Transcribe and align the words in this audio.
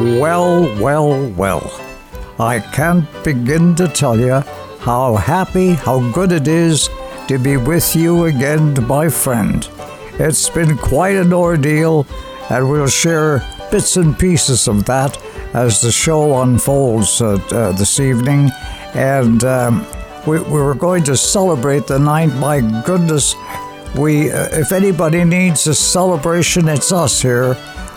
Well, 0.00 0.62
well, 0.80 1.28
well. 1.32 1.70
I 2.38 2.58
can't 2.58 3.06
begin 3.22 3.74
to 3.74 3.86
tell 3.86 4.18
you 4.18 4.40
how 4.80 5.16
happy, 5.16 5.72
how 5.72 6.10
good 6.12 6.32
it 6.32 6.48
is 6.48 6.88
to 7.28 7.38
be 7.38 7.58
with 7.58 7.94
you 7.94 8.24
again, 8.24 8.74
my 8.86 9.10
friend. 9.10 9.68
It's 10.18 10.48
been 10.48 10.78
quite 10.78 11.16
an 11.16 11.34
ordeal, 11.34 12.06
and 12.48 12.70
we'll 12.70 12.86
share 12.86 13.46
bits 13.70 13.98
and 13.98 14.18
pieces 14.18 14.68
of 14.68 14.86
that 14.86 15.22
as 15.52 15.82
the 15.82 15.92
show 15.92 16.40
unfolds 16.40 17.20
uh, 17.20 17.34
uh, 17.50 17.72
this 17.72 18.00
evening. 18.00 18.48
And 18.94 19.44
um, 19.44 19.86
we, 20.26 20.38
we 20.38 20.62
were 20.62 20.74
going 20.74 21.04
to 21.04 21.16
celebrate 21.16 21.86
the 21.86 21.98
night. 21.98 22.32
My 22.36 22.62
goodness, 22.86 23.34
we 23.98 24.32
uh, 24.32 24.48
if 24.52 24.72
anybody 24.72 25.24
needs 25.24 25.66
a 25.66 25.74
celebration, 25.74 26.70
it's 26.70 26.90
us 26.90 27.20
here. 27.20 27.54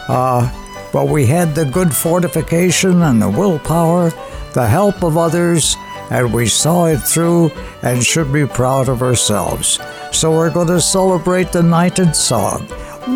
Uh, 0.10 0.52
but 0.94 1.08
we 1.08 1.26
had 1.26 1.56
the 1.56 1.66
good 1.66 1.94
fortification 1.94 3.02
and 3.02 3.20
the 3.20 3.30
willpower, 3.30 4.12
the 4.54 4.68
help 4.68 5.04
of 5.04 5.18
others, 5.18 5.76
and 6.12 6.32
we 6.32 6.48
saw 6.48 6.86
it 6.86 7.00
through 7.00 7.50
and 7.82 8.06
should 8.06 8.32
be 8.32 8.46
proud 8.46 8.88
of 8.88 9.02
ourselves. 9.02 9.80
So 10.12 10.32
we're 10.32 10.52
going 10.52 10.68
to 10.68 10.80
celebrate 10.80 11.52
the 11.52 11.64
night 11.64 11.98
in 11.98 12.14
song. 12.14 12.68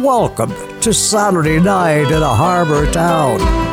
Welcome 0.04 0.52
to 0.82 0.92
Saturday 0.92 1.60
night 1.60 2.12
in 2.12 2.24
a 2.24 2.34
harbor 2.34 2.92
town. 2.92 3.67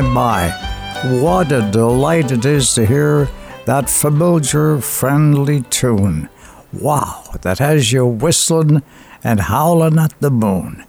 My, 0.00 0.50
what 1.20 1.52
a 1.52 1.68
delight 1.70 2.30
it 2.30 2.44
is 2.44 2.74
to 2.74 2.86
hear 2.86 3.28
that 3.66 3.88
familiar, 3.88 4.78
friendly 4.78 5.62
tune. 5.62 6.28
Wow, 6.72 7.24
that 7.42 7.58
has 7.58 7.92
you 7.92 8.06
whistling 8.06 8.82
and 9.24 9.40
howling 9.40 9.98
at 9.98 10.18
the 10.20 10.30
moon. 10.30 10.84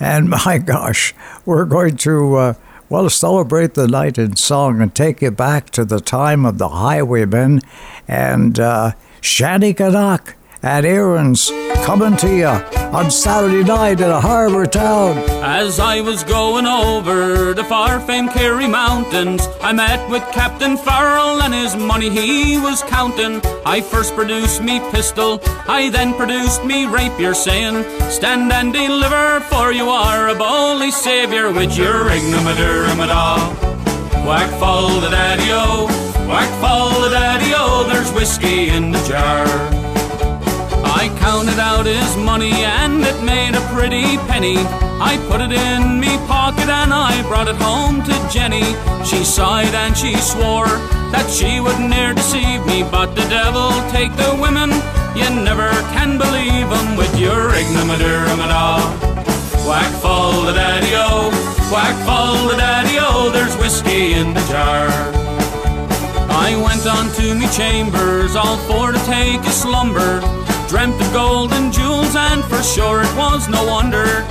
And 0.00 0.28
my 0.44 0.58
gosh, 0.58 1.14
we're 1.44 1.64
going 1.64 1.96
to, 1.98 2.36
uh, 2.36 2.54
well, 2.88 3.08
celebrate 3.10 3.74
the 3.74 3.88
night 3.88 4.18
in 4.18 4.36
song 4.36 4.80
and 4.80 4.94
take 4.94 5.22
you 5.22 5.30
back 5.30 5.70
to 5.70 5.84
the 5.84 6.00
time 6.00 6.44
of 6.44 6.58
the 6.58 6.68
highwaymen 6.68 7.60
and 8.06 8.58
uh, 8.60 8.92
Shanneyganock 9.20 10.34
and 10.64 10.86
Aaron's 10.86 11.50
coming 11.84 12.16
to 12.16 12.34
you 12.34 12.46
on 12.46 13.10
Saturday 13.10 13.62
night 13.62 14.00
in 14.00 14.08
a 14.08 14.20
harbor 14.20 14.64
town. 14.64 15.18
As 15.42 15.78
I 15.78 16.00
was 16.00 16.24
going 16.24 16.66
over 16.66 17.52
the 17.52 17.64
far 17.64 18.00
famed 18.00 18.30
Kerry 18.30 18.66
Mountains, 18.66 19.46
I 19.60 19.72
met 19.72 20.08
with 20.08 20.22
Captain 20.32 20.78
Farrell 20.78 21.42
and 21.42 21.52
his 21.52 21.76
money 21.76 22.08
he 22.08 22.56
was 22.56 22.82
counting. 22.84 23.42
I 23.66 23.82
first 23.82 24.14
produced 24.14 24.62
me 24.62 24.80
pistol, 24.90 25.38
I 25.68 25.90
then 25.90 26.14
produced 26.14 26.64
me 26.64 26.86
rapier, 26.86 27.34
saying, 27.34 27.84
Stand 28.08 28.50
and 28.50 28.72
deliver, 28.72 29.40
for 29.40 29.70
you 29.70 29.90
are 29.90 30.30
a 30.30 30.34
bully 30.34 30.92
saviour 30.92 31.52
with 31.52 31.76
your 31.76 32.08
ignomadaramada. 32.08 33.74
Whack 34.26 34.50
fall 34.58 34.88
the 35.00 35.10
daddy-o, 35.10 35.86
whack 36.26 36.48
fall 36.62 37.02
the 37.02 37.10
daddy-o, 37.10 37.84
there's 37.92 38.10
whiskey 38.12 38.70
in 38.70 38.92
the 38.92 39.02
jar. 39.06 39.93
I 40.84 41.08
counted 41.18 41.58
out 41.58 41.86
his 41.86 42.16
money 42.16 42.52
and 42.52 43.02
it 43.02 43.22
made 43.22 43.54
a 43.54 43.64
pretty 43.72 44.18
penny. 44.28 44.56
I 45.00 45.16
put 45.28 45.40
it 45.40 45.52
in 45.52 45.98
me 45.98 46.16
pocket 46.28 46.68
and 46.68 46.92
I 46.92 47.22
brought 47.28 47.48
it 47.48 47.56
home 47.56 48.02
to 48.04 48.14
Jenny. 48.30 48.64
She 49.04 49.24
sighed 49.24 49.74
and 49.74 49.96
she 49.96 50.14
swore 50.16 50.68
that 51.12 51.26
she 51.30 51.60
would 51.60 51.80
ne'er 51.80 52.14
deceive 52.14 52.64
me, 52.66 52.82
but 52.82 53.14
the 53.14 53.26
devil 53.28 53.70
take 53.90 54.14
the 54.16 54.36
women. 54.40 54.70
You 55.16 55.28
never 55.30 55.70
can 55.96 56.18
believe 56.18 56.68
'em 56.78 56.96
with 56.96 57.14
your 57.18 57.52
ignomadaramada. 57.60 58.64
Whack 59.68 59.92
fall 60.02 60.42
the 60.42 60.52
daddy-o, 60.52 61.30
whack 61.72 61.96
fall 62.06 62.36
the 62.48 62.56
daddy-o, 62.56 63.30
there's 63.30 63.56
whiskey 63.56 64.12
in 64.12 64.34
the 64.34 64.44
jar. 64.52 64.88
I 66.46 66.56
went 66.56 66.84
on 66.86 67.10
to 67.18 67.34
me 67.34 67.46
chambers, 67.48 68.36
all 68.36 68.58
for 68.68 68.92
to 68.92 68.98
take 69.06 69.40
a 69.46 69.54
slumber 69.62 70.43
dreamt 70.74 71.00
of 71.00 71.12
gold 71.12 71.52
and 71.52 71.72
jewels, 71.72 72.16
and 72.16 72.42
for 72.46 72.60
sure 72.60 73.00
it 73.00 73.16
was 73.16 73.48
no 73.48 73.64
wonder. 73.64 74.26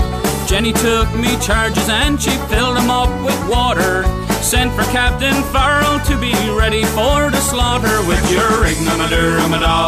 Jenny 0.45 0.73
took 0.73 1.07
me 1.15 1.39
charges 1.39 1.87
and 1.87 2.21
she 2.21 2.31
filled 2.51 2.75
them 2.75 2.89
up 2.89 3.07
with 3.23 3.39
water. 3.47 4.03
Sent 4.43 4.69
for 4.73 4.83
Captain 4.91 5.41
Farrell 5.53 6.01
to 6.01 6.19
be 6.19 6.33
ready 6.51 6.83
for 6.83 7.31
the 7.31 7.39
slaughter 7.39 7.97
with 8.09 8.23
your 8.29 8.67
ignomadaramada. 8.67 9.87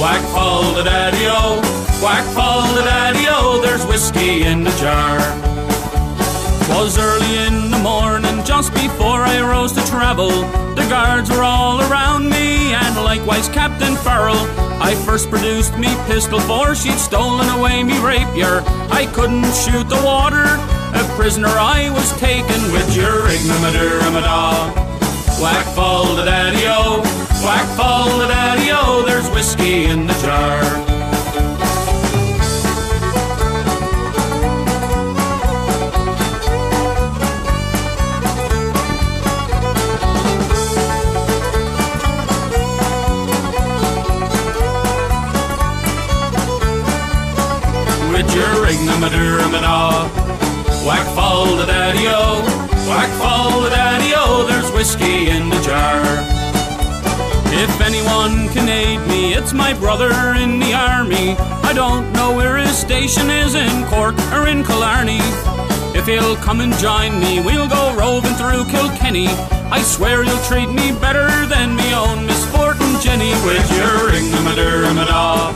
Whack 0.00 0.22
fall 0.34 0.74
the 0.74 0.82
daddy-o, 0.82 1.60
whack 2.02 2.24
fall 2.34 2.66
the 2.74 2.82
daddy-o, 2.82 3.60
there's 3.62 3.86
whiskey 3.86 4.42
in 4.42 4.64
the 4.64 4.74
jar. 4.82 5.18
Was 6.70 6.98
early 6.98 7.36
in 7.46 7.70
the 7.70 7.78
morning, 7.78 8.42
just 8.44 8.74
before 8.74 9.20
I 9.20 9.40
rose 9.40 9.70
to 9.74 9.86
travel. 9.86 10.32
Guards 10.92 11.30
were 11.30 11.42
all 11.42 11.80
around 11.90 12.28
me, 12.28 12.74
and 12.74 12.94
likewise 12.96 13.48
Captain 13.48 13.96
Farrell. 13.96 14.36
I 14.78 14.94
first 15.06 15.30
produced 15.30 15.74
me 15.78 15.86
pistol, 16.04 16.38
for 16.40 16.74
she'd 16.74 16.98
stolen 16.98 17.48
away 17.48 17.82
me 17.82 17.98
rapier. 18.00 18.60
I 18.92 19.10
couldn't 19.14 19.50
shoot 19.54 19.88
the 19.88 19.98
water, 20.04 20.44
a 20.44 21.16
prisoner 21.16 21.48
I 21.48 21.88
was 21.94 22.12
taken 22.20 22.60
with 22.74 22.94
your 22.94 23.24
ignomadaramada. 23.24 25.40
Whack 25.40 25.64
fall 25.74 26.14
the 26.14 26.26
daddy-o, 26.26 27.00
whack 27.42 27.66
fall 27.74 28.18
the 28.18 28.26
daddy-o, 28.26 29.02
there's 29.06 29.30
whiskey 29.30 29.86
in 29.86 30.06
the 30.06 30.12
jar. 30.20 30.91
Ignomadaramada. 48.30 50.08
Whack 50.86 51.06
fall 51.14 51.56
the 51.56 51.66
daddy-o, 51.66 52.42
whack 52.88 53.10
fall 53.18 53.60
the 53.62 53.70
daddy-o, 53.70 54.46
there's 54.48 54.70
whiskey 54.72 55.28
in 55.28 55.48
the 55.48 55.60
jar. 55.62 56.02
If 57.54 57.80
anyone 57.80 58.48
can 58.48 58.68
aid 58.68 59.06
me, 59.08 59.34
it's 59.34 59.52
my 59.52 59.74
brother 59.74 60.10
in 60.34 60.58
the 60.58 60.74
army. 60.74 61.36
I 61.62 61.72
don't 61.74 62.12
know 62.12 62.34
where 62.34 62.56
his 62.56 62.76
station 62.76 63.30
is, 63.30 63.54
in 63.54 63.84
Cork 63.86 64.18
or 64.32 64.48
in 64.48 64.64
Killarney. 64.64 65.20
If 65.94 66.06
he'll 66.06 66.36
come 66.36 66.60
and 66.60 66.72
join 66.74 67.20
me, 67.20 67.40
we'll 67.40 67.68
go 67.68 67.94
roving 67.94 68.34
through 68.34 68.64
Kilkenny. 68.66 69.28
I 69.70 69.82
swear 69.82 70.24
you'll 70.24 70.42
treat 70.44 70.68
me 70.68 70.92
better 70.92 71.28
than 71.46 71.76
me 71.76 71.94
own 71.94 72.26
Miss 72.26 72.44
Fortin 72.50 72.98
Jenny 73.00 73.32
with 73.44 73.70
your 73.76 74.10
ignomadaramada. 74.10 75.52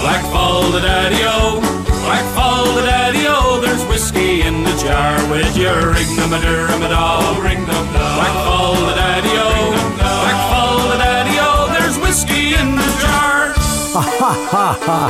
Black 0.00 0.22
fall 0.30 0.70
the 0.70 0.80
daddy-o, 0.80 1.83
Black 2.04 2.24
fall 2.34 2.64
the 2.74 2.82
daddy-o, 2.82 3.60
there's 3.60 3.84
whiskey 3.86 4.42
in 4.42 4.62
the 4.62 4.76
jar 4.76 5.16
with 5.30 5.56
your 5.56 5.94
ignomadaramada. 5.94 7.42
Ring 7.42 7.64
them 7.64 7.86
Black 7.92 8.34
fall 8.44 8.74
the 8.74 8.94
daddy-o, 8.94 9.72
black 9.96 10.38
fall 10.50 10.88
the 10.90 10.98
daddy-o, 10.98 11.68
there's 11.78 11.98
whiskey 11.98 12.54
in 12.54 12.76
the 12.76 12.90
jar. 13.00 13.54
Ha 13.96 14.02
ha 14.20 14.78
ha 14.86 15.00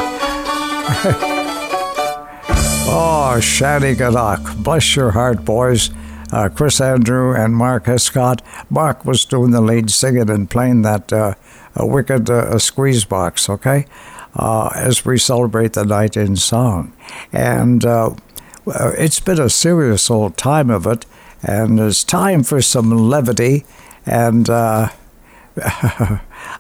Oh, 2.87 3.39
Shanneyganock. 3.41 4.63
Bless 4.63 4.95
your 4.95 5.11
heart, 5.11 5.45
boys. 5.45 5.91
Uh, 6.31 6.49
Chris 6.49 6.81
Andrew 6.81 7.35
and 7.35 7.57
Mark 7.57 7.87
Hiscock. 7.87 8.41
Mark 8.71 9.05
was 9.05 9.25
doing 9.25 9.51
the 9.51 9.61
lead 9.61 9.91
singing 9.91 10.31
and 10.31 10.49
playing 10.49 10.83
that 10.83 11.13
uh, 11.13 11.35
wicked 11.77 12.31
uh, 12.31 12.59
squeeze 12.59 13.05
box, 13.05 13.49
okay? 13.49 13.87
Uh, 14.37 14.71
as 14.75 15.05
we 15.05 15.19
celebrate 15.19 15.75
the 15.75 15.85
night 15.85 16.17
in 16.17 16.37
song. 16.37 16.93
And 17.33 17.85
uh, 17.85 18.15
it's 18.67 19.21
been 19.21 19.41
a 19.41 19.51
serious 19.51 20.11
old 20.11 20.37
time 20.37 20.71
of 20.71 20.87
it, 20.87 21.07
and 21.43 21.79
it's 21.79 22.05
time 22.05 22.43
for 22.43 22.63
some 22.63 22.91
levity. 22.91 23.65
And 24.07 24.49
uh, 24.49 24.91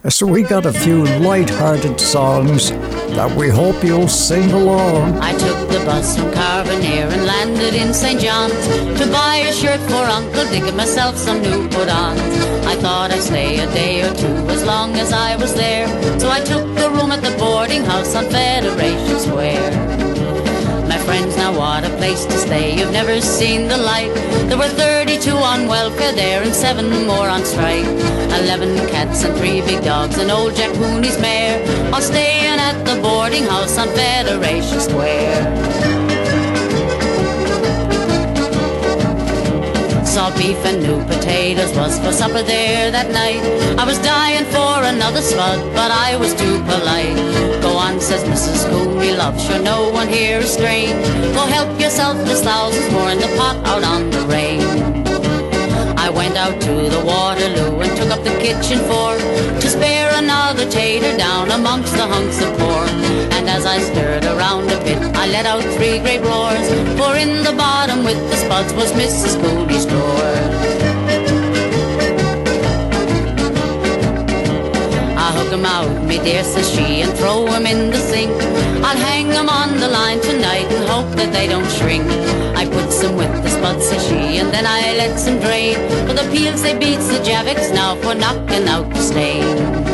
so 0.08 0.26
we 0.26 0.42
got 0.42 0.66
a 0.66 0.72
few 0.72 1.04
light-hearted 1.04 2.00
songs 2.00 2.70
that 2.70 3.36
we 3.36 3.48
hope 3.48 3.82
you'll 3.82 4.08
sing 4.08 4.50
along. 4.52 5.18
I 5.18 5.32
took 5.32 5.68
the 5.68 5.82
bus 5.84 6.16
from 6.16 6.30
Carbonear 6.32 7.10
and 7.10 7.24
landed 7.26 7.74
in 7.74 7.92
St. 7.92 8.20
John's 8.20 8.54
to 9.00 9.06
buy 9.10 9.36
a 9.36 9.52
shirt 9.52 9.80
for 9.90 10.04
Uncle 10.04 10.44
Dick 10.50 10.64
and 10.64 10.76
myself 10.76 11.16
some 11.16 11.42
new 11.42 11.68
put-ons. 11.68 12.20
I 12.66 12.76
thought 12.76 13.10
I'd 13.10 13.22
stay 13.22 13.60
a 13.60 13.66
day 13.72 14.02
or 14.02 14.14
two 14.14 14.26
as 14.50 14.64
long 14.64 14.94
as 14.94 15.12
I 15.12 15.36
was 15.36 15.54
there, 15.54 15.88
so 16.18 16.30
I 16.30 16.40
took 16.40 16.73
at 17.12 17.22
the 17.22 17.36
boarding 17.38 17.84
house 17.84 18.14
on 18.14 18.24
Federation 18.30 19.18
Square 19.18 19.70
My 20.88 20.98
friends, 20.98 21.36
now 21.36 21.56
what 21.58 21.84
a 21.84 21.90
place 21.96 22.24
to 22.24 22.36
stay. 22.38 22.76
You've 22.78 22.92
never 22.92 23.20
seen 23.20 23.68
the 23.68 23.76
light. 23.76 24.12
There 24.48 24.58
were 24.58 24.68
32 24.68 25.30
on 25.30 25.66
welfare 25.66 26.12
there 26.12 26.42
and 26.42 26.54
seven 26.54 27.06
more 27.06 27.28
on 27.28 27.44
strike. 27.44 27.86
Eleven 28.40 28.76
cats 28.88 29.24
and 29.24 29.36
three 29.36 29.60
big 29.60 29.82
dogs 29.84 30.18
and 30.18 30.30
old 30.30 30.54
Jack 30.54 30.74
Mooney's 30.78 31.18
mare. 31.18 31.58
All 31.92 32.00
staying 32.00 32.58
at 32.68 32.84
the 32.84 33.00
boarding 33.02 33.44
house 33.44 33.78
on 33.78 33.88
Federation 33.88 34.80
Square. 34.80 35.93
Saw 40.14 40.30
beef 40.38 40.64
and 40.64 40.80
new 40.80 41.02
potatoes 41.06 41.74
was 41.76 41.98
for 41.98 42.12
supper 42.12 42.44
there 42.44 42.88
that 42.92 43.10
night. 43.10 43.42
I 43.76 43.84
was 43.84 43.98
dying 43.98 44.44
for 44.54 44.74
another 44.86 45.20
spud, 45.20 45.58
but 45.74 45.90
I 45.90 46.14
was 46.14 46.32
too 46.34 46.56
polite. 46.70 47.18
Go 47.60 47.70
on, 47.74 48.00
says 48.00 48.22
Mrs. 48.22 48.70
Cooney, 48.70 49.10
love, 49.10 49.34
sure 49.40 49.58
no 49.58 49.90
one 49.90 50.06
here 50.06 50.38
is 50.38 50.52
strange. 50.52 51.02
Go 51.34 51.42
help 51.56 51.80
yourself, 51.80 52.16
there's 52.26 52.42
thousands 52.42 52.92
more 52.92 53.10
in 53.10 53.18
the 53.18 53.26
pot 53.36 53.56
out 53.66 53.82
on 53.82 54.10
the 54.10 54.22
rain. 54.30 54.62
I 55.98 56.10
went 56.10 56.36
out 56.36 56.60
to 56.60 56.74
the 56.94 57.02
Waterloo 57.04 57.80
and 57.80 57.90
took 57.98 58.10
up 58.14 58.22
the 58.22 58.36
kitchen 58.38 58.78
fork 58.86 59.18
to 59.62 59.68
spare 59.68 60.12
another 60.14 60.70
tater 60.70 61.16
down 61.16 61.50
amongst 61.50 61.92
the 61.94 62.06
hunks 62.06 62.40
of 62.40 62.56
pork. 62.56 62.93
And 63.32 63.48
as 63.48 63.64
I 63.66 63.78
stirred 63.78 64.24
around 64.24 64.70
a 64.70 64.78
bit, 64.84 64.98
I 65.16 65.26
let 65.26 65.46
out 65.46 65.64
three 65.76 65.98
great 65.98 66.22
roars, 66.22 66.66
for 66.98 67.16
in 67.16 67.42
the 67.44 67.54
bottom 67.56 68.04
with 68.04 68.18
the 68.30 68.36
spuds 68.36 68.72
was 68.74 68.92
Mrs. 68.92 69.40
Cooney's 69.40 69.86
drawer. 69.86 70.74
hook 75.44 75.52
'em 75.52 75.66
out, 75.66 76.04
me 76.04 76.18
dear, 76.18 76.44
says 76.44 76.68
she, 76.70 77.02
and 77.02 77.12
throw 77.18 77.46
'em 77.46 77.66
in 77.66 77.90
the 77.90 77.98
sink. 78.10 78.32
I'll 78.86 79.00
hang 79.10 79.32
'em 79.32 79.48
on 79.48 79.80
the 79.80 79.88
line 79.88 80.20
tonight 80.20 80.66
and 80.74 80.84
hope 80.88 81.10
that 81.16 81.32
they 81.32 81.46
don't 81.46 81.70
shrink. 81.78 82.06
I 82.60 82.66
put 82.66 82.92
some 82.92 83.16
with 83.16 83.34
the 83.42 83.50
spuds, 83.50 83.86
says 83.88 84.02
she, 84.08 84.38
and 84.40 84.52
then 84.54 84.66
I 84.66 84.80
let 85.02 85.18
some 85.18 85.38
drain. 85.40 85.76
For 86.06 86.14
the 86.20 86.26
peels 86.32 86.62
they 86.62 86.74
beats 86.74 87.08
the 87.08 87.20
Javex 87.28 87.72
now 87.72 87.96
for 88.02 88.14
knocking 88.14 88.68
out 88.68 88.88
the 88.94 89.02
stain. 89.10 89.93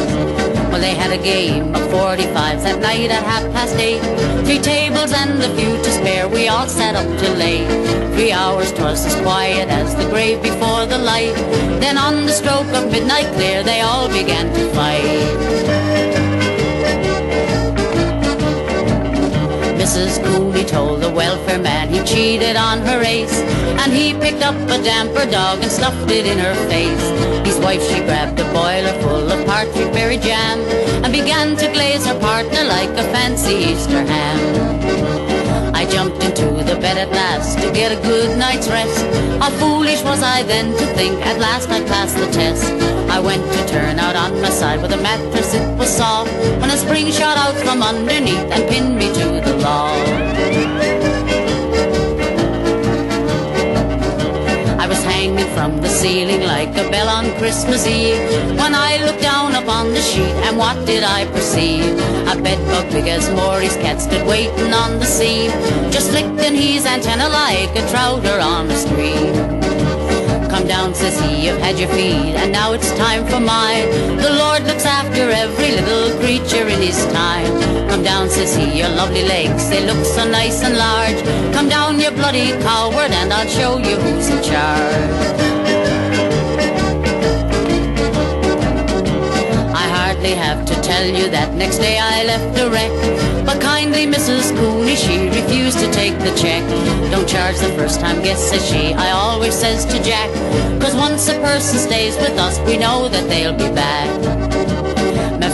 They 0.80 0.94
had 0.94 1.12
a 1.12 1.22
game 1.22 1.74
of 1.74 1.82
45s 1.92 2.62
that 2.64 2.80
night 2.80 3.10
at 3.10 3.22
half 3.22 3.44
past 3.52 3.76
eight. 3.76 4.00
Three 4.46 4.58
tables 4.58 5.12
and 5.12 5.42
a 5.42 5.54
few 5.54 5.76
to 5.76 5.90
spare, 5.90 6.26
we 6.26 6.48
all 6.48 6.66
sat 6.66 6.96
up 6.96 7.06
till 7.20 7.34
late. 7.34 7.68
Three 8.14 8.32
hours 8.32 8.72
twas 8.72 9.04
as 9.04 9.14
quiet 9.20 9.68
as 9.68 9.94
the 9.94 10.08
grave 10.08 10.42
before 10.42 10.86
the 10.86 10.98
light. 10.98 11.34
Then 11.84 11.98
on 11.98 12.24
the 12.24 12.32
stroke 12.32 12.72
of 12.78 12.90
midnight 12.90 13.30
clear, 13.34 13.62
they 13.62 13.82
all 13.82 14.08
began 14.08 14.46
to 14.54 14.62
fight. 14.72 15.89
Mrs. 19.80 20.22
Cooley 20.22 20.62
told 20.64 21.00
the 21.00 21.08
welfare 21.08 21.58
man 21.58 21.88
he 21.88 22.04
cheated 22.04 22.54
on 22.54 22.80
her 22.80 23.00
ace, 23.00 23.40
and 23.80 23.90
he 23.90 24.12
picked 24.12 24.42
up 24.42 24.54
a 24.68 24.76
damper 24.82 25.24
dog 25.24 25.62
and 25.62 25.72
stuffed 25.72 26.10
it 26.10 26.26
in 26.26 26.38
her 26.38 26.54
face. 26.68 27.06
His 27.46 27.58
wife, 27.58 27.82
she 27.88 28.00
grabbed 28.00 28.38
a 28.38 28.44
boiler 28.52 28.92
full 29.00 29.32
of 29.32 29.46
partridge 29.46 29.90
berry 29.94 30.18
jam, 30.18 30.60
and 31.02 31.10
began 31.10 31.56
to 31.56 31.72
glaze 31.72 32.04
her 32.04 32.20
partner 32.20 32.62
like 32.64 32.90
a 32.90 33.04
fancy 33.14 33.54
Easter 33.54 34.04
ham. 34.04 35.74
I 35.74 35.86
jumped 35.86 36.22
into 36.22 36.62
the 36.62 36.78
bed 36.78 36.98
at 36.98 37.10
last 37.10 37.58
to 37.60 37.72
get 37.72 37.90
a 37.90 38.02
good 38.02 38.38
night's 38.38 38.68
rest. 38.68 39.00
How 39.40 39.48
foolish 39.48 40.02
was 40.04 40.22
I 40.22 40.42
then 40.42 40.72
to 40.76 40.86
think 40.94 41.24
at 41.24 41.38
last 41.40 41.70
I'd 41.70 41.86
pass 41.86 42.12
the 42.12 42.30
test. 42.30 42.99
I 43.20 43.22
went 43.22 43.52
to 43.52 43.66
turn 43.68 43.98
out 43.98 44.16
on 44.16 44.40
my 44.40 44.48
side 44.48 44.80
with 44.80 44.92
a 44.92 44.96
mattress, 44.96 45.52
it 45.52 45.76
was 45.76 45.90
soft. 45.90 46.32
When 46.58 46.70
a 46.70 46.76
spring 46.78 47.10
shot 47.12 47.36
out 47.36 47.54
from 47.66 47.82
underneath 47.82 48.48
and 48.50 48.66
pinned 48.66 48.96
me 48.96 49.12
to 49.12 49.26
the 49.44 49.56
log. 49.58 50.08
I 54.80 54.86
was 54.88 55.04
hanging 55.04 55.50
from 55.54 55.82
the 55.82 55.88
ceiling 55.88 56.46
like 56.46 56.70
a 56.70 56.88
bell 56.90 57.10
on 57.10 57.26
Christmas 57.36 57.86
Eve 57.86 58.56
when 58.56 58.74
I 58.74 59.04
looked 59.04 59.20
down 59.20 59.54
upon 59.54 59.92
the 59.92 60.00
sheet 60.00 60.34
and 60.46 60.56
what 60.56 60.86
did 60.86 61.02
I 61.02 61.26
perceive? 61.26 61.92
A 62.26 62.40
bedbug 62.40 62.90
big 62.90 63.06
as 63.06 63.30
Maury's 63.34 63.76
cat 63.76 64.00
stood 64.00 64.26
waiting 64.26 64.72
on 64.72 64.98
the 64.98 65.04
seam, 65.04 65.50
just 65.92 66.10
licking 66.12 66.54
his 66.54 66.86
antenna 66.86 67.28
like 67.28 67.76
a 67.76 67.86
trouter 67.90 68.40
on 68.40 68.70
a 68.70 68.76
stream. 68.76 69.59
Come 70.60 70.68
down, 70.68 70.94
says 70.94 71.18
he, 71.18 71.46
you've 71.46 71.58
had 71.58 71.78
your 71.78 71.88
feed, 71.88 72.36
and 72.36 72.52
now 72.52 72.74
it's 72.74 72.92
time 72.98 73.24
for 73.24 73.40
mine. 73.40 73.88
The 74.18 74.30
Lord 74.30 74.64
looks 74.64 74.84
after 74.84 75.30
every 75.30 75.70
little 75.70 76.20
creature 76.20 76.68
in 76.68 76.82
his 76.82 77.02
time. 77.14 77.48
Come 77.88 78.02
down, 78.02 78.28
says 78.28 78.54
he, 78.54 78.78
your 78.78 78.90
lovely 78.90 79.22
legs, 79.22 79.70
they 79.70 79.86
look 79.86 80.04
so 80.04 80.30
nice 80.30 80.62
and 80.62 80.76
large. 80.76 81.54
Come 81.54 81.70
down, 81.70 81.98
you 81.98 82.10
bloody 82.10 82.50
coward, 82.60 83.10
and 83.10 83.32
I'll 83.32 83.48
show 83.48 83.78
you 83.78 83.96
who's 83.96 84.28
in 84.28 84.42
charge. 84.42 85.59
Hardly 90.20 90.36
have 90.36 90.66
to 90.66 90.74
tell 90.82 91.06
you 91.06 91.30
that 91.30 91.54
next 91.54 91.78
day 91.78 91.98
I 91.98 92.24
left 92.24 92.58
a 92.58 92.68
wreck. 92.68 92.92
But 93.46 93.58
kindly 93.58 94.04
Mrs. 94.04 94.54
Cooney, 94.54 94.94
she 94.94 95.28
refused 95.28 95.78
to 95.78 95.90
take 95.92 96.18
the 96.18 96.34
check. 96.36 96.62
Don't 97.10 97.26
charge 97.26 97.58
the 97.58 97.72
first 97.74 98.00
time 98.00 98.22
guest, 98.22 98.50
says 98.50 98.66
she. 98.68 98.92
I 98.92 99.12
always 99.12 99.54
says 99.54 99.86
to 99.86 100.02
Jack, 100.02 100.30
cause 100.78 100.94
once 100.94 101.26
a 101.28 101.40
person 101.40 101.78
stays 101.78 102.16
with 102.16 102.38
us, 102.38 102.58
we 102.66 102.76
know 102.76 103.08
that 103.08 103.28
they'll 103.30 103.56
be 103.56 103.74
back 103.74 104.99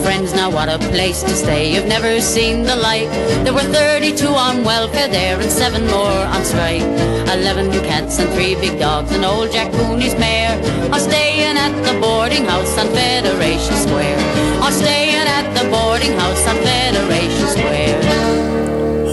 friends, 0.07 0.33
now 0.33 0.49
what 0.49 0.69
a 0.69 0.79
place 0.95 1.21
to 1.25 1.31
stay. 1.31 1.75
You've 1.75 1.89
never 1.89 2.21
seen 2.21 2.63
the 2.63 2.77
like. 2.77 3.09
There 3.45 3.53
were 3.53 3.69
32 3.75 4.29
on 4.29 4.63
welfare 4.63 5.09
there 5.09 5.41
and 5.41 5.51
seven 5.51 5.85
more 5.89 6.21
on 6.35 6.45
strike. 6.45 6.87
Eleven 7.35 7.73
cats 7.89 8.21
and 8.21 8.31
three 8.35 8.55
big 8.55 8.79
dogs 8.79 9.11
and 9.11 9.25
old 9.25 9.51
Jack 9.51 9.73
Cooney's 9.73 10.15
mare 10.15 10.55
are 10.95 11.01
staying 11.01 11.57
at 11.65 11.75
the 11.87 11.99
boarding 12.01 12.45
house 12.45 12.79
on 12.79 12.87
Federation 12.95 13.75
Square. 13.87 14.19
Are 14.63 14.71
staying 14.71 15.27
at 15.39 15.47
the 15.59 15.65
boarding 15.75 16.15
house 16.23 16.43
on 16.51 16.57
Federation 16.71 17.49
Square. 17.57 17.99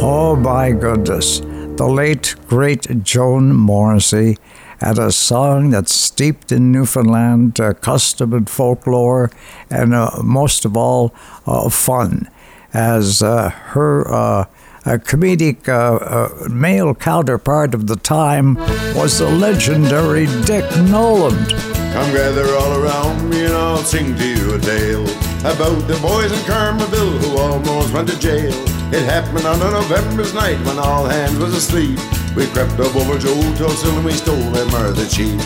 Oh 0.05 0.35
my 0.35 0.71
goodness. 0.73 1.39
The 1.79 1.87
late, 2.01 2.35
great 2.47 2.85
Joan 3.03 3.55
Morrissey 3.55 4.37
had 4.83 4.99
a 4.99 5.11
song 5.13 5.69
that's 5.69 5.95
steeped 5.95 6.51
in 6.51 6.71
Newfoundland 6.71 7.57
uh, 7.57 7.73
custom 7.73 8.33
and 8.33 8.49
folklore, 8.49 9.31
and 9.69 9.93
uh, 9.93 10.11
most 10.21 10.65
of 10.65 10.75
all, 10.75 11.13
uh, 11.47 11.69
fun, 11.69 12.29
as 12.73 13.23
uh, 13.23 13.49
her 13.49 14.05
uh, 14.13 14.45
comedic 14.85 15.69
uh, 15.69 16.49
male 16.49 16.93
counterpart 16.93 17.73
of 17.73 17.87
the 17.87 17.95
time 17.95 18.55
was 18.93 19.19
the 19.19 19.29
legendary 19.29 20.25
Dick 20.43 20.69
Nolan. 20.89 21.45
Come 21.93 22.11
gather 22.11 22.45
all 22.55 22.83
around 22.83 23.29
me 23.29 23.45
and 23.45 23.53
I'll 23.53 23.77
sing 23.77 24.17
to 24.17 24.27
you 24.27 24.55
a 24.55 24.59
tale 24.59 25.03
about 25.41 25.87
the 25.87 25.97
boys 26.01 26.31
in 26.31 26.39
Carmanville 26.39 27.19
who 27.19 27.37
almost 27.37 27.93
went 27.93 28.09
to 28.09 28.19
jail. 28.19 28.82
It 28.93 29.05
happened 29.05 29.47
on 29.47 29.59
a 29.59 29.71
November's 29.71 30.35
night 30.35 30.63
when 30.67 30.77
all 30.77 31.05
hands 31.05 31.39
was 31.39 31.55
asleep. 31.55 31.97
We 32.35 32.45
crept 32.45 32.79
up 32.79 32.95
over 32.95 33.17
Joe 33.17 33.41
Tulsil 33.57 33.95
and 33.95 34.05
we 34.05 34.11
stole 34.11 34.37
them 34.51 34.69
the 34.69 35.09
sheep. 35.09 35.39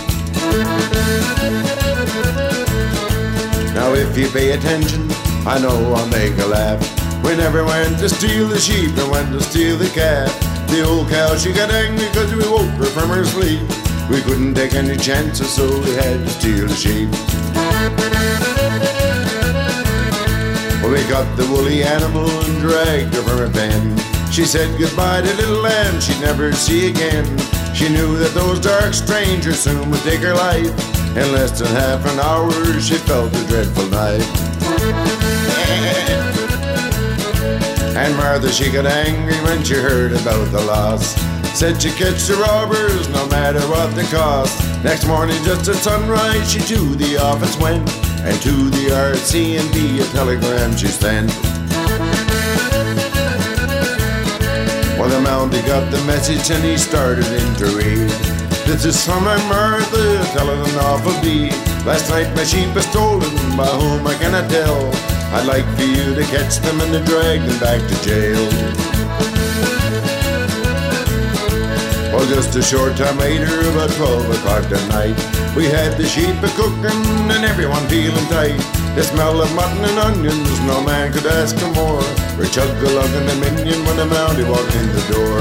Now 3.74 3.94
if 3.94 4.18
you 4.18 4.28
pay 4.28 4.52
attention, 4.52 5.08
I 5.48 5.60
know 5.62 5.94
I'll 5.94 6.10
make 6.10 6.38
a 6.40 6.46
laugh. 6.46 6.84
We 7.24 7.38
never 7.38 7.64
went 7.64 8.00
to 8.00 8.10
steal 8.10 8.50
the 8.50 8.60
sheep, 8.60 8.94
we 8.98 9.10
went 9.10 9.32
to 9.32 9.40
steal 9.40 9.78
the 9.78 9.88
calf. 9.92 10.28
The 10.68 10.84
old 10.84 11.08
cow, 11.08 11.38
she 11.38 11.54
got 11.54 11.72
angry 11.72 12.06
because 12.08 12.36
we 12.36 12.44
woke 12.52 12.76
her 12.76 12.86
from 12.88 13.08
her 13.08 13.24
sleep. 13.24 13.62
We 14.10 14.22
couldn't 14.24 14.56
take 14.56 14.74
any 14.74 14.98
chances, 14.98 15.50
so 15.50 15.66
we 15.84 15.92
had 15.92 16.20
to 16.20 16.30
steal 16.30 16.68
the 16.68 16.76
sheep. 16.76 18.57
We 20.98 21.04
got 21.08 21.38
the 21.38 21.46
woolly 21.46 21.84
animal 21.84 22.28
and 22.28 22.60
dragged 22.60 23.14
her 23.14 23.22
from 23.22 23.38
her 23.38 23.52
pen. 23.52 23.96
She 24.32 24.46
said 24.46 24.80
goodbye 24.80 25.22
to 25.22 25.34
little 25.36 25.62
lamb 25.62 26.02
she'd 26.02 26.20
never 26.20 26.52
see 26.54 26.90
again. 26.90 27.24
She 27.76 27.88
knew 27.88 28.18
that 28.18 28.34
those 28.34 28.60
dark 28.60 28.96
strangers 28.96 29.60
soon 29.60 29.92
would 29.92 30.02
take 30.02 30.22
her 30.22 30.34
life. 30.34 30.74
In 31.16 31.32
less 31.34 31.60
than 31.60 31.68
half 31.68 32.04
an 32.08 32.18
hour, 32.20 32.52
she 32.82 32.96
felt 32.96 33.32
a 33.32 33.44
dreadful 33.46 33.86
night. 33.90 34.26
and 37.96 38.18
Martha, 38.18 38.52
she 38.52 38.72
got 38.72 38.88
angry 38.88 39.38
when 39.46 39.64
she 39.64 39.76
heard 39.76 40.14
about 40.14 40.52
the 40.52 40.62
loss. 40.62 41.14
Said 41.54 41.80
she'd 41.80 41.94
catch 41.94 42.26
the 42.26 42.38
robbers 42.38 43.08
no 43.10 43.28
matter 43.28 43.62
what 43.70 43.94
the 43.94 44.04
cost. 44.10 44.60
Next 44.84 45.06
morning, 45.06 45.38
just 45.44 45.70
at 45.70 45.76
sunrise, 45.76 46.52
she 46.52 46.60
to 46.60 46.96
the 46.96 47.18
office 47.18 47.56
went. 47.60 48.07
And 48.26 48.42
to 48.42 48.70
the 48.70 48.88
RCMP 48.92 50.02
a 50.02 50.12
telegram 50.12 50.76
she 50.76 50.88
sent. 50.88 51.32
Well, 54.98 55.10
the 55.10 55.22
Mountie 55.28 55.66
got 55.66 55.92
the 55.92 56.04
message 56.06 56.50
and 56.50 56.64
he 56.64 56.78
started 56.78 57.26
in 57.26 57.56
to 57.56 57.66
read. 57.78 58.10
This 58.68 58.84
is 58.84 59.06
from 59.06 59.24
my 59.24 59.38
Martha 59.48 60.24
telling 60.34 60.60
an 60.60 60.78
awful 60.80 61.14
deed. 61.22 61.54
Last 61.86 62.10
night 62.10 62.36
my 62.36 62.44
sheep 62.44 62.74
was 62.76 62.86
stolen, 62.86 63.32
by 63.56 63.68
whom 63.68 64.06
I 64.06 64.16
cannot 64.16 64.50
tell. 64.50 64.92
I'd 65.34 65.46
like 65.46 65.66
for 65.78 65.84
you 65.84 66.16
to 66.16 66.24
catch 66.24 66.58
them 66.58 66.82
and 66.82 66.92
to 66.92 67.04
drag 67.04 67.42
them 67.42 67.60
back 67.60 67.80
to 67.88 68.04
jail. 68.04 68.87
Well, 72.18 72.26
just 72.26 72.56
a 72.56 72.64
short 72.64 72.98
time 72.98 73.20
later, 73.20 73.46
about 73.70 73.92
12 73.92 74.32
o'clock 74.32 74.66
at 74.74 74.90
night, 74.90 75.14
we 75.56 75.66
had 75.66 76.02
the 76.02 76.04
sheep 76.04 76.34
a 76.42 76.50
cooking 76.58 77.06
and 77.30 77.46
everyone 77.46 77.86
feeling 77.86 78.26
tight. 78.26 78.58
The 78.98 79.04
smell 79.04 79.40
of 79.40 79.54
mutton 79.54 79.86
and 79.86 80.00
onions, 80.00 80.60
no 80.66 80.82
man 80.82 81.14
could 81.14 81.28
ask 81.28 81.56
for 81.56 81.70
more. 81.78 82.02
We're 82.34 82.50
chug-a-lugging 82.50 83.30
a 83.30 83.36
minion 83.38 83.86
when 83.86 83.98
the 83.98 84.10
mountie 84.10 84.50
walked 84.50 84.74
in 84.74 84.90
the 84.98 85.06
door. 85.14 85.38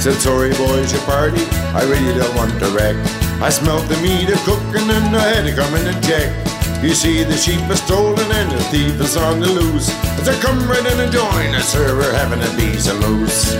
Said, 0.00 0.16
sorry 0.24 0.56
boys, 0.56 0.90
your 0.90 1.02
party, 1.02 1.44
I 1.76 1.84
really 1.84 2.18
don't 2.18 2.34
want 2.34 2.58
to 2.58 2.68
wreck. 2.72 2.96
I 3.44 3.50
smelt 3.50 3.86
the 3.86 4.00
meat 4.00 4.32
of 4.32 4.40
cooking 4.48 4.88
and 4.88 5.14
I 5.14 5.28
had 5.28 5.44
to 5.44 5.52
come 5.52 5.74
in 5.74 5.86
and 5.92 6.02
check. 6.02 6.53
You 6.84 6.92
see, 6.92 7.24
the 7.24 7.34
sheep 7.34 7.62
are 7.70 7.76
stolen 7.76 8.30
and 8.30 8.52
the 8.52 8.62
thief 8.64 9.00
is 9.00 9.16
on 9.16 9.40
the 9.40 9.48
loose. 9.48 9.88
I 10.28 10.38
come 10.42 10.68
right 10.68 10.84
in 10.84 11.00
and 11.00 11.10
join 11.10 11.54
us, 11.54 11.72
sir, 11.72 11.96
we're 11.96 12.12
having 12.12 12.44
a 12.44 12.52
piece 12.60 12.88
of 12.88 13.00
moose. 13.00 13.54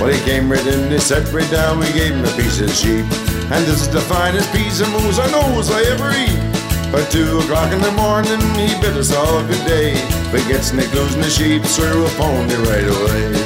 Well, 0.00 0.10
he 0.10 0.18
came 0.24 0.50
right 0.50 0.66
in, 0.66 0.90
he 0.90 0.98
sat 0.98 1.32
right 1.32 1.48
down, 1.52 1.78
we 1.78 1.86
gave 1.92 2.12
him 2.12 2.24
a 2.24 2.36
piece 2.36 2.60
of 2.60 2.70
sheep. 2.70 3.06
And 3.54 3.64
this 3.64 3.80
is 3.80 3.88
the 3.88 4.00
finest 4.00 4.52
piece 4.52 4.80
of 4.80 4.90
moose 4.90 5.20
I 5.20 5.30
knows 5.30 5.70
I 5.70 5.82
ever 5.94 6.10
eat. 6.18 6.90
But 6.90 7.08
two 7.12 7.38
o'clock 7.38 7.72
in 7.72 7.80
the 7.80 7.92
morning, 7.92 8.42
he 8.58 8.74
bid 8.82 8.96
us 8.96 9.14
all 9.14 9.40
good 9.46 9.64
day. 9.66 9.92
If 9.94 10.32
we 10.32 10.40
get 10.50 10.64
snake 10.64 10.92
losing 10.94 11.22
the 11.22 11.30
sheep, 11.30 11.64
sir, 11.64 11.94
we'll 11.94 12.08
phone 12.18 12.50
you 12.50 12.58
right 12.64 12.84
away. 12.84 13.45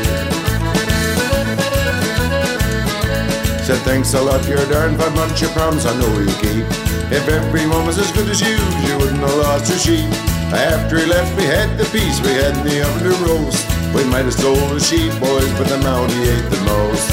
Said 3.70 3.82
thanks 3.82 4.14
a 4.14 4.20
lot, 4.20 4.44
you're 4.48 4.66
darn 4.66 4.98
fine 4.98 5.14
bunch 5.14 5.42
of 5.42 5.52
promise 5.52 5.86
I 5.86 5.96
know 5.96 6.18
you 6.18 6.26
keep. 6.42 6.66
If 7.12 7.28
everyone 7.28 7.86
was 7.86 7.98
as 7.98 8.10
good 8.10 8.28
as 8.28 8.40
you, 8.40 8.56
you 8.56 8.98
wouldn't 8.98 9.20
have 9.20 9.36
lost 9.36 9.70
your 9.70 9.78
sheep. 9.78 10.10
After 10.52 10.98
he 10.98 11.06
left, 11.06 11.36
we 11.36 11.44
had 11.44 11.78
the 11.78 11.84
piece 11.84 12.20
we 12.20 12.30
had 12.30 12.56
in 12.56 12.64
the 12.64 12.82
oven 12.84 13.04
to 13.04 13.10
roast. 13.24 13.64
We 13.94 14.02
might 14.10 14.24
have 14.24 14.32
stole 14.32 14.56
the 14.56 14.80
sheep, 14.80 15.12
boys, 15.20 15.48
but 15.52 15.68
the 15.68 15.76
mountie 15.86 16.26
ate 16.26 16.50
the 16.50 16.60
most. 16.66 17.10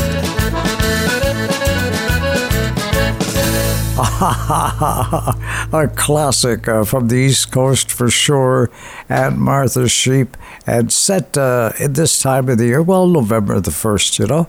a 5.73 5.87
classic 5.95 6.67
uh, 6.67 6.83
from 6.85 7.09
the 7.09 7.17
East 7.17 7.51
Coast 7.51 7.91
for 7.91 8.09
sure. 8.09 8.71
Aunt 9.09 9.37
Martha's 9.37 9.91
Sheep, 9.91 10.35
and 10.65 10.91
set 10.91 11.37
uh, 11.37 11.73
at 11.79 11.93
this 11.93 12.19
time 12.19 12.49
of 12.49 12.57
the 12.57 12.65
year, 12.65 12.81
well, 12.81 13.05
November 13.05 13.59
the 13.59 13.69
1st, 13.69 14.17
you 14.17 14.25
know. 14.25 14.47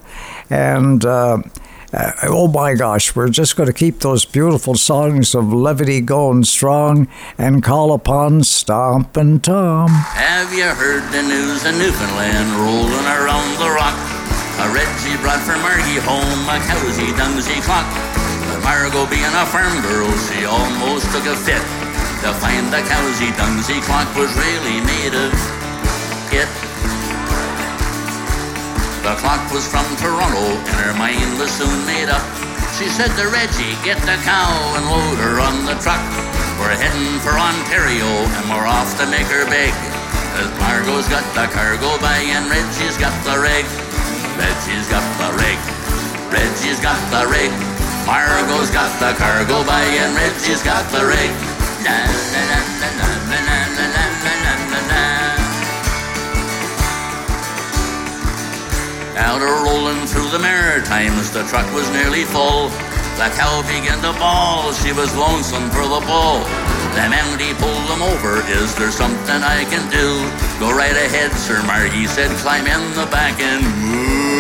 And 0.49 1.05
uh, 1.05 1.43
uh, 1.93 2.13
oh 2.25 2.49
my 2.49 2.75
gosh, 2.75 3.17
we're 3.17 3.31
just 3.31 3.57
going 3.57 3.67
to 3.67 3.73
keep 3.73 4.01
those 4.01 4.25
beautiful 4.25 4.75
songs 4.75 5.35
of 5.35 5.53
levity 5.53 6.01
going 6.01 6.45
strong 6.45 7.09
and 7.39 7.63
call 7.63 7.93
upon 7.93 8.45
Stompin' 8.45 9.41
Tom. 9.41 9.89
Have 9.89 10.53
you 10.53 10.69
heard 10.69 11.05
the 11.13 11.23
news 11.23 11.65
of 11.65 11.75
Newfoundland 11.77 12.51
rolling 12.61 13.09
around 13.09 13.57
the 13.57 13.71
rock? 13.73 13.97
A 14.61 14.69
Reggie 14.75 15.17
brought 15.23 15.41
for 15.47 15.57
Margie 15.65 16.03
home 16.05 16.45
a 16.51 16.61
cowsy 16.67 17.09
dungsy 17.17 17.63
clock. 17.63 17.87
But 18.53 18.61
Margot 18.65 19.09
being 19.09 19.25
a 19.25 19.47
farm 19.47 19.81
girl, 19.87 20.11
she 20.29 20.45
almost 20.45 21.09
took 21.15 21.25
a 21.25 21.37
fit 21.37 21.63
to 22.21 22.35
find 22.37 22.67
the 22.69 22.83
cowsy 22.85 23.31
dungsy 23.39 23.81
clock 23.83 24.09
was 24.17 24.35
really 24.37 24.81
made 24.85 25.15
of 25.15 25.33
it. 26.35 26.68
The 29.03 29.15
clock 29.23 29.41
was 29.55 29.63
from 29.67 29.87
Toronto 29.97 30.59
and 30.59 30.79
her 30.83 30.95
mind 30.99 31.39
was 31.39 31.51
soon 31.55 31.79
made 31.87 32.11
up. 32.11 32.25
She 32.75 32.91
said 32.91 33.11
to 33.15 33.31
Reggie, 33.31 33.79
get 33.87 33.99
the 34.03 34.19
cow 34.27 34.51
and 34.75 34.85
load 34.91 35.19
her 35.23 35.39
on 35.39 35.65
the 35.65 35.79
truck. 35.79 36.03
We're 36.59 36.75
heading 36.75 37.19
for 37.23 37.35
Ontario 37.39 38.07
and 38.07 38.45
we're 38.51 38.67
off 38.67 38.99
to 38.99 39.07
make 39.07 39.31
her 39.31 39.47
big. 39.47 39.71
Cause 40.35 40.51
Margot's 40.59 41.07
got 41.07 41.23
the 41.35 41.47
cargo 41.55 41.95
by 42.03 42.19
and 42.27 42.51
Reggie's 42.51 42.99
got 42.99 43.15
the 43.23 43.39
rig. 43.39 43.67
Reggie's 44.35 44.87
got 44.91 45.07
the 45.23 45.31
rig. 45.39 45.59
Reggie's 46.35 46.83
got 46.83 46.99
the 47.15 47.27
rig. 47.31 47.55
Margot's 48.03 48.71
got 48.71 48.91
the 48.99 49.15
cargo 49.15 49.63
by 49.63 49.83
and 49.83 50.15
Reggie's 50.19 50.63
got 50.63 50.83
the 50.91 51.07
rig. 51.07 51.31
Na, 51.87 51.95
na, 52.35 52.43
na, 52.51 53.48
Out 59.19 59.43
a 59.43 59.51
rolling 59.67 60.07
through 60.07 60.31
the 60.31 60.39
Maritimes, 60.39 61.35
the 61.35 61.43
truck 61.51 61.67
was 61.75 61.91
nearly 61.91 62.23
full. 62.23 62.71
The 63.19 63.27
cow 63.35 63.67
began 63.67 63.99
to 64.07 64.15
bawl, 64.15 64.73
she 64.73 64.95
was 64.95 65.11
lonesome 65.19 65.67
for 65.75 65.83
the 65.83 65.99
bull. 66.07 66.47
The 66.95 67.11
Mountie 67.11 67.51
pulled 67.59 67.87
them 67.91 67.99
over, 67.99 68.47
is 68.47 68.79
there 68.79 68.95
something 68.95 69.43
I 69.43 69.67
can 69.67 69.83
do? 69.91 70.23
Go 70.63 70.71
right 70.71 70.95
ahead, 70.95 71.33
Sir 71.35 71.59
Margie 71.67 72.07
said, 72.07 72.31
climb 72.39 72.71
in 72.71 72.79
the 72.95 73.11
back 73.11 73.43
and 73.43 73.67
move. 73.83 74.39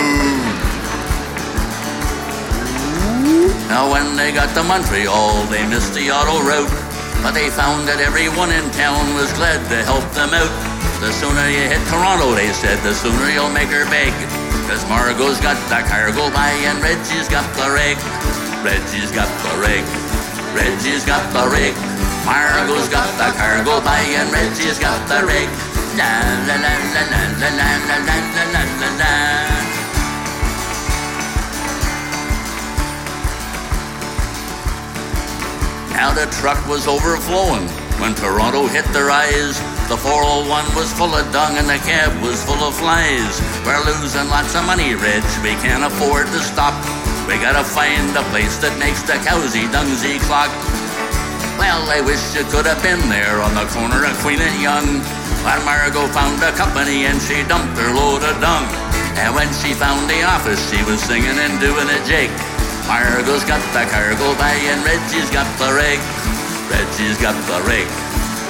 Now 3.66 3.90
when 3.90 4.14
they 4.14 4.30
got 4.30 4.54
to 4.54 4.62
Montreal, 4.62 5.42
they 5.50 5.66
missed 5.66 5.92
the 5.94 6.14
auto 6.14 6.38
route. 6.46 6.70
But 7.18 7.34
they 7.34 7.50
found 7.50 7.90
that 7.90 7.98
everyone 7.98 8.54
in 8.54 8.70
town 8.70 9.10
was 9.18 9.26
glad 9.34 9.58
to 9.74 9.82
help 9.82 10.06
them 10.14 10.30
out. 10.30 10.54
The 11.02 11.10
sooner 11.10 11.50
you 11.50 11.66
hit 11.66 11.82
Toronto, 11.90 12.30
they 12.38 12.54
said, 12.54 12.78
the 12.86 12.94
sooner 12.94 13.26
you'll 13.34 13.50
make 13.50 13.74
her 13.74 13.82
big. 13.90 14.14
Cause 14.68 14.84
Margot's 14.88 15.40
got 15.40 15.56
the 15.68 15.80
cargo 15.88 16.30
by 16.30 16.50
and 16.68 16.82
Reggie's 16.82 17.28
got 17.28 17.46
the 17.56 17.68
rig. 17.72 17.96
Reggie's 18.64 19.12
got 19.12 19.30
the 19.44 19.54
rig. 19.60 19.84
Reggie's 20.54 21.04
got 21.04 21.24
the 21.32 21.48
rig. 21.48 21.74
Margot's 22.24 22.88
got 22.88 23.08
the 23.16 23.32
cargo 23.36 23.80
by 23.84 24.00
and 24.16 24.32
Reggie's 24.32 24.78
got 24.78 25.00
the 25.08 25.24
rig. 25.24 25.48
La 25.96 26.10
la 26.46 26.56
la 26.60 26.74
la 26.94 27.02
la 27.08 27.50
la 27.50 27.50
la. 27.64 27.88
Now 35.98 36.12
the 36.14 36.26
truck 36.40 36.64
was 36.68 36.86
overflowing 36.86 37.66
when 37.98 38.14
Toronto 38.14 38.68
hit 38.68 38.84
their 38.92 39.10
eyes. 39.10 39.77
The 39.88 39.96
401 39.96 40.76
was 40.76 40.92
full 40.92 41.16
of 41.16 41.24
dung 41.32 41.56
and 41.56 41.64
the 41.64 41.80
cab 41.80 42.12
was 42.20 42.44
full 42.44 42.60
of 42.60 42.76
flies. 42.76 43.40
We're 43.64 43.80
losing 43.88 44.28
lots 44.28 44.52
of 44.52 44.68
money, 44.68 44.92
Reg. 44.92 45.24
We 45.40 45.56
can't 45.64 45.80
afford 45.80 46.28
to 46.28 46.40
stop. 46.44 46.76
We 47.24 47.40
gotta 47.40 47.64
find 47.64 48.12
a 48.12 48.20
place 48.28 48.60
that 48.60 48.76
makes 48.76 49.00
the 49.08 49.16
cowsy 49.24 49.64
dungsy 49.72 50.20
clock. 50.28 50.52
Well, 51.56 51.88
I 51.88 52.04
wish 52.04 52.20
you 52.36 52.44
could 52.52 52.68
have 52.68 52.84
been 52.84 53.00
there 53.08 53.40
on 53.40 53.56
the 53.56 53.64
corner 53.72 54.04
of 54.04 54.12
Queen 54.20 54.44
and 54.44 54.60
Yonge. 54.60 55.00
When 55.40 55.56
Margot 55.64 56.04
found 56.12 56.36
a 56.44 56.52
company 56.52 57.08
and 57.08 57.16
she 57.24 57.40
dumped 57.48 57.72
her 57.80 57.88
load 57.88 58.20
of 58.28 58.36
dung. 58.44 58.68
And 59.16 59.32
when 59.32 59.48
she 59.56 59.72
found 59.72 60.04
the 60.04 60.20
office, 60.20 60.60
she 60.68 60.84
was 60.84 61.00
singing 61.00 61.40
and 61.40 61.56
doing 61.64 61.88
a 61.88 62.00
jig. 62.04 62.28
Margot's 62.84 63.40
got 63.48 63.64
the 63.72 63.88
cargo 63.88 64.36
by 64.36 64.52
and 64.68 64.84
Reggie's 64.84 65.32
got 65.32 65.48
the 65.56 65.72
rig. 65.72 65.96
Reggie's 66.68 67.16
got 67.16 67.32
the 67.48 67.64
rig. 67.64 67.88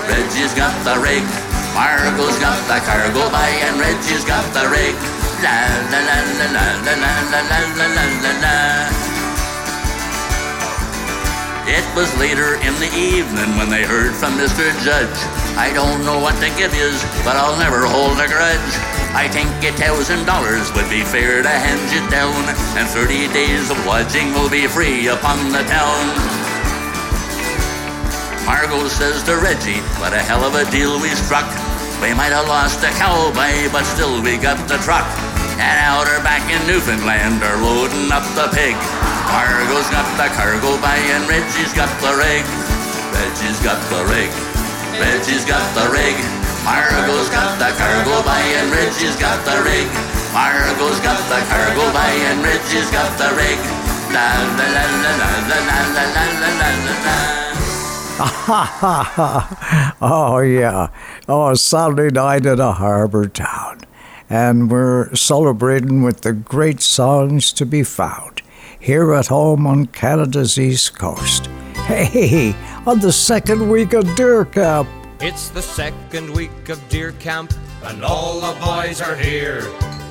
Reggie's 0.08 0.54
got 0.56 0.72
the 0.88 0.96
rig. 1.04 1.22
Margot's 1.76 2.40
got 2.40 2.56
the 2.64 2.80
cargo 2.80 3.28
by 3.28 3.48
and 3.68 3.76
Reggie's 3.76 4.24
got 4.24 4.42
the 4.56 4.64
rig. 4.72 4.96
La 5.44 5.68
la 5.92 6.00
la 6.00 6.18
la 6.40 6.46
la 6.50 6.66
la 6.82 6.94
la 6.96 7.12
la 7.28 7.40
la 7.44 7.60
la 7.76 7.86
la 7.92 8.04
la 8.24 8.32
la. 8.42 8.56
It 11.68 11.84
was 11.94 12.08
later 12.16 12.56
in 12.64 12.72
the 12.80 12.88
evening 12.96 13.52
when 13.60 13.68
they 13.68 13.84
heard 13.84 14.16
from 14.16 14.32
Mr. 14.40 14.72
Judge. 14.80 15.20
I 15.60 15.68
don't 15.76 16.00
know 16.02 16.18
what 16.18 16.40
to 16.40 16.48
give 16.56 16.72
yous, 16.72 17.04
but 17.20 17.36
I'll 17.36 17.58
never 17.60 17.84
hold 17.84 18.16
a 18.16 18.26
grudge. 18.26 18.72
I 19.12 19.28
think 19.28 19.52
a 19.60 19.76
thousand 19.76 20.24
dollars 20.24 20.72
would 20.72 20.88
be 20.88 21.04
fair 21.04 21.42
to 21.42 21.48
hand 21.52 21.84
you 21.92 22.00
down, 22.08 22.32
and 22.80 22.88
thirty 22.88 23.28
days 23.36 23.68
of 23.70 23.76
lodging 23.84 24.32
will 24.32 24.48
be 24.48 24.66
free 24.66 25.08
upon 25.08 25.52
the 25.52 25.60
town. 25.68 26.57
Margot 28.48 28.88
says 28.88 29.20
to 29.28 29.36
Reggie, 29.36 29.84
what 30.00 30.16
a 30.16 30.24
hell 30.24 30.40
of 30.40 30.56
a 30.56 30.64
deal 30.72 30.96
we 30.96 31.12
struck. 31.12 31.44
We 32.00 32.16
might 32.16 32.32
have 32.32 32.48
lost 32.48 32.80
the 32.80 32.88
cowboy, 32.96 33.68
but 33.68 33.84
still 33.84 34.24
we 34.24 34.40
got 34.40 34.56
the 34.72 34.80
truck. 34.80 35.04
And 35.60 35.76
out 35.84 36.08
back 36.24 36.40
in 36.48 36.56
Newfoundland 36.64 37.44
are 37.44 37.60
loading 37.60 38.08
up 38.08 38.24
the 38.32 38.48
pig. 38.56 38.72
Margot's 39.28 39.92
got 39.92 40.08
the 40.16 40.32
cargo 40.32 40.80
by 40.80 40.96
and 40.96 41.28
Reggie's 41.28 41.76
got 41.76 41.92
the 42.00 42.16
rig. 42.16 42.40
Reggie's 43.12 43.60
got 43.60 43.76
the 43.92 44.00
rig. 44.08 44.32
Reggie's 44.96 45.44
got 45.44 45.60
the 45.76 45.84
rig. 45.92 46.16
Margot's 46.64 47.28
got 47.28 47.52
the 47.60 47.68
cargo 47.76 48.24
by 48.24 48.40
and 48.64 48.72
Reggie's 48.72 49.20
got 49.20 49.44
the 49.44 49.60
rig. 49.60 49.92
Margot's 50.32 51.04
got 51.04 51.20
the 51.28 51.40
cargo 51.52 51.84
by 51.92 52.16
and 52.32 52.40
Reggie's 52.40 52.88
got 52.88 53.12
the 53.20 53.28
rig. 53.36 53.60
La 54.08 54.24
la 54.56 54.66
la 54.72 54.84
la 55.04 55.12
la 55.20 55.30
la 55.52 55.58
la 55.68 56.04
la 56.16 56.26
la 56.32 56.70
la 56.80 56.96
la. 57.04 57.47
oh, 60.00 60.40
yeah. 60.44 60.88
Oh, 61.28 61.54
Saturday 61.54 62.12
night 62.12 62.46
at 62.46 62.58
a 62.58 62.72
harbor 62.72 63.28
town. 63.28 63.82
And 64.28 64.70
we're 64.70 65.14
celebrating 65.14 66.02
with 66.02 66.22
the 66.22 66.32
great 66.32 66.80
songs 66.80 67.52
to 67.52 67.64
be 67.64 67.84
found 67.84 68.42
here 68.80 69.14
at 69.14 69.28
home 69.28 69.66
on 69.68 69.86
Canada's 69.86 70.58
East 70.58 70.98
Coast. 70.98 71.46
Hey, 71.86 72.54
on 72.86 72.98
the 72.98 73.12
second 73.12 73.70
week 73.70 73.92
of 73.92 74.14
Deer 74.16 74.44
Camp. 74.44 74.88
It's 75.20 75.48
the 75.50 75.62
second 75.62 76.32
week 76.32 76.68
of 76.68 76.86
Deer 76.88 77.12
Camp, 77.12 77.52
and 77.84 78.04
all 78.04 78.40
the 78.40 78.58
boys 78.60 79.00
are 79.00 79.16
here. 79.16 79.62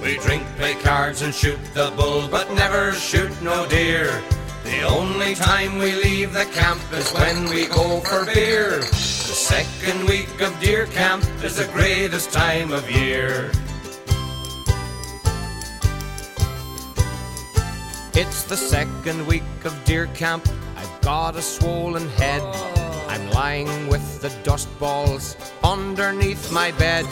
We 0.02 0.18
drink, 0.20 0.44
play 0.56 0.76
cards, 0.76 1.22
and 1.24 1.34
shoot 1.34 1.60
the 1.74 1.94
bull, 1.98 2.28
but 2.30 2.52
never 2.54 2.94
shoot 2.94 3.32
no 3.42 3.68
deer. 3.68 4.24
The 4.68 4.82
only 4.82 5.34
time 5.34 5.78
we 5.78 5.94
leave 5.96 6.34
the 6.34 6.44
camp 6.44 6.82
is 6.92 7.10
when 7.14 7.46
we 7.50 7.68
go 7.68 8.02
for 8.02 8.26
beer. 8.26 8.80
The 8.80 8.84
second 8.84 10.06
week 10.08 10.42
of 10.42 10.60
Deer 10.60 10.88
Camp 10.88 11.24
is 11.42 11.56
the 11.56 11.72
greatest 11.72 12.34
time 12.34 12.74
of 12.74 12.92
year. 12.92 13.50
It's 18.14 18.44
the 18.44 18.58
second 18.58 19.26
week 19.26 19.44
of 19.64 19.74
Deer 19.86 20.08
Camp. 20.08 20.46
I've 20.76 21.02
got 21.02 21.38
a 21.38 21.42
swollen 21.42 22.10
head. 22.10 22.42
I'm 23.08 23.30
lying 23.30 23.88
with 23.88 24.22
the 24.22 24.30
dust 24.44 24.68
balls 24.80 25.38
underneath 25.64 26.52
my 26.52 26.72
bed. 26.72 27.06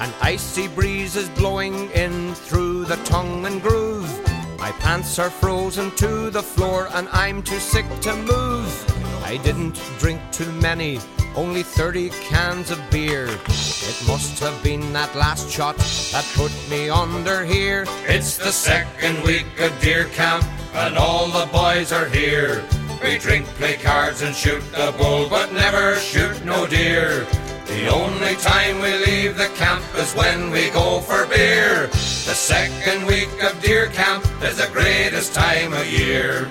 An 0.00 0.10
icy 0.22 0.66
breeze 0.68 1.14
is 1.14 1.28
blowing 1.40 1.90
in 1.90 2.34
through 2.34 2.86
the 2.86 2.96
tongue 3.04 3.44
and 3.44 3.60
groove. 3.60 4.25
My 4.66 4.72
pants 4.72 5.20
are 5.20 5.30
frozen 5.30 5.92
to 5.92 6.28
the 6.28 6.42
floor 6.42 6.88
and 6.94 7.08
I'm 7.12 7.40
too 7.40 7.60
sick 7.60 7.86
to 8.00 8.16
move. 8.16 9.22
I 9.22 9.36
didn't 9.36 9.80
drink 10.00 10.20
too 10.32 10.50
many, 10.50 10.98
only 11.36 11.62
30 11.62 12.10
cans 12.10 12.72
of 12.72 12.80
beer. 12.90 13.26
It 13.26 14.02
must 14.08 14.40
have 14.40 14.60
been 14.64 14.92
that 14.92 15.14
last 15.14 15.48
shot 15.48 15.76
that 16.10 16.28
put 16.34 16.50
me 16.68 16.90
under 16.90 17.44
here. 17.44 17.84
It's 18.08 18.38
the 18.38 18.50
second 18.50 19.22
week 19.22 19.46
of 19.60 19.70
Deer 19.80 20.06
Camp 20.06 20.44
and 20.74 20.98
all 20.98 21.28
the 21.28 21.46
boys 21.52 21.92
are 21.92 22.08
here. 22.08 22.64
We 23.04 23.18
drink, 23.18 23.46
play 23.60 23.76
cards 23.76 24.22
and 24.22 24.34
shoot 24.34 24.64
the 24.72 24.92
bull, 24.98 25.28
but 25.28 25.52
never 25.52 25.94
shoot 25.94 26.44
no 26.44 26.66
deer. 26.66 27.24
The 27.66 27.88
only 27.88 28.36
time 28.36 28.80
we 28.80 28.92
leave 29.04 29.36
the 29.36 29.50
camp 29.56 29.84
is 29.96 30.14
when 30.14 30.50
we 30.52 30.70
go 30.70 31.00
for 31.00 31.26
beer. 31.26 31.88
The 31.88 32.34
second 32.34 33.06
week 33.06 33.28
of 33.42 33.60
Deer 33.60 33.86
Camp 33.88 34.24
is 34.42 34.58
the 34.58 34.68
greatest 34.72 35.34
time 35.34 35.72
of 35.72 35.84
year. 35.86 36.48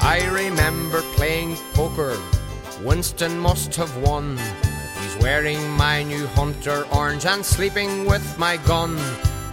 I 0.00 0.28
remember 0.30 1.00
playing 1.16 1.56
poker. 1.72 2.20
Winston 2.82 3.38
must 3.38 3.74
have 3.76 3.96
won. 3.96 4.38
He's 5.00 5.16
wearing 5.22 5.70
my 5.70 6.02
new 6.02 6.26
Hunter 6.28 6.84
orange 6.92 7.24
and 7.24 7.44
sleeping 7.44 8.04
with 8.04 8.38
my 8.38 8.58
gun. 8.58 8.98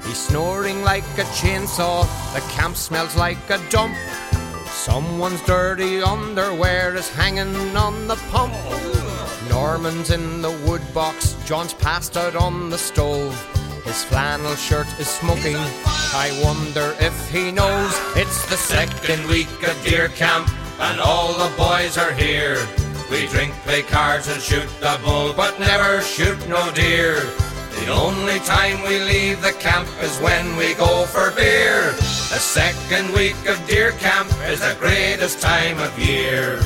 He's 0.04 0.18
snoring 0.18 0.84
like 0.84 1.06
a 1.18 1.24
chainsaw. 1.40 2.04
The 2.34 2.42
camp 2.52 2.76
smells 2.76 3.16
like 3.16 3.50
a 3.50 3.60
dump. 3.70 3.96
Someone's 4.80 5.42
dirty 5.42 6.02
underwear 6.02 6.96
is 6.96 7.10
hanging 7.10 7.76
on 7.76 8.08
the 8.08 8.16
pump. 8.32 8.54
Norman's 9.50 10.10
in 10.10 10.42
the 10.42 10.52
wood 10.66 10.82
box. 10.94 11.36
John's 11.46 11.74
passed 11.74 12.16
out 12.16 12.34
on 12.38 12.70
the 12.70 12.78
stove. 12.78 13.36
His 13.84 14.06
flannel 14.06 14.56
shirt 14.56 14.88
is 14.98 15.10
smoking. 15.10 15.58
I 16.16 16.32
wonder 16.46 16.96
if 16.98 17.30
he 17.30 17.52
knows 17.52 17.92
it's 18.16 18.50
the 18.50 18.56
second 18.56 19.28
week 19.28 19.52
of 19.68 19.76
Deer 19.84 20.08
Camp 20.08 20.50
and 20.80 21.02
all 21.02 21.34
the 21.34 21.54
boys 21.58 21.98
are 21.98 22.14
here. 22.14 22.66
We 23.12 23.28
drink, 23.28 23.54
play 23.66 23.82
cards, 23.82 24.30
and 24.30 24.42
shoot 24.42 24.70
the 24.80 24.98
bull, 25.04 25.34
but 25.34 25.60
never 25.60 26.02
shoot 26.02 26.40
no 26.48 26.72
deer. 26.72 27.30
The 27.76 27.88
only 27.88 28.40
time 28.40 28.82
we 28.84 29.00
leave 29.00 29.42
the 29.42 29.54
camp 29.54 29.88
is 30.02 30.18
when 30.20 30.56
we 30.56 30.74
go 30.74 31.06
for 31.06 31.32
beer. 31.32 31.92
The 31.92 32.40
second 32.40 33.14
week 33.14 33.36
of 33.48 33.66
Deer 33.68 33.92
Camp 33.94 34.30
is 34.46 34.60
the 34.60 34.76
greatest 34.80 35.42
time 35.42 35.80
of 35.80 35.98
year. 35.98 36.60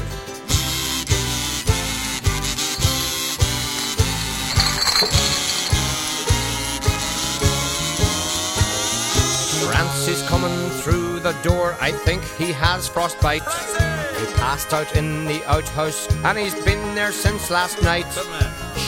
Francis 9.66 10.28
coming 10.28 10.70
through 10.82 11.20
the 11.20 11.34
door, 11.44 11.76
I 11.80 11.92
think 11.92 12.24
he 12.38 12.52
has 12.54 12.88
frostbite. 12.88 13.44
He 13.44 14.26
passed 14.36 14.74
out 14.74 14.96
in 14.96 15.26
the 15.26 15.44
outhouse 15.46 16.08
and 16.26 16.38
he's 16.38 16.56
been 16.64 16.96
there 16.96 17.12
since 17.12 17.50
last 17.50 17.82
night. 17.82 18.08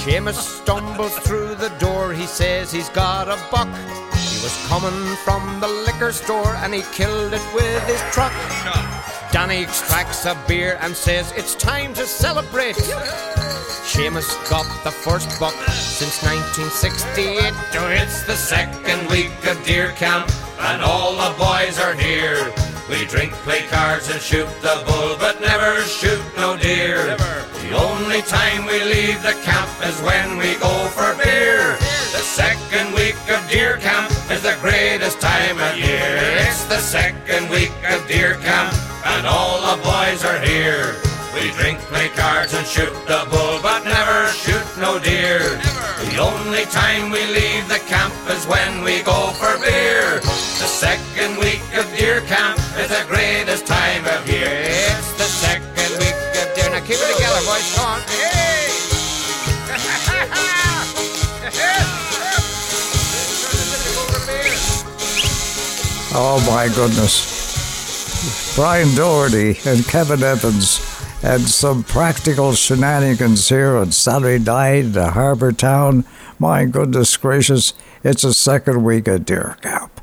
Seamus 0.05 0.61
stumbles 0.61 1.17
through 1.17 1.55
the 1.55 1.69
door, 1.79 2.13
he 2.13 2.27
says 2.27 2.71
he's 2.71 2.89
got 2.89 3.27
a 3.27 3.41
buck. 3.49 3.67
He 4.13 4.37
was 4.43 4.55
coming 4.67 5.15
from 5.25 5.59
the 5.59 5.67
liquor 5.67 6.11
store 6.11 6.53
and 6.57 6.75
he 6.75 6.83
killed 6.93 7.33
it 7.33 7.41
with 7.55 7.83
his 7.87 7.99
truck. 8.13 8.31
Danny 9.31 9.63
extracts 9.63 10.27
a 10.27 10.37
beer 10.47 10.77
and 10.81 10.95
says 10.95 11.31
it's 11.35 11.55
time 11.55 11.95
to 11.95 12.05
celebrate. 12.05 12.75
Seamus 12.75 14.29
got 14.47 14.67
the 14.83 14.91
first 14.91 15.39
buck 15.39 15.55
since 15.71 16.21
1968. 16.21 17.51
Oh, 17.73 17.89
it's 17.89 18.21
the 18.27 18.35
second 18.35 19.09
week 19.09 19.33
of 19.47 19.57
Deer 19.65 19.89
Camp, 19.93 20.29
and 20.59 20.83
all 20.83 21.13
the 21.13 21.35
boys 21.39 21.79
are 21.79 21.95
here. 21.95 22.53
We 22.87 23.07
drink, 23.07 23.33
play 23.41 23.61
cards, 23.69 24.11
and 24.11 24.21
shoot 24.21 24.47
the 24.61 24.83
bull, 24.85 25.17
but 25.17 25.41
never 25.41 25.81
shoot 25.81 26.21
no 26.37 26.55
deer. 26.55 27.17
The 27.65 27.81
only 27.81 28.21
time 28.21 28.67
we 28.67 28.77
leave 28.83 29.23
the 29.23 29.33
camp 29.41 29.69
is 29.83 29.99
when 30.03 30.37
we 30.37 30.53
go 30.61 30.85
for 30.93 31.17
beer. 31.17 31.73
The 32.13 32.21
second 32.21 32.93
week 32.93 33.17
of 33.27 33.41
Deer 33.49 33.77
Camp 33.77 34.11
is 34.29 34.43
the 34.43 34.55
greatest 34.61 35.19
time 35.19 35.57
of 35.57 35.75
year. 35.75 36.21
It's 36.45 36.65
the 36.65 36.77
second 36.77 37.49
week 37.49 37.73
of 37.89 38.07
Deer 38.07 38.35
Camp, 38.45 38.71
and 39.05 39.25
all 39.25 39.57
the 39.65 39.81
boys 39.81 40.23
are 40.23 40.37
here. 40.45 41.01
We 41.33 41.49
drink, 41.57 41.79
play 41.89 42.09
cards, 42.09 42.53
and 42.53 42.67
shoot 42.67 42.93
the 43.07 43.25
bull, 43.31 43.57
but 43.63 43.83
never 43.83 44.29
shoot 44.29 44.65
no 44.77 44.99
deer. 44.99 45.39
The 46.05 46.21
only 46.21 46.65
time 46.65 47.09
we 47.09 47.25
leave 47.25 47.67
the 47.67 47.81
camp 47.89 48.13
is 48.29 48.45
when 48.45 48.83
we 48.83 49.01
go 49.01 49.33
for 49.41 49.57
beer. 49.57 50.21
The 50.21 50.69
second 50.69 51.39
week 51.39 51.65
of 51.73 51.89
Deer 51.97 52.21
Camp 52.29 52.59
is 52.77 52.89
the 52.89 53.05
greatest 53.07 53.65
time 53.65 54.05
of 54.05 54.29
year. 54.29 54.74
Oh 66.17 66.41
my 66.49 66.73
goodness. 66.73 68.55
Brian 68.55 68.95
Doherty 68.95 69.59
and 69.69 69.85
Kevin 69.85 70.23
Evans 70.23 70.79
and 71.21 71.41
some 71.41 71.83
practical 71.83 72.53
shenanigans 72.53 73.49
here 73.49 73.75
on 73.75 73.91
Saturday 73.91 74.41
night 74.41 74.95
at 74.95 75.11
Harbour 75.11 75.51
Town. 75.51 76.05
My 76.39 76.63
goodness 76.63 77.17
gracious, 77.17 77.73
it's 78.01 78.23
a 78.23 78.33
second 78.33 78.85
week 78.85 79.09
at 79.09 79.25
Deer 79.25 79.57
Camp. 79.61 79.99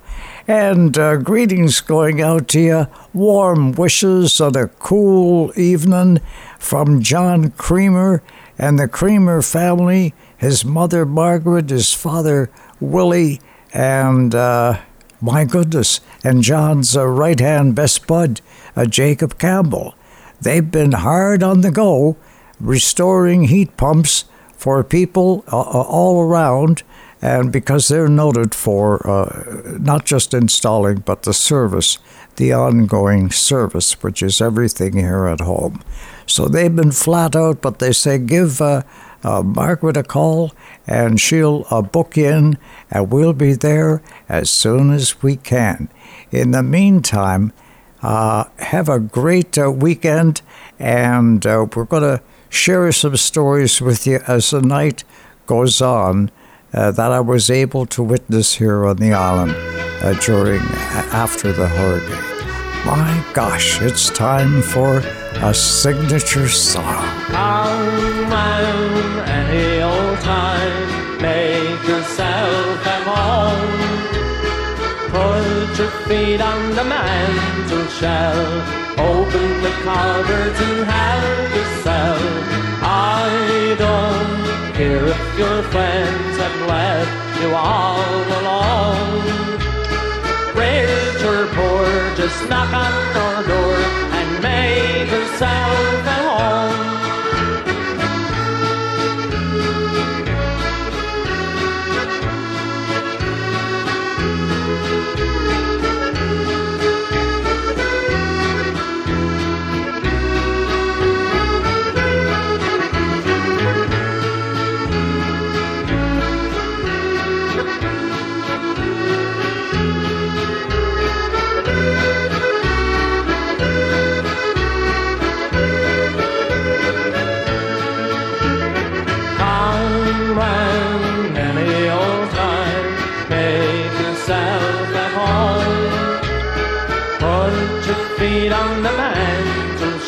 And 0.46 0.98
uh, 0.98 1.16
greetings 1.16 1.80
going 1.80 2.20
out 2.20 2.46
to 2.48 2.60
you. 2.60 2.86
Warm 3.14 3.72
wishes 3.72 4.38
on 4.38 4.54
a 4.54 4.68
cool 4.68 5.58
evening 5.58 6.20
from 6.58 7.02
John 7.02 7.52
Creamer 7.52 8.22
and 8.58 8.78
the 8.78 8.86
Creamer 8.86 9.40
family, 9.40 10.12
his 10.36 10.62
mother 10.62 11.06
Margaret, 11.06 11.70
his 11.70 11.94
father 11.94 12.50
Willie, 12.80 13.40
and 13.72 14.34
uh, 14.34 14.78
my 15.22 15.44
goodness, 15.44 16.00
and 16.24 16.42
John's 16.42 16.96
uh, 16.96 17.06
right 17.06 17.38
hand 17.38 17.76
best 17.76 18.06
bud, 18.08 18.40
uh, 18.74 18.84
Jacob 18.86 19.38
Campbell. 19.38 19.94
They've 20.40 20.68
been 20.68 20.92
hard 20.92 21.44
on 21.44 21.60
the 21.60 21.70
go, 21.70 22.16
restoring 22.58 23.44
heat 23.44 23.76
pumps 23.76 24.24
for 24.56 24.82
people 24.82 25.44
uh, 25.50 25.60
uh, 25.60 25.82
all 25.82 26.20
around, 26.20 26.82
and 27.22 27.52
because 27.52 27.86
they're 27.86 28.08
noted 28.08 28.52
for 28.52 29.08
uh, 29.08 29.78
not 29.78 30.04
just 30.04 30.34
installing, 30.34 30.98
but 30.98 31.22
the 31.22 31.32
service, 31.32 31.98
the 32.34 32.52
ongoing 32.52 33.30
service, 33.30 34.02
which 34.02 34.24
is 34.24 34.40
everything 34.40 34.94
here 34.94 35.26
at 35.26 35.40
home. 35.40 35.84
So 36.26 36.48
they've 36.48 36.74
been 36.74 36.90
flat 36.90 37.36
out, 37.36 37.62
but 37.62 37.78
they 37.78 37.92
say 37.92 38.18
give 38.18 38.60
uh, 38.60 38.82
Margaret 39.22 39.96
a 39.96 40.02
call 40.02 40.52
and 40.86 41.20
she'll 41.20 41.66
uh, 41.70 41.82
book 41.82 42.18
in, 42.18 42.58
and 42.90 43.10
we'll 43.10 43.32
be 43.32 43.54
there 43.54 44.02
as 44.28 44.50
soon 44.50 44.90
as 44.92 45.22
we 45.22 45.36
can. 45.36 45.88
In 46.30 46.50
the 46.50 46.62
meantime, 46.62 47.52
uh, 48.02 48.44
have 48.58 48.88
a 48.88 48.98
great 48.98 49.56
uh, 49.58 49.70
weekend, 49.70 50.42
and 50.78 51.46
uh, 51.46 51.66
we're 51.74 51.84
going 51.84 52.02
to 52.02 52.22
share 52.48 52.90
some 52.92 53.16
stories 53.16 53.80
with 53.80 54.06
you 54.06 54.20
as 54.26 54.50
the 54.50 54.60
night 54.60 55.04
goes 55.46 55.80
on 55.80 56.30
uh, 56.74 56.90
that 56.90 57.12
I 57.12 57.20
was 57.20 57.50
able 57.50 57.86
to 57.86 58.02
witness 58.02 58.54
here 58.54 58.84
on 58.84 58.96
the 58.96 59.12
island. 59.12 59.54
uh, 60.02 60.14
during 60.14 60.60
after 61.12 61.52
the 61.52 61.68
hurricane. 61.68 62.28
My 62.84 63.24
gosh, 63.32 63.80
it's 63.80 64.10
time 64.10 64.62
for 64.62 64.98
a 65.36 65.54
signature 65.54 66.48
song. 66.48 67.06
Make 71.22 71.82
yourself 71.86 72.86
at 72.94 73.02
home. 73.12 73.80
Put 75.14 75.78
your 75.78 75.92
feet 76.06 76.40
on 76.40 76.60
the 76.78 76.84
mantel 76.84 77.86
shelf, 77.98 78.98
open 78.98 79.48
the 79.66 79.74
cupboards 79.86 80.60
and 80.66 80.84
have 80.94 81.50
yourself. 81.58 82.22
I 82.82 83.76
don't 83.84 84.74
care 84.74 85.06
if 85.06 85.38
your 85.38 85.62
friends 85.72 86.34
have 86.42 86.58
left 86.68 87.40
you 87.40 87.50
all 87.54 88.02
alone 88.40 89.32
rich 90.54 91.22
or 91.24 91.46
poor, 91.56 91.86
just 92.16 92.48
knock 92.48 92.72
on 92.72 92.92
our 93.24 93.42
door 93.44 93.76
and 94.18 94.42
make 94.42 95.10
yourself 95.10 96.11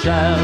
mantel 0.05 0.44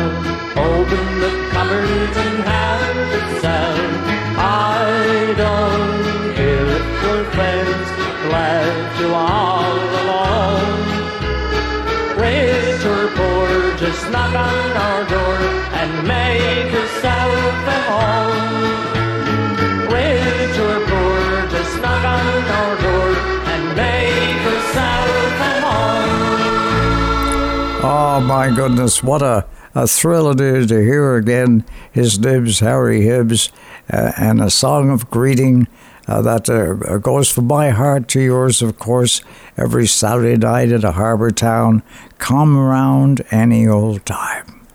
Oh 28.21 28.23
my 28.23 28.55
goodness, 28.55 29.03
what 29.03 29.23
a, 29.23 29.47
a 29.75 29.89
thrill 29.89 30.31
it 30.31 30.43
is 30.43 30.67
to 30.67 30.85
hear 30.85 31.17
again 31.17 31.65
his 31.91 32.19
nibs, 32.19 32.61
Harry 32.61 33.01
Hibbs, 33.01 33.51
uh, 33.91 34.13
and 34.19 34.43
a 34.43 34.51
song 34.51 34.91
of 34.91 35.09
greeting 35.09 35.67
uh, 36.07 36.21
that 36.21 36.51
uh, 36.51 36.99
goes 36.99 37.33
from 37.33 37.47
my 37.47 37.71
heart 37.71 38.09
to 38.09 38.21
yours, 38.21 38.61
of 38.61 38.79
course, 38.79 39.23
every 39.57 39.87
Saturday 39.87 40.37
night 40.37 40.71
at 40.71 40.85
a 40.85 40.93
harbour 40.93 41.31
town. 41.31 41.83
Come 42.19 42.59
round 42.59 43.23
any 43.31 43.67
old 43.67 44.05
time. 44.05 44.67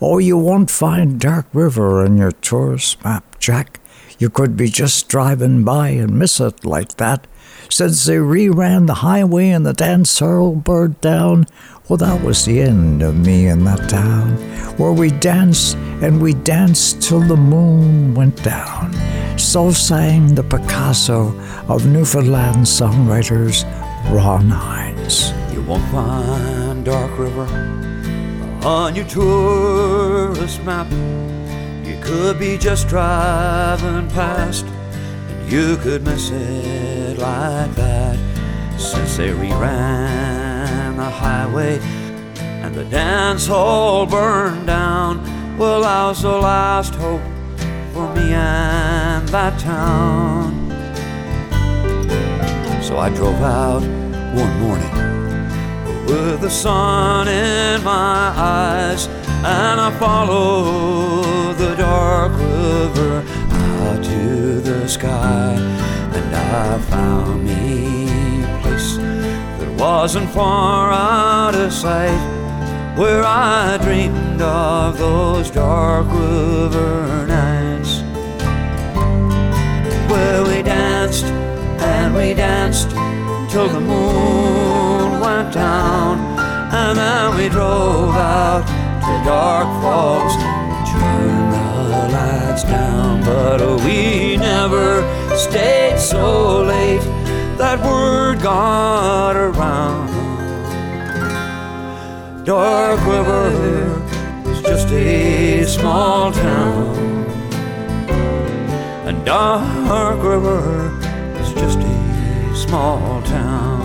Oh, 0.00 0.18
you 0.18 0.36
won't 0.36 0.68
find 0.68 1.20
Dark 1.20 1.46
River 1.52 2.04
on 2.04 2.16
your 2.16 2.32
tourist 2.32 3.04
map, 3.04 3.38
Jack. 3.38 3.78
You 4.18 4.30
could 4.30 4.56
be 4.56 4.68
just 4.68 5.08
driving 5.08 5.62
by 5.62 5.90
and 5.90 6.18
miss 6.18 6.40
it 6.40 6.64
like 6.64 6.96
that. 6.96 7.28
Since 7.68 8.04
they 8.04 8.16
reran 8.16 8.88
the 8.88 8.94
highway 8.94 9.50
and 9.50 9.64
the 9.64 9.72
dance 9.72 10.18
hall 10.18 10.56
burned 10.56 11.00
down, 11.00 11.46
well, 11.90 11.96
that 11.96 12.22
was 12.22 12.44
the 12.44 12.60
end 12.60 13.02
of 13.02 13.16
me 13.16 13.48
in 13.48 13.64
that 13.64 13.88
town, 13.88 14.36
where 14.76 14.92
we 14.92 15.10
danced 15.10 15.74
and 16.00 16.22
we 16.22 16.34
danced 16.34 17.02
till 17.02 17.18
the 17.18 17.36
moon 17.36 18.14
went 18.14 18.40
down. 18.44 18.94
So 19.36 19.72
sang 19.72 20.36
the 20.36 20.44
Picasso 20.44 21.36
of 21.68 21.86
Newfoundland 21.86 22.58
songwriters, 22.58 23.64
Ron 24.08 24.48
Hynes. 24.48 25.34
You 25.52 25.62
won't 25.62 25.82
find 25.90 26.84
Dark 26.84 27.18
River 27.18 27.48
on 28.64 28.94
your 28.94 29.06
tourist 29.06 30.62
map. 30.62 30.86
You 31.84 31.98
could 32.00 32.38
be 32.38 32.56
just 32.56 32.86
driving 32.86 34.08
past, 34.10 34.64
and 34.64 35.50
you 35.50 35.76
could 35.78 36.04
miss 36.04 36.30
it 36.30 37.18
like 37.18 37.74
that. 37.74 38.16
Since 38.78 39.16
they 39.16 39.30
reran 39.30 40.49
the 41.00 41.08
highway 41.08 41.78
and 42.62 42.74
the 42.74 42.84
dance 42.84 43.46
hall 43.46 44.04
burned 44.04 44.66
down, 44.66 45.12
well, 45.56 45.82
I 45.82 46.08
was 46.08 46.20
the 46.20 46.28
last 46.28 46.94
hope 46.94 47.22
for 47.94 48.06
me 48.14 48.34
and 48.34 49.26
that 49.28 49.58
town. 49.58 50.68
So 52.82 52.98
I 52.98 53.08
drove 53.08 53.40
out 53.40 53.82
one 54.40 54.54
morning 54.60 54.94
with 56.06 56.42
the 56.42 56.50
sun 56.50 57.28
in 57.28 57.82
my 57.82 58.32
eyes, 58.36 59.06
and 59.06 59.80
I 59.80 59.90
followed 59.98 61.56
the 61.56 61.74
dark 61.76 62.32
river 62.32 63.24
out 63.84 64.04
to 64.04 64.60
the 64.60 64.86
sky, 64.86 65.54
and 66.16 66.36
I 66.36 66.78
found 66.90 67.46
me 67.46 67.99
wasn't 69.80 70.28
far 70.28 70.92
out 70.92 71.54
of 71.54 71.72
sight, 71.72 72.20
where 72.98 73.24
I 73.24 73.78
dreamed 73.78 74.42
of 74.42 74.98
those 74.98 75.50
dark 75.50 76.06
river 76.12 77.26
nights, 77.26 78.02
where 80.12 80.44
we 80.44 80.62
danced 80.62 81.24
and 81.24 82.14
we 82.14 82.34
danced 82.34 82.90
till 83.50 83.68
the 83.68 83.80
moon 83.80 85.18
went 85.18 85.54
down, 85.54 86.18
and 86.74 86.98
then 86.98 87.36
we 87.38 87.48
drove 87.48 88.14
out 88.14 88.66
to 89.06 89.24
Dark 89.24 89.66
and 89.82 90.34
turned 90.92 91.52
the 91.54 92.08
lights 92.12 92.64
down. 92.64 93.24
But 93.24 93.82
we 93.82 94.36
never 94.36 95.00
stayed 95.34 95.98
so 95.98 96.64
late 96.64 97.29
that 97.60 97.78
word 97.84 98.40
got 98.40 99.36
around. 99.36 100.08
Dark 102.46 103.00
River 103.00 104.02
is 104.50 104.62
just 104.62 104.88
a 104.88 105.64
small 105.66 106.32
town, 106.32 106.96
and 109.06 109.26
Dark 109.26 110.22
River 110.22 110.98
is 111.38 111.52
just 111.52 111.78
a 111.80 112.56
small 112.56 113.20
town. 113.24 113.80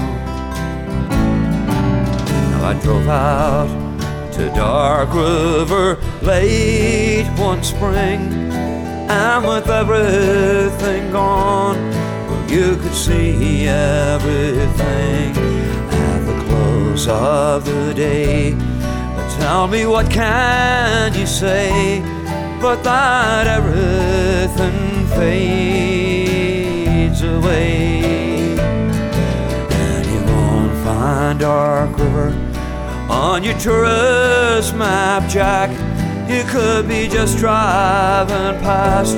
Now 2.52 2.70
I 2.70 2.80
drove 2.82 3.10
out 3.10 4.32
to 4.36 4.48
Dark 4.56 5.14
River 5.14 5.98
late 6.22 7.28
one 7.38 7.62
spring, 7.62 8.22
and 9.10 9.46
with 9.46 9.70
everything 9.70 11.12
gone, 11.12 12.05
you 12.50 12.76
could 12.78 12.94
see 12.94 13.68
everything 13.68 15.36
at 15.36 16.20
the 16.26 16.34
close 16.46 17.08
of 17.08 17.66
the 17.66 17.94
day. 17.94 18.54
But 18.54 19.30
tell 19.40 19.68
me, 19.68 19.86
what 19.86 20.10
can 20.12 21.14
you 21.14 21.26
say? 21.26 22.02
But 22.62 22.84
that 22.84 23.48
everything 23.48 25.08
fades 25.08 26.42
away. 27.22 28.58
And 29.70 30.06
you 30.06 30.22
won't 30.34 30.74
find 30.84 31.40
Dark 31.40 31.98
River 31.98 32.34
on 33.10 33.44
your 33.44 33.58
tourist 33.58 34.76
map, 34.76 35.30
Jack. 35.30 35.70
You 36.30 36.44
could 36.46 36.88
be 36.88 37.08
just 37.08 37.38
driving 37.38 38.60
past. 38.62 39.16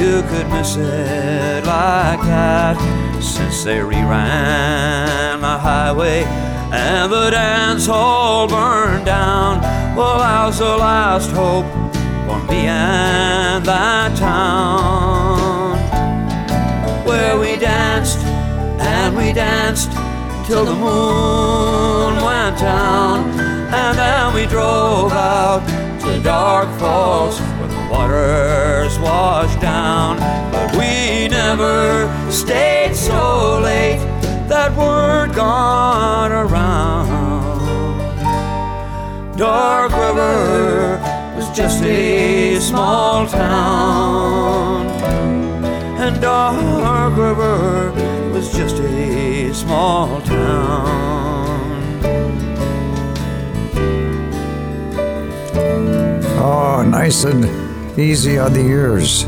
You 0.00 0.22
could 0.22 0.48
miss 0.48 0.76
it 0.76 1.66
like 1.66 2.22
that 2.22 2.78
since 3.20 3.64
they 3.64 3.80
reran 3.80 5.42
the 5.42 5.58
highway 5.58 6.24
and 6.72 7.12
the 7.12 7.28
dance 7.28 7.84
hall 7.84 8.48
burned 8.48 9.04
down. 9.04 9.60
Well, 9.94 10.22
I 10.22 10.46
was 10.46 10.58
the 10.58 10.74
last 10.78 11.30
hope 11.32 11.66
for 12.26 12.42
me 12.50 12.66
and 12.66 13.62
that 13.66 14.16
town? 14.16 15.76
Where 17.04 17.38
we 17.38 17.56
danced 17.56 18.20
and 18.20 19.14
we 19.14 19.34
danced 19.34 19.92
till 20.46 20.64
the 20.64 20.74
moon 20.74 22.24
went 22.24 22.58
down. 22.58 23.38
And 23.70 23.98
then 23.98 24.32
we 24.32 24.46
drove 24.46 25.12
out 25.12 25.60
to 26.00 26.22
Dark 26.22 26.70
Falls 26.78 27.38
waters 27.90 28.98
washed 28.98 29.60
down. 29.60 30.18
But 30.52 30.72
we 30.72 31.28
never 31.28 32.08
stayed 32.30 32.94
so 32.94 33.60
late 33.60 33.98
that 34.48 34.74
word 34.76 35.34
got 35.34 36.30
around. 36.30 37.10
Dark 39.36 39.92
River 39.92 41.00
was 41.36 41.50
just 41.56 41.82
a 41.82 42.60
small 42.60 43.26
town. 43.26 44.86
And 45.98 46.20
Dark 46.20 47.16
River 47.16 47.92
was 48.32 48.52
just 48.52 48.76
a 48.76 49.52
small 49.54 50.20
town. 50.22 51.00
Oh, 56.42 56.82
nice 56.86 57.24
and 57.24 57.69
easy 57.98 58.38
on 58.38 58.52
the 58.52 58.60
ears. 58.60 59.24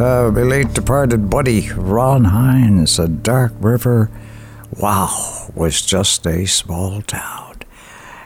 Uh, 0.00 0.30
my 0.32 0.42
late 0.42 0.72
departed 0.72 1.30
buddy, 1.30 1.70
Ron 1.72 2.24
Hynes, 2.24 2.98
a 2.98 3.08
Dark 3.08 3.52
River, 3.60 4.10
wow, 4.78 5.48
was 5.54 5.82
just 5.82 6.26
a 6.26 6.46
small 6.46 7.02
town. 7.02 7.60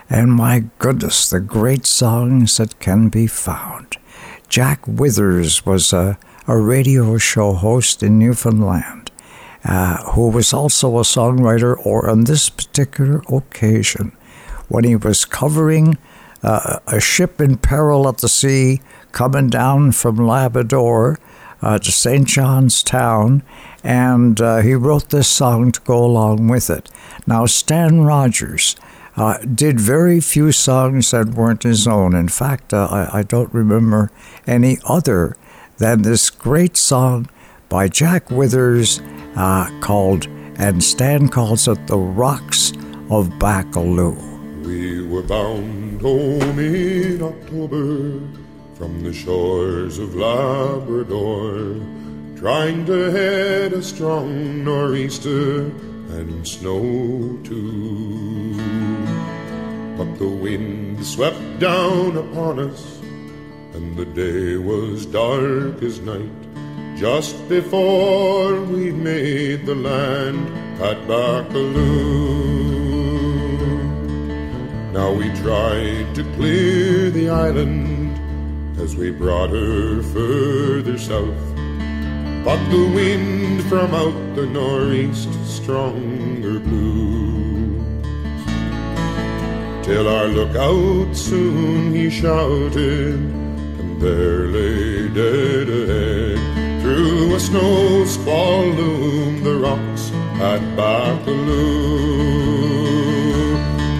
And 0.09 0.31
my 0.31 0.65
goodness, 0.79 1.29
the 1.29 1.39
great 1.39 1.85
songs 1.85 2.57
that 2.57 2.79
can 2.79 3.09
be 3.09 3.27
found. 3.27 3.97
Jack 4.47 4.87
Withers 4.87 5.65
was 5.65 5.91
a, 5.91 6.17
a 6.47 6.57
radio 6.57 7.17
show 7.17 7.53
host 7.53 8.01
in 8.01 8.17
Newfoundland, 8.17 9.11
uh, 9.65 10.11
who 10.11 10.29
was 10.29 10.53
also 10.53 10.97
a 10.97 11.01
songwriter, 11.01 11.75
or 11.85 12.09
on 12.09 12.23
this 12.23 12.49
particular 12.49 13.21
occasion, 13.29 14.13
when 14.69 14.85
he 14.85 14.95
was 14.95 15.25
covering 15.25 15.97
uh, 16.41 16.79
a 16.87 16.99
ship 16.99 17.41
in 17.41 17.57
peril 17.57 18.07
at 18.07 18.19
the 18.19 18.29
sea 18.29 18.79
coming 19.17 19.49
down 19.49 19.91
from 19.91 20.15
Labrador 20.15 21.17
uh, 21.63 21.79
to 21.79 21.91
St. 21.91 22.27
John's 22.27 22.83
Town, 22.83 23.41
and 23.83 24.39
uh, 24.39 24.57
he 24.57 24.75
wrote 24.75 25.09
this 25.09 25.27
song 25.27 25.71
to 25.71 25.81
go 25.81 26.05
along 26.05 26.49
with 26.49 26.69
it. 26.69 26.91
Now, 27.25 27.47
Stan 27.47 28.01
Rogers 28.01 28.75
uh, 29.15 29.39
did 29.39 29.79
very 29.79 30.19
few 30.19 30.51
songs 30.51 31.09
that 31.09 31.29
weren't 31.29 31.63
his 31.63 31.87
own. 31.87 32.13
In 32.13 32.27
fact, 32.27 32.75
uh, 32.75 32.87
I, 32.91 33.19
I 33.19 33.23
don't 33.23 33.51
remember 33.51 34.11
any 34.45 34.77
other 34.85 35.35
than 35.79 36.03
this 36.03 36.29
great 36.29 36.77
song 36.77 37.27
by 37.69 37.87
Jack 37.87 38.29
Withers 38.29 39.01
uh, 39.35 39.67
called, 39.81 40.27
and 40.59 40.83
Stan 40.83 41.27
calls 41.27 41.67
it 41.67 41.87
The 41.87 41.97
Rocks 41.97 42.71
of 43.09 43.31
Baccalieu. 43.39 44.15
We 44.63 45.07
were 45.07 45.23
bound 45.23 46.01
home 46.01 46.59
in 46.59 47.23
October 47.23 48.46
from 48.77 49.01
the 49.01 49.13
shores 49.13 49.97
of 49.97 50.13
Labrador, 50.13 51.81
trying 52.35 52.85
to 52.85 53.09
head 53.11 53.73
a 53.73 53.81
strong 53.81 54.63
nor'easter 54.63 55.61
and 56.13 56.47
snow 56.47 57.39
too. 57.43 58.53
But 59.97 60.19
the 60.19 60.27
wind 60.27 61.03
swept 61.03 61.59
down 61.59 62.17
upon 62.17 62.59
us, 62.59 62.99
and 63.73 63.97
the 63.97 64.05
day 64.05 64.57
was 64.57 65.07
dark 65.07 65.81
as 65.81 65.99
night. 66.01 66.41
Just 66.97 67.49
before 67.49 68.61
we 68.61 68.91
made 68.91 69.65
the 69.65 69.75
land 69.75 70.47
at 70.79 70.97
Baccalieu. 71.07 72.37
Now 74.93 75.11
we 75.13 75.29
tried 75.41 76.13
to 76.13 76.23
clear 76.35 77.09
the 77.09 77.29
island 77.29 77.96
as 78.79 78.95
we 78.95 79.11
brought 79.11 79.49
her 79.49 80.01
further 80.03 80.97
south. 80.97 81.55
But 82.45 82.63
the 82.69 82.89
wind 82.93 83.63
from 83.63 83.93
out 83.93 84.35
the 84.35 84.45
northeast 84.45 85.29
stronger 85.45 86.59
blew. 86.59 87.83
Till 89.83 90.07
our 90.07 90.27
lookout 90.27 91.15
soon 91.15 91.93
he 91.93 92.09
shouted, 92.09 93.15
and 93.15 94.01
there 94.01 94.47
lay 94.47 95.09
dead 95.09 95.69
ahead. 95.69 96.81
Through 96.81 97.35
a 97.35 97.39
snow 97.39 98.05
squall 98.05 98.65
loomed 98.65 99.43
the 99.43 99.55
rocks 99.55 100.11
at 100.39 100.61
Baccalieu. 100.77 101.97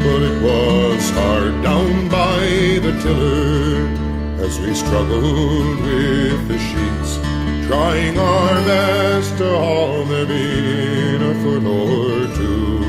But 0.03 0.21
it 0.21 0.41
was 0.41 1.09
hard 1.09 1.63
down 1.63 2.07
by 2.09 2.79
the 2.85 2.97
tiller 3.01 4.06
as 4.39 4.59
we 4.59 4.73
struggled 4.73 5.79
with 5.81 6.47
the 6.47 6.57
sheets, 6.59 7.17
trying 7.67 8.17
our 8.17 8.53
best 8.65 9.37
to 9.37 9.49
haul 9.57 10.05
them 10.05 10.29
in 10.31 11.21
a 11.21 11.33
foot 11.41 11.65
or 11.65 12.27
two. 12.35 12.79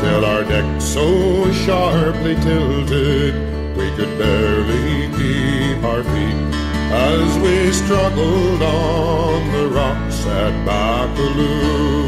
Till 0.00 0.24
our 0.24 0.44
deck 0.44 0.80
so 0.80 1.52
sharply 1.52 2.34
tilted, 2.36 3.34
we 3.76 3.90
could 3.96 4.16
barely 4.18 5.08
keep 5.18 5.82
our 5.84 6.02
feet 6.04 6.46
as 6.88 7.38
we 7.38 7.72
struggled 7.72 8.62
on 8.62 9.52
the 9.52 9.68
rocks 9.68 10.24
at 10.26 10.54
Baccalieu. 10.64 12.06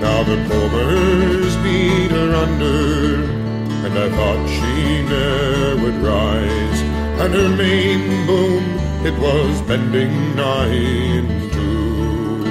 Now 0.00 0.22
the 0.22 0.36
combers 0.48 1.56
beat 1.64 2.10
her 2.10 2.34
under, 2.34 3.33
I 3.96 4.10
thought 4.10 4.48
she 4.48 5.02
ne'er 5.02 5.76
would 5.82 5.98
rise. 6.02 6.80
And 7.22 7.32
her 7.32 7.48
main 7.48 8.26
boom, 8.26 8.64
it 9.06 9.16
was 9.18 9.62
bending 9.62 10.10
in 10.38 11.50
two. 11.52 12.42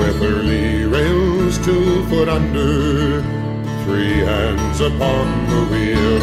With 0.00 0.16
her 0.20 0.42
lee 0.42 0.84
rails 0.84 1.58
two 1.64 2.04
foot 2.06 2.28
under, 2.28 3.22
three 3.84 4.18
hands 4.32 4.80
upon 4.80 5.26
the 5.50 5.62
wheel, 5.70 6.18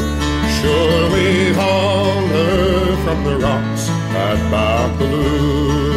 sure 0.60 1.04
we 1.16 1.54
haul 1.54 2.28
her 2.36 2.96
from 3.06 3.24
the 3.24 3.38
rocks 3.38 3.90
at 3.90 4.40
Baccalieu. 4.52 5.89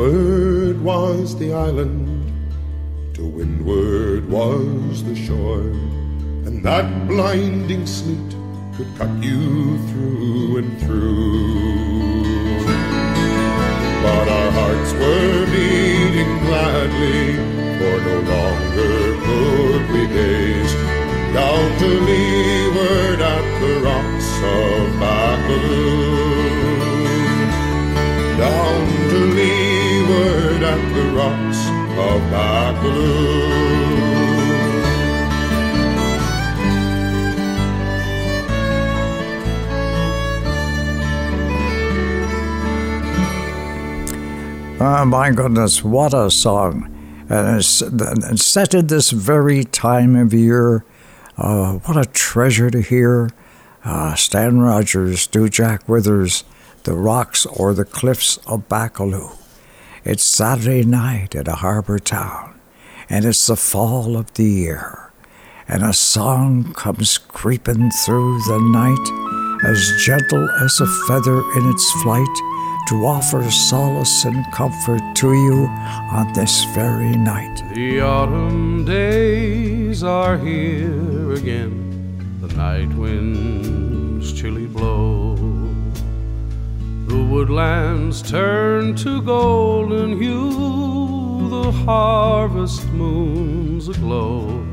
Leeward 0.00 0.80
was 0.80 1.36
the 1.36 1.52
island, 1.52 2.24
to 3.12 3.22
windward 3.22 4.26
was 4.30 5.04
the 5.04 5.14
shore, 5.14 5.72
and 6.46 6.64
that 6.64 7.06
blinding 7.06 7.84
sleet 7.86 8.34
could 8.76 8.88
cut 8.96 9.10
you 9.22 9.76
through 9.88 10.56
and 10.56 10.80
through. 10.80 12.64
But 14.02 14.26
our 14.26 14.50
hearts 14.52 14.92
were 14.94 15.44
beating 15.52 16.32
gladly, 16.46 17.36
for 17.76 18.00
no 18.08 18.16
longer 18.32 18.96
could 19.26 19.84
we 19.92 20.06
gaze 20.06 20.74
down 21.34 21.78
to 21.78 21.88
leeward 22.08 23.20
at 23.20 23.46
the 23.60 23.72
rocks 23.84 24.30
of 24.56 24.98
Baccalieu 24.98 26.00
down 28.38 28.99
the 30.60 31.12
rocks 31.16 31.58
of 31.98 32.20
Baccalieu. 32.30 33.60
Oh 44.82 45.04
my 45.06 45.30
goodness, 45.30 45.82
what 45.82 46.12
a 46.12 46.30
song! 46.30 46.94
And 47.28 47.58
it's, 47.58 48.44
set 48.44 48.74
at 48.74 48.88
this 48.88 49.10
very 49.10 49.64
time 49.64 50.16
of 50.16 50.34
year. 50.34 50.84
Uh, 51.38 51.74
what 51.84 51.96
a 51.96 52.04
treasure 52.04 52.70
to 52.70 52.82
hear. 52.82 53.30
Uh, 53.84 54.14
Stan 54.14 54.58
Rogers, 54.58 55.26
do 55.26 55.48
Jack 55.48 55.88
Withers, 55.88 56.44
the 56.84 56.92
rocks 56.92 57.46
or 57.46 57.72
the 57.72 57.84
cliffs 57.84 58.38
of 58.46 58.68
Baccalieu. 58.68 59.39
It's 60.02 60.24
Saturday 60.24 60.82
night 60.82 61.34
at 61.34 61.46
a 61.46 61.56
harbor 61.56 61.98
town, 61.98 62.58
and 63.10 63.26
it's 63.26 63.46
the 63.46 63.54
fall 63.54 64.16
of 64.16 64.32
the 64.32 64.44
year, 64.44 65.12
and 65.68 65.82
a 65.82 65.92
song 65.92 66.72
comes 66.72 67.18
creeping 67.18 67.90
through 67.90 68.38
the 68.44 68.58
night, 68.60 69.68
as 69.70 70.02
gentle 70.02 70.48
as 70.62 70.80
a 70.80 70.86
feather 71.06 71.40
in 71.54 71.68
its 71.68 71.92
flight, 72.02 72.34
to 72.88 73.04
offer 73.04 73.50
solace 73.50 74.24
and 74.24 74.42
comfort 74.54 75.02
to 75.16 75.34
you 75.34 75.66
on 75.66 76.32
this 76.32 76.64
very 76.74 77.14
night. 77.14 77.62
The 77.74 78.00
autumn 78.00 78.86
days 78.86 80.02
are 80.02 80.38
here 80.38 81.34
again, 81.34 82.38
the 82.40 82.48
night 82.56 82.88
winds 82.94 84.32
chilly 84.32 84.64
blow. 84.64 85.59
The 87.10 87.24
woodlands 87.24 88.22
turn 88.22 88.94
to 88.98 89.20
golden 89.22 90.16
hue, 90.16 91.48
the 91.50 91.72
harvest 91.72 92.86
moon's 92.90 93.88
aglow. 93.88 94.64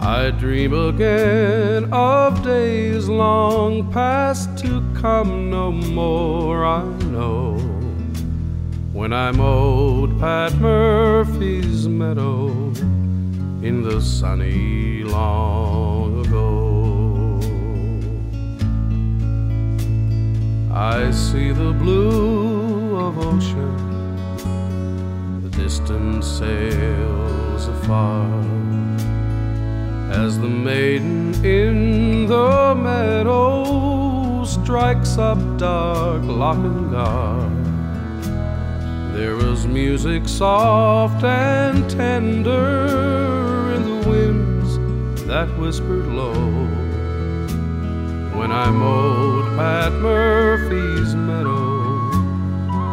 I 0.00 0.30
dream 0.30 0.72
again 0.72 1.92
of 1.92 2.42
days 2.42 3.06
long 3.06 3.92
past 3.92 4.56
to 4.64 4.82
come 4.94 5.50
no 5.50 5.70
more, 5.70 6.64
I 6.64 6.84
know. 7.12 7.58
When 8.94 9.12
I 9.12 9.30
mowed 9.30 10.18
Pat 10.18 10.54
Murphy's 10.54 11.86
meadow 11.86 12.48
in 13.60 13.82
the 13.82 14.00
sunny 14.00 15.02
long 15.04 16.27
I 20.78 21.10
see 21.10 21.50
the 21.50 21.72
blue 21.72 23.00
of 23.00 23.18
ocean, 23.18 23.76
the 25.42 25.50
distant 25.50 26.22
sails 26.22 27.66
afar, 27.66 28.30
as 30.12 30.38
the 30.38 30.48
maiden 30.48 31.34
in 31.44 32.26
the 32.28 32.76
meadow 32.76 34.44
strikes 34.44 35.18
up 35.18 35.38
dark 35.58 36.22
Lochnagar. 36.22 37.50
There 39.14 39.34
was 39.34 39.66
music 39.66 40.28
soft 40.28 41.24
and 41.24 41.90
tender 41.90 43.72
in 43.74 43.82
the 43.82 44.08
winds 44.08 44.78
that 45.26 45.48
whispered 45.58 46.06
low 46.06 46.87
when 48.38 48.52
I 48.52 48.70
mowed 48.70 49.46
Pat 49.56 49.92
Murphy's 49.94 51.12
meadow 51.16 52.12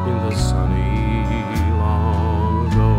in 0.09 0.17
the 0.27 0.35
sunny 0.35 1.23
long 1.77 2.65
ago. 2.65 2.91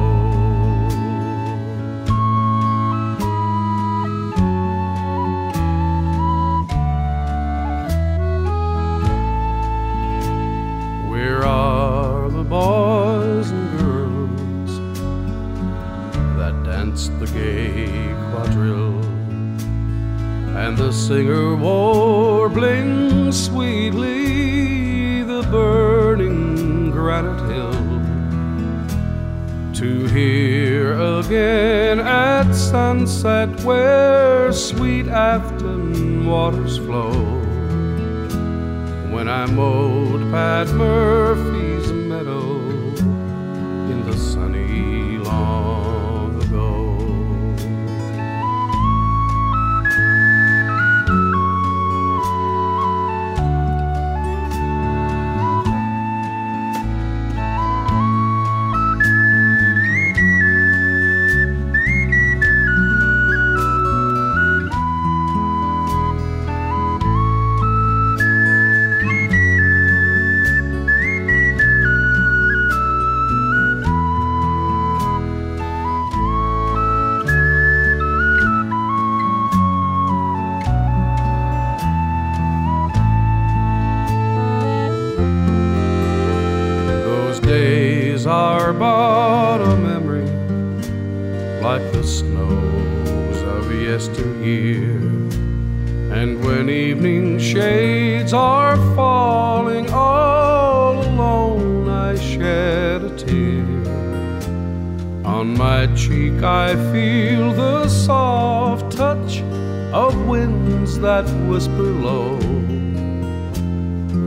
Where 11.11 11.43
are 11.45 12.31
the 12.31 12.45
boys 12.45 13.51
and 13.51 13.79
girls 13.81 14.73
that 16.39 16.55
danced 16.63 17.11
the 17.19 17.27
quadrille? 17.27 18.06
And 20.67 20.77
the 20.79 20.91
singer 20.91 21.55
warbling 21.55 23.31
sweetly 23.31 25.23
the 25.23 25.43
burning 25.43 26.91
granite 26.91 27.41
hill 27.53 27.73
to 29.73 30.07
hear 30.09 31.01
again 31.21 32.01
at 32.01 32.53
sunset 32.53 33.49
where 33.61 34.53
sweet 34.53 35.07
Afton 35.07 36.27
waters 36.27 36.79
flow. 36.79 37.13
When 39.15 39.29
I 39.29 39.47
mowed 39.47 40.23
Pat 40.33 40.67
Murphy's 40.71 41.66
whisper 111.49 111.83
low 111.83 112.37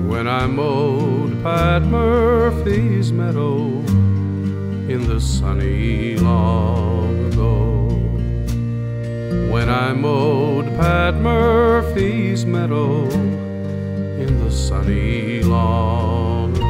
when 0.09 0.27
I 0.27 0.47
mowed 0.47 1.41
Pat 1.43 1.83
Murphy's 1.83 3.11
meadow 3.11 3.67
in 4.93 5.07
the 5.07 5.21
sunny 5.21 6.17
long 6.17 7.31
ago. 7.31 7.87
When 9.53 9.69
I 9.69 9.93
mowed 9.93 10.65
Pat 10.77 11.15
Murphy's 11.15 12.45
meadow 12.45 13.07
in 13.09 14.43
the 14.43 14.51
sunny 14.51 15.43
long 15.43 16.55
ago. 16.55 16.67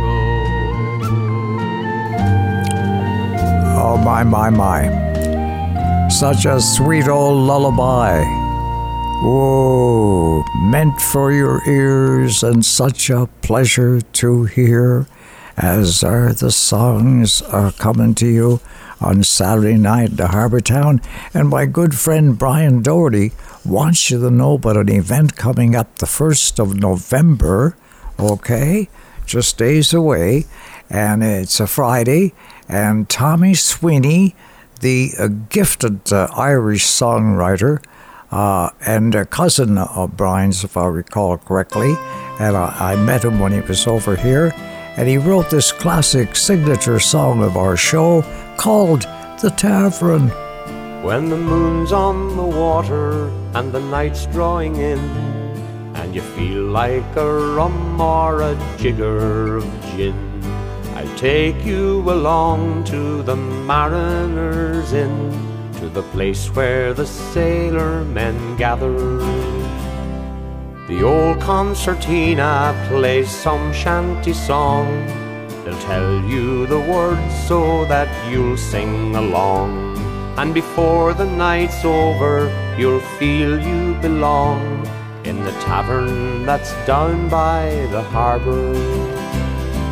Oh, 3.82 3.98
my, 4.04 4.24
my, 4.24 4.50
my. 4.50 6.08
Such 6.10 6.46
a 6.46 6.60
sweet 6.60 7.08
old 7.08 7.48
lullaby. 7.48 8.39
Whoa, 9.22 10.46
meant 10.56 11.02
for 11.02 11.34
your 11.34 11.62
ears 11.68 12.42
and 12.42 12.66
such 12.66 13.10
a 13.10 13.28
pleasure 13.42 14.00
to 14.00 14.46
hear 14.46 15.08
as 15.58 16.06
are 16.06 16.32
the 16.32 16.52
songs 16.52 17.42
are 17.42 17.74
coming 17.74 18.16
to 18.16 18.26
you 18.26 18.62
on 19.02 19.24
Saturday 19.24 19.76
night 19.76 20.18
at 20.18 20.30
Harbour 20.30 20.62
Town. 20.62 21.02
And 21.34 21.50
my 21.50 21.66
good 21.66 21.96
friend 21.96 22.40
Brian 22.40 22.82
Doherty 22.82 23.34
wants 23.66 24.10
you 24.10 24.22
to 24.22 24.32
know 24.32 24.54
about 24.54 24.78
an 24.78 24.88
event 24.90 25.36
coming 25.36 25.76
up 25.76 25.98
the 25.98 26.06
1st 26.06 26.58
of 26.58 26.80
November, 26.80 27.76
okay? 28.18 28.88
Just 29.26 29.58
days 29.58 29.94
away. 29.94 30.46
And 30.90 31.24
it's 31.24 31.60
a 31.60 31.68
Friday. 31.68 32.34
And 32.70 33.10
Tommy 33.10 33.54
Sweeney, 33.54 34.34
the 34.80 35.12
uh, 35.20 35.28
gifted 35.50 36.14
uh, 36.14 36.30
Irish 36.34 36.86
songwriter, 36.86 37.84
uh, 38.32 38.70
and 38.86 39.16
a 39.16 39.26
cousin 39.26 39.78
of 39.78 40.16
Brian's, 40.16 40.64
if 40.64 40.78
I 40.78 40.86
recall 40.86 41.38
correctly. 41.38 41.96
And 42.40 42.56
I, 42.56 42.94
I 42.94 42.96
met 42.96 43.26
him 43.26 43.40
when 43.40 43.52
he 43.52 43.62
was 43.62 43.88
over 43.88 44.16
here. 44.16 44.54
And 44.98 45.08
he 45.08 45.18
wrote 45.18 45.50
this 45.50 45.72
classic 45.72 46.36
signature 46.36 47.00
song 47.00 47.42
of 47.44 47.58
our 47.58 47.78
show 47.78 48.22
called 48.58 49.02
The 49.42 49.54
Tavern. 49.56 50.30
When 51.04 51.30
the 51.30 51.38
moon's 51.38 51.94
on 51.94 52.36
the 52.36 52.44
water 52.44 53.30
and 53.54 53.72
the 53.72 53.80
night's 53.80 54.26
drawing 54.26 54.76
in, 54.76 55.00
and 55.96 56.14
you 56.14 56.22
feel 56.22 56.64
like 56.64 57.16
a 57.16 57.54
rum 57.56 58.00
or 58.00 58.42
a 58.42 58.56
jigger 58.78 59.58
of 59.58 59.86
gin, 59.96 60.44
I'll 60.96 61.18
take 61.18 61.64
you 61.64 62.02
along 62.12 62.84
to 62.86 63.24
the 63.24 63.36
Mariners 63.36 64.92
Inn, 64.92 65.32
to 65.80 65.88
the 65.88 66.04
place 66.12 66.48
where 66.56 66.94
the 66.94 67.06
sailor 67.06 68.04
men 68.04 68.58
gather. 68.58 68.98
The 70.90 71.04
old 71.04 71.40
concertina 71.40 72.76
plays 72.90 73.30
some 73.30 73.72
shanty 73.72 74.34
song. 74.34 74.88
They'll 75.64 75.80
tell 75.80 76.22
you 76.26 76.68
the 76.68 76.82
words 76.82 77.34
so 77.48 77.86
that 77.86 78.10
you'll 78.30 78.58
sing 78.58 79.16
along. 79.16 79.98
And 80.38 80.54
before 80.54 81.14
the 81.14 81.26
night's 81.26 81.86
over, 81.86 82.52
you'll 82.78 83.06
feel 83.18 83.58
you 83.58 83.94
belong 84.02 84.86
in 85.24 85.44
the 85.46 85.52
tavern 85.64 86.46
that's 86.46 86.74
down 86.86 87.30
by 87.30 87.70
the 87.92 88.02
harbour. 88.02 88.76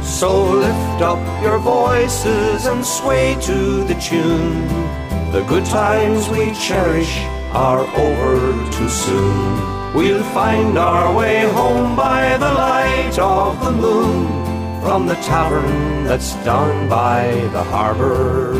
So 0.04 0.52
lift 0.52 1.02
up 1.02 1.24
your 1.42 1.60
voices 1.60 2.66
and 2.66 2.86
sway 2.86 3.38
to 3.42 3.86
the 3.86 3.96
tune. 3.96 4.97
The 5.32 5.44
good 5.44 5.66
times 5.66 6.30
we 6.30 6.54
cherish 6.54 7.18
are 7.52 7.86
over 8.00 8.72
too 8.72 8.90
soon. 8.90 9.94
We'll 9.94 10.24
find 10.24 10.78
our 10.78 11.14
way 11.14 11.42
home 11.42 11.96
by 11.98 12.38
the 12.38 12.52
light 12.54 13.20
of 13.20 13.64
the 13.64 13.72
moon 13.72 14.82
from 14.82 15.06
the 15.06 15.16
tavern 15.16 16.06
that's 16.06 16.34
down 16.46 16.88
by 16.88 17.28
the 17.52 17.62
harbour. 17.62 18.54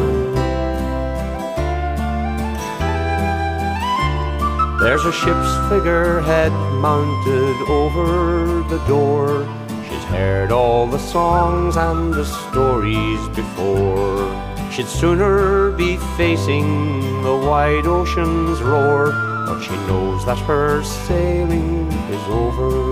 There's 4.82 5.06
a 5.06 5.12
ship's 5.12 5.54
figurehead 5.70 6.52
mounted 6.82 7.58
over 7.70 8.62
the 8.64 8.84
door. 8.88 9.48
She's 9.88 10.04
heard 10.04 10.52
all 10.52 10.86
the 10.86 11.00
songs 11.00 11.78
and 11.78 12.14
the 12.14 12.26
stories 12.26 13.28
before. 13.30 14.47
She'd 14.78 14.86
sooner 14.86 15.72
be 15.72 15.98
facing 16.18 17.24
the 17.24 17.36
wide 17.36 17.88
ocean's 17.88 18.62
roar, 18.62 19.10
but 19.48 19.60
she 19.60 19.72
knows 19.88 20.24
that 20.28 20.38
her 20.46 20.84
sailing 20.84 21.92
is 22.12 22.24
over. 22.30 22.92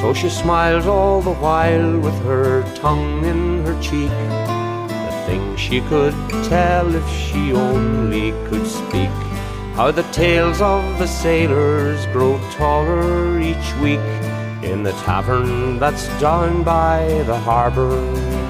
So 0.00 0.12
she 0.12 0.28
smiles 0.28 0.84
all 0.84 1.22
the 1.22 1.34
while 1.34 1.96
with 2.00 2.20
her 2.24 2.64
tongue 2.74 3.24
in 3.24 3.64
her 3.64 3.80
cheek. 3.80 4.10
The 4.10 5.22
things 5.26 5.60
she 5.60 5.80
could 5.82 6.14
tell 6.48 6.92
if 6.92 7.08
she 7.08 7.52
only 7.52 8.32
could 8.48 8.66
speak. 8.66 9.14
How 9.76 9.92
the 9.92 10.02
tales 10.10 10.60
of 10.60 10.82
the 10.98 11.06
sailors 11.06 12.04
grow 12.06 12.40
taller 12.50 13.38
each 13.38 13.74
week 13.76 14.00
in 14.68 14.82
the 14.82 14.92
tavern 15.06 15.78
that's 15.78 16.08
down 16.18 16.64
by 16.64 17.22
the 17.28 17.38
harbour. 17.38 18.41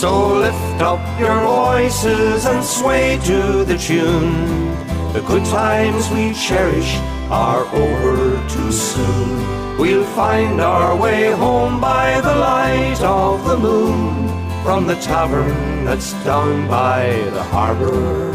So 0.00 0.34
lift 0.34 0.82
up 0.82 1.02
your 1.20 1.40
voices 1.40 2.44
and 2.44 2.64
sway 2.64 3.18
to 3.24 3.64
the 3.64 3.78
tune. 3.78 4.72
The 5.12 5.22
good 5.26 5.44
times 5.44 6.10
we 6.10 6.32
cherish 6.34 6.96
are 7.30 7.64
over 7.72 8.48
too 8.48 8.72
soon. 8.72 9.78
We'll 9.78 10.04
find 10.16 10.60
our 10.60 10.96
way 10.96 11.30
home 11.30 11.80
by 11.80 12.20
the 12.20 12.34
light 12.34 13.00
of 13.02 13.44
the 13.46 13.56
moon 13.56 14.28
from 14.64 14.86
the 14.86 14.96
tavern 14.96 15.84
that's 15.84 16.12
down 16.24 16.68
by 16.68 17.12
the 17.30 17.42
harbour. 17.42 18.32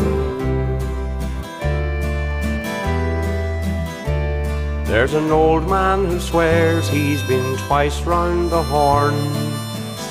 There's 4.85 5.13
an 5.13 5.31
old 5.31 5.69
man 5.69 6.05
who 6.05 6.19
swears 6.19 6.87
he's 6.87 7.21
been 7.23 7.57
twice 7.67 8.01
round 8.03 8.51
the 8.51 8.63
horn. 8.63 9.46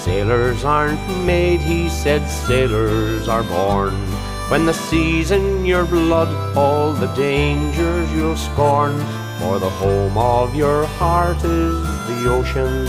Sailors 0.06 0.64
aren't 0.64 1.04
made, 1.26 1.60
he 1.60 1.88
said, 1.88 2.24
sailors 2.28 3.26
are 3.26 3.42
born. 3.42 3.92
When 4.48 4.64
the 4.64 4.72
sea's 4.72 5.32
in 5.32 5.64
your 5.64 5.84
blood, 5.84 6.56
all 6.56 6.92
the 6.92 7.12
dangers 7.16 8.08
you'll 8.12 8.36
scorn. 8.36 9.00
For 9.40 9.58
the 9.58 9.68
home 9.68 10.16
of 10.16 10.54
your 10.54 10.86
heart 10.86 11.38
is 11.38 11.82
the 12.06 12.30
ocean. 12.30 12.86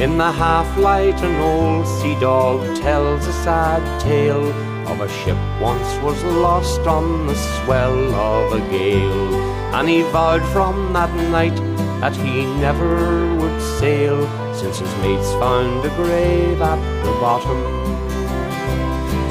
In 0.00 0.16
the 0.16 0.30
half 0.30 0.78
light, 0.78 1.20
an 1.24 1.40
old 1.40 1.88
sea 1.88 2.14
dog 2.20 2.76
tells 2.76 3.26
a 3.26 3.32
sad 3.32 3.82
tale 4.00 4.52
of 4.88 5.00
a 5.00 5.08
ship 5.08 5.36
once 5.60 6.00
was 6.04 6.22
lost 6.22 6.82
on 6.82 7.26
the 7.26 7.34
swell 7.34 8.14
of 8.14 8.52
a 8.52 8.60
gale. 8.70 9.34
And 9.74 9.88
he 9.88 10.02
vowed 10.02 10.44
from 10.52 10.92
that 10.92 11.12
night 11.32 11.56
that 12.00 12.14
he 12.14 12.46
never 12.60 13.33
sail, 13.78 14.18
since 14.54 14.78
his 14.78 14.94
mates 15.02 15.30
found 15.42 15.84
a 15.84 15.88
grave 15.96 16.60
at 16.60 16.80
the 17.04 17.12
bottom. 17.20 17.60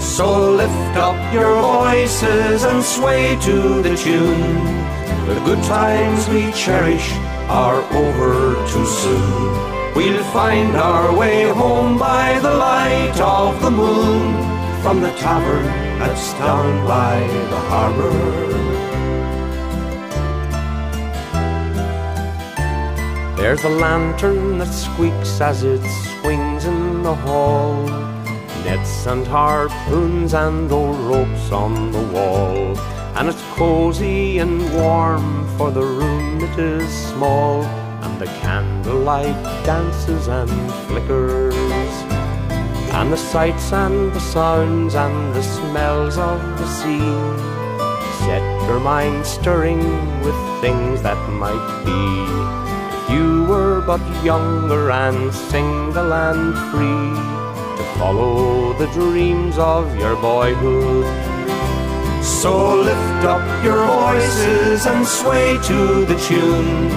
So 0.01 0.51
lift 0.51 0.97
up 0.97 1.33
your 1.33 1.53
voices 1.61 2.63
and 2.63 2.83
sway 2.83 3.37
to 3.41 3.81
the 3.81 3.95
tune. 3.95 4.55
The 5.27 5.41
good 5.45 5.63
times 5.63 6.27
we 6.29 6.51
cherish 6.51 7.11
are 7.47 7.81
over 7.93 8.55
too 8.71 8.85
soon. 8.85 9.95
We'll 9.95 10.23
find 10.31 10.75
our 10.75 11.15
way 11.15 11.49
home 11.49 11.97
by 11.97 12.39
the 12.39 12.53
light 12.53 13.19
of 13.21 13.61
the 13.61 13.71
moon 13.71 14.33
from 14.81 15.01
the 15.01 15.11
tavern 15.11 15.65
that's 15.99 16.33
down 16.33 16.85
by 16.85 17.19
the 17.51 17.59
harbour. 17.69 18.62
There's 23.43 23.65
a 23.65 23.69
lantern 23.69 24.59
that 24.59 24.71
squeaks 24.73 25.41
as 25.41 25.63
it 25.63 25.83
swings 26.21 26.63
in 26.63 27.03
the 27.03 27.13
hall. 27.13 27.75
Nets 28.63 29.05
and 29.05 29.27
harpoons 29.27 30.33
and 30.33 30.71
old 30.71 30.97
ropes 31.01 31.51
on 31.51 31.91
the 31.91 32.01
wall. 32.13 32.79
And 33.17 33.27
it's 33.27 33.41
cozy 33.55 34.37
and 34.37 34.73
warm, 34.73 35.45
for 35.57 35.71
the 35.71 35.81
room 35.81 36.41
it 36.41 36.57
is 36.57 36.89
small. 37.09 37.63
And 38.03 38.17
the 38.17 38.27
candlelight 38.27 39.43
dances 39.65 40.29
and 40.29 40.49
flickers. 40.87 41.53
And 42.95 43.11
the 43.11 43.17
sights 43.17 43.73
and 43.73 44.13
the 44.13 44.21
sounds 44.21 44.95
and 44.95 45.35
the 45.35 45.43
smells 45.43 46.17
of 46.17 46.39
the 46.57 46.67
sea 46.67 47.11
set 48.23 48.67
your 48.69 48.79
mind 48.79 49.25
stirring 49.25 49.83
with 50.21 50.61
things 50.61 51.01
that 51.01 51.19
might 51.29 51.83
be 51.83 52.62
but 53.85 54.01
younger 54.23 54.91
and 54.91 55.33
single 55.33 56.13
and 56.13 56.53
free 56.71 57.15
to 57.77 57.83
follow 57.99 58.73
the 58.73 58.87
dreams 58.87 59.57
of 59.57 59.95
your 59.97 60.15
boyhood. 60.15 61.05
So 62.23 62.81
lift 62.81 63.25
up 63.25 63.63
your 63.63 63.85
voices 63.85 64.85
and 64.85 65.05
sway 65.05 65.57
to 65.69 66.05
the 66.05 66.17
tune. 66.27 66.87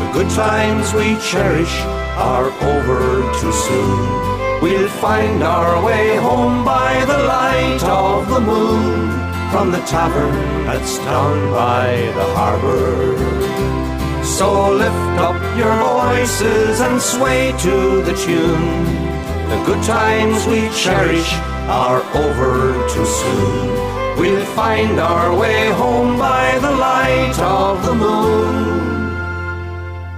The 0.00 0.10
good 0.12 0.30
times 0.30 0.92
we 0.92 1.16
cherish 1.20 1.74
are 2.18 2.50
over 2.72 3.22
too 3.38 3.52
soon. 3.52 4.60
We'll 4.60 4.88
find 4.88 5.42
our 5.42 5.84
way 5.84 6.16
home 6.16 6.64
by 6.64 7.04
the 7.04 7.18
light 7.18 7.84
of 7.84 8.28
the 8.28 8.40
moon 8.40 9.10
from 9.52 9.70
the 9.70 9.80
tavern 9.86 10.64
that's 10.64 10.98
down 10.98 11.52
by 11.52 12.12
the 12.16 12.26
harbor. 12.34 13.85
So 14.36 14.70
lift 14.70 15.18
up 15.18 15.40
your 15.56 15.74
voices 15.78 16.80
and 16.80 17.00
sway 17.00 17.52
to 17.52 18.02
the 18.02 18.12
tune. 18.12 18.84
The 19.48 19.62
good 19.64 19.82
times 19.82 20.46
we 20.46 20.68
cherish 20.76 21.32
are 21.70 22.02
over 22.14 22.74
too 22.86 23.06
soon. 23.06 24.20
We'll 24.20 24.44
find 24.44 25.00
our 25.00 25.34
way 25.34 25.70
home 25.70 26.18
by 26.18 26.58
the 26.58 26.70
light 26.70 27.38
of 27.40 27.82
the 27.86 27.94
moon. 27.94 29.16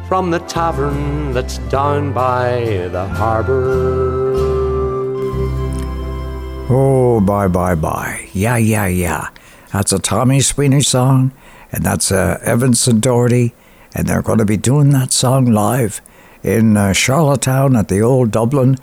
From 0.08 0.32
the 0.32 0.40
tavern 0.40 1.32
that's 1.32 1.58
down 1.70 2.12
by 2.12 2.88
the 2.90 3.06
harbor. 3.06 4.34
Oh, 6.68 7.20
bye, 7.20 7.46
bye, 7.46 7.76
bye. 7.76 8.28
Yeah, 8.32 8.56
yeah, 8.56 8.88
yeah. 8.88 9.28
That's 9.72 9.92
a 9.92 10.00
Tommy 10.00 10.40
Sweeney 10.40 10.80
song, 10.80 11.30
and 11.70 11.84
that's 11.84 12.10
uh, 12.10 12.40
Evans 12.42 12.88
and 12.88 13.00
Doherty 13.00 13.54
and 13.94 14.06
they're 14.06 14.22
going 14.22 14.38
to 14.38 14.44
be 14.44 14.56
doing 14.56 14.90
that 14.90 15.12
song 15.12 15.46
live 15.46 16.00
in 16.42 16.76
uh, 16.76 16.92
Charlottetown 16.92 17.76
at 17.76 17.88
the 17.88 18.00
old 18.00 18.30
Dublin, 18.30 18.76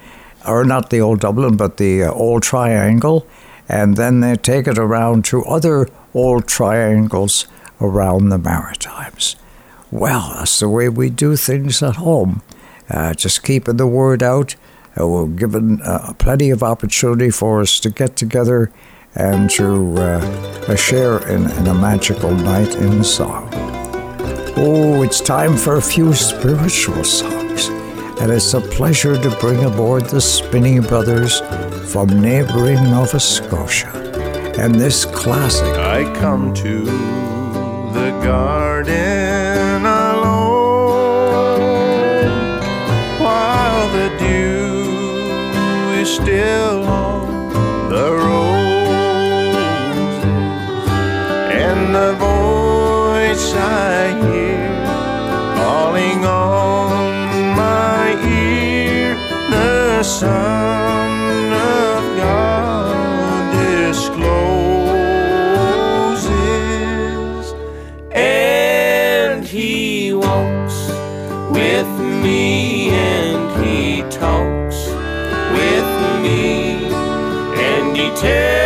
or 0.48 0.64
not 0.64 0.90
the 0.90 1.02
old 1.02 1.20
Dublin, 1.20 1.58
but 1.58 1.78
the 1.78 2.04
uh, 2.04 2.12
old 2.12 2.44
Triangle, 2.44 3.26
and 3.68 3.98
then 3.98 4.20
they 4.20 4.36
take 4.36 4.68
it 4.68 4.78
around 4.78 5.26
to 5.26 5.44
other 5.46 5.88
old 6.14 6.48
triangles 6.48 7.48
around 7.82 8.30
the 8.30 8.38
Maritimes. 8.38 9.36
Well, 9.92 10.34
that's 10.38 10.60
the 10.60 10.70
way 10.70 10.90
we 10.90 11.10
do 11.10 11.36
things 11.36 11.82
at 11.82 11.96
home. 11.96 12.42
Uh, 12.90 13.14
just 13.14 13.44
keeping 13.44 13.78
the 13.78 13.88
word 13.88 14.22
out. 14.22 14.56
Uh, 15.00 15.08
we're 15.08 15.28
given 15.28 15.82
uh, 15.82 16.14
plenty 16.18 16.50
of 16.50 16.64
opportunity 16.64 17.30
for 17.30 17.62
us 17.62 17.80
to 17.80 17.90
get 17.90 18.16
together 18.16 18.72
and 19.16 19.50
to 19.50 19.96
uh, 19.96 20.76
share 20.76 21.18
in, 21.28 21.50
in 21.52 21.68
a 21.68 21.74
magical 21.74 22.32
night 22.32 22.76
in 22.76 23.04
song. 23.04 23.85
Oh, 24.58 25.04
it's 25.04 25.20
time 25.20 25.58
for 25.58 25.76
a 25.76 25.82
few 25.82 26.14
spiritual 26.14 27.04
songs, 27.04 27.68
and 28.22 28.32
it's 28.32 28.54
a 28.54 28.62
pleasure 28.62 29.22
to 29.22 29.30
bring 29.42 29.66
aboard 29.66 30.06
the 30.06 30.22
Spinney 30.22 30.80
Brothers 30.80 31.42
from 31.92 32.22
neighboring 32.22 32.82
Nova 32.86 33.20
Scotia. 33.20 33.92
And 34.58 34.76
this 34.76 35.04
classic. 35.04 35.76
I 35.76 36.06
come 36.22 36.54
to 36.54 36.86
the 36.86 38.12
garden 38.24 39.86
alone 39.86 41.02
while 43.20 43.90
the 43.92 44.08
dew 44.18 46.00
is 46.00 46.16
still 46.16 46.95
Son 60.06 61.52
of 61.52 62.04
God 62.16 63.52
discloses, 63.54 64.26
and 68.14 69.44
He 69.44 70.14
walks 70.14 70.88
with 71.52 71.90
me, 72.24 72.90
and 72.92 73.66
He 73.66 74.04
talks 74.04 74.88
with 75.58 75.90
me, 76.22 76.86
and 77.58 77.98
He 77.98 78.10
tells 78.16 78.65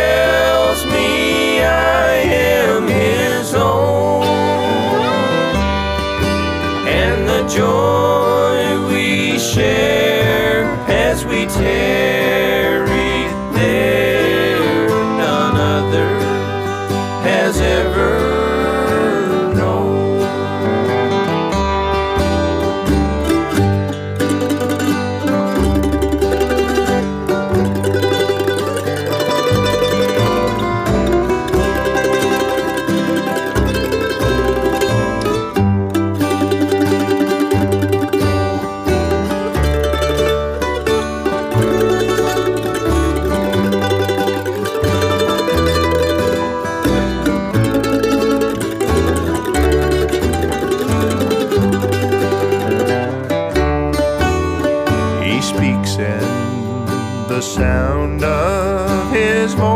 sound 57.60 58.24
of 58.24 59.12
his 59.12 59.52
voice 59.52 59.68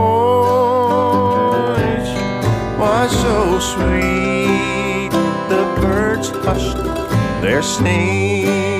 was 2.80 3.10
so 3.24 3.58
sweet. 3.72 5.10
The 5.52 5.64
birds 5.82 6.28
hushed 6.46 6.82
their 7.42 7.62
singing, 7.62 8.73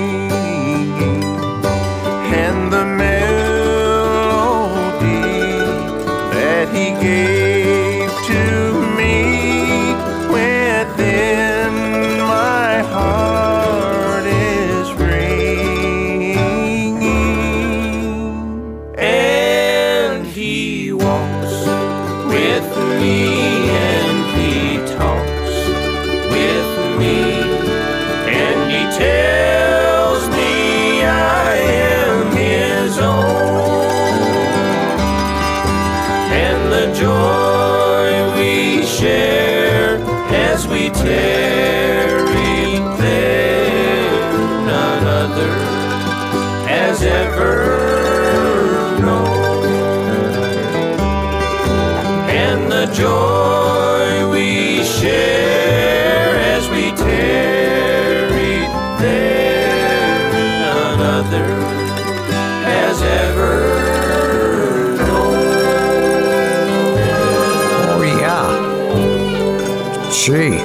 Gee. 70.25 70.57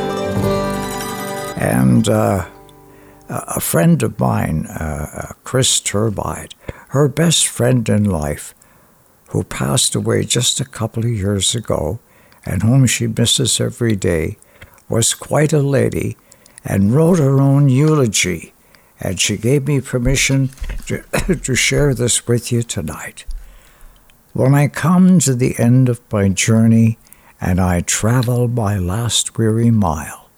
And 1.57 2.07
uh, 2.07 2.47
a 3.27 3.59
friend 3.59 4.01
of 4.03 4.17
mine, 4.17 4.67
uh, 4.67 5.33
Chris 5.43 5.81
Turbide, 5.81 6.53
her 6.91 7.09
best 7.09 7.45
friend 7.45 7.89
in 7.89 8.05
life, 8.05 8.55
who 9.31 9.43
passed 9.43 9.95
away 9.95 10.23
just 10.23 10.61
a 10.61 10.65
couple 10.65 11.03
of 11.03 11.11
years 11.11 11.55
ago 11.55 11.99
and 12.45 12.63
whom 12.63 12.85
she 12.85 13.07
misses 13.07 13.59
every 13.59 13.97
day, 13.97 14.37
was 14.87 15.13
quite 15.13 15.51
a 15.51 15.59
lady 15.59 16.15
and 16.63 16.95
wrote 16.95 17.19
her 17.19 17.41
own 17.41 17.67
eulogy. 17.67 18.53
And 19.01 19.19
she 19.19 19.35
gave 19.35 19.67
me 19.67 19.81
permission 19.81 20.51
to, 20.85 21.03
to 21.43 21.53
share 21.53 21.93
this 21.93 22.25
with 22.25 22.53
you 22.53 22.63
tonight. 22.63 23.25
When 24.31 24.55
I 24.55 24.69
come 24.69 25.19
to 25.19 25.35
the 25.35 25.59
end 25.59 25.89
of 25.89 25.99
my 26.13 26.29
journey 26.29 26.97
and 27.41 27.59
I 27.59 27.81
travel 27.81 28.47
my 28.47 28.77
last 28.77 29.37
weary 29.37 29.71
mile, 29.71 30.29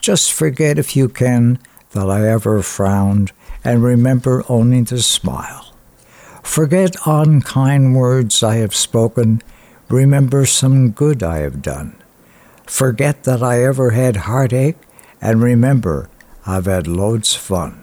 just 0.00 0.32
forget 0.32 0.78
if 0.78 0.94
you 0.94 1.08
can 1.08 1.58
that 1.90 2.08
I 2.10 2.28
ever 2.28 2.62
frowned 2.62 3.32
and 3.64 3.82
remember 3.82 4.44
only 4.48 4.84
to 4.84 5.02
smile. 5.02 5.72
Forget 6.42 6.96
unkind 7.04 7.96
words 7.96 8.42
I 8.42 8.56
have 8.56 8.74
spoken, 8.74 9.42
remember 9.88 10.46
some 10.46 10.90
good 10.90 11.22
I 11.22 11.38
have 11.38 11.62
done. 11.62 11.96
Forget 12.66 13.24
that 13.24 13.42
I 13.42 13.62
ever 13.62 13.90
had 13.90 14.16
heartache 14.28 14.76
and 15.20 15.42
remember 15.42 16.08
I've 16.46 16.66
had 16.66 16.86
loads 16.86 17.34
of 17.34 17.40
fun. 17.40 17.82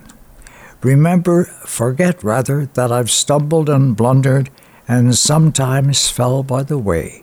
Remember, 0.82 1.46
forget 1.66 2.24
rather, 2.24 2.66
that 2.74 2.92
I've 2.92 3.12
stumbled 3.12 3.70
and 3.70 3.96
blundered 3.96 4.50
and 4.88 5.16
sometimes 5.16 6.10
fell 6.10 6.44
by 6.44 6.64
the 6.64 6.78
way. 6.78 7.23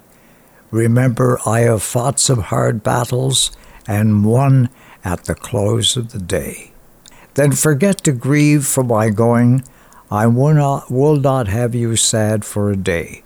Remember, 0.71 1.39
I 1.45 1.61
have 1.61 1.83
fought 1.83 2.21
some 2.21 2.41
hard 2.41 2.83
battles 2.83 3.51
and 3.87 4.25
won 4.25 4.71
at 5.05 5.25
the 5.25 5.35
close 5.35 5.97
of 5.97 6.13
the 6.13 6.19
day. 6.19 6.73
Then 7.35 7.53
forget 7.53 7.99
to 8.05 8.13
grieve 8.13 8.67
for 8.67 8.85
my 8.85 9.11
going. 9.11 9.65
I 10.11 10.27
will 10.27 10.55
not, 10.55 10.91
will 10.91 11.17
not 11.17 11.49
have 11.49 11.75
you 11.75 11.97
sad 11.97 12.45
for 12.45 12.71
a 12.71 12.77
day. 12.77 13.23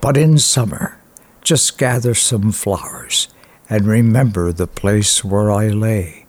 But 0.00 0.16
in 0.16 0.38
summer, 0.38 0.98
just 1.42 1.78
gather 1.78 2.14
some 2.14 2.52
flowers 2.52 3.28
and 3.68 3.86
remember 3.86 4.52
the 4.52 4.66
place 4.66 5.24
where 5.24 5.50
I 5.50 5.68
lay. 5.68 6.26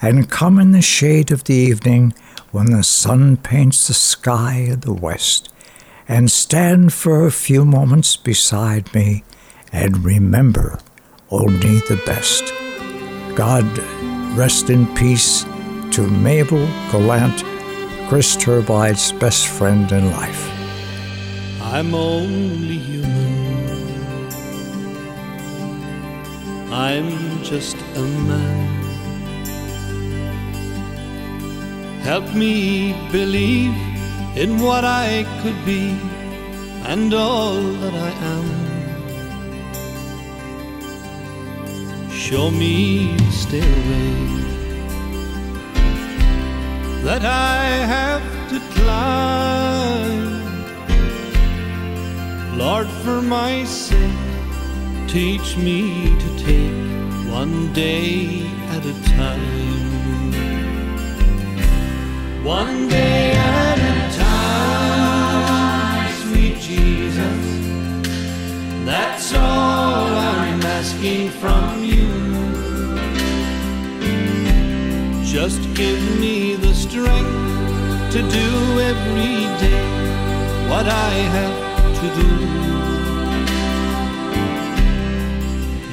And 0.00 0.30
come 0.30 0.58
in 0.58 0.72
the 0.72 0.82
shade 0.82 1.30
of 1.30 1.44
the 1.44 1.54
evening 1.54 2.14
when 2.50 2.66
the 2.66 2.82
sun 2.82 3.36
paints 3.36 3.86
the 3.86 3.94
sky 3.94 4.54
in 4.68 4.80
the 4.80 4.92
west, 4.92 5.48
and 6.08 6.30
stand 6.30 6.92
for 6.92 7.24
a 7.24 7.30
few 7.30 7.64
moments 7.64 8.16
beside 8.16 8.92
me 8.94 9.22
and 9.72 10.04
remember 10.04 10.78
only 11.30 11.80
the 11.88 12.00
best. 12.04 12.52
God 13.34 13.66
rest 14.36 14.70
in 14.70 14.86
peace 14.94 15.44
to 15.92 16.06
Mabel 16.06 16.66
Gallant, 16.90 17.44
Chris 18.08 18.36
Turbide's 18.36 19.12
best 19.12 19.46
friend 19.46 19.90
in 19.90 20.10
life. 20.10 20.50
I'm 21.62 21.94
only 21.94 22.78
human. 22.78 23.22
I'm 26.70 27.42
just 27.42 27.76
a 27.96 28.00
man. 28.00 28.82
Help 32.02 32.34
me 32.34 32.92
believe 33.12 33.74
in 34.36 34.60
what 34.60 34.84
I 34.84 35.24
could 35.42 35.64
be 35.64 35.96
and 36.84 37.14
all 37.14 37.54
that 37.54 37.94
I 37.94 38.10
am. 38.34 38.71
Show 42.12 42.50
me 42.50 43.16
the 43.16 43.30
stairway 43.30 44.14
that 47.04 47.24
I 47.24 47.64
have 47.94 48.22
to 48.50 48.60
climb 48.74 49.62
Lord, 52.56 52.86
for 53.02 53.20
my 53.20 53.64
sake, 53.64 53.98
teach 55.08 55.56
me 55.56 56.16
to 56.16 56.28
take 56.38 57.32
one 57.32 57.72
day 57.72 58.46
at 58.68 58.84
a 58.86 58.94
time. 59.16 60.32
One 62.44 62.88
day 62.88 63.32
at 63.32 63.78
a 63.78 64.16
time, 64.16 66.12
sweet 66.22 66.56
Jesus. 66.60 67.44
That's 68.84 69.34
all 69.34 70.06
I'm 70.06 70.62
asking 70.62 71.30
from 71.30 71.51
Just 75.44 75.74
give 75.74 76.00
me 76.20 76.54
the 76.54 76.72
strength 76.72 78.12
to 78.12 78.20
do 78.22 78.48
every 78.90 79.38
day 79.58 79.88
what 80.70 80.86
I 80.86 81.12
have 81.36 81.58
to 82.00 82.06
do. 82.22 82.30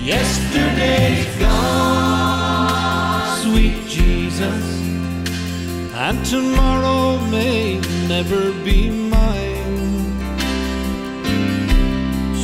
Yesterday's 0.05 1.25
gone, 1.39 3.37
sweet 3.41 3.77
Jesus, 3.87 4.65
and 5.95 6.23
tomorrow 6.23 7.17
may 7.31 7.79
never 8.07 8.51
be 8.63 8.91
mine. 8.91 10.13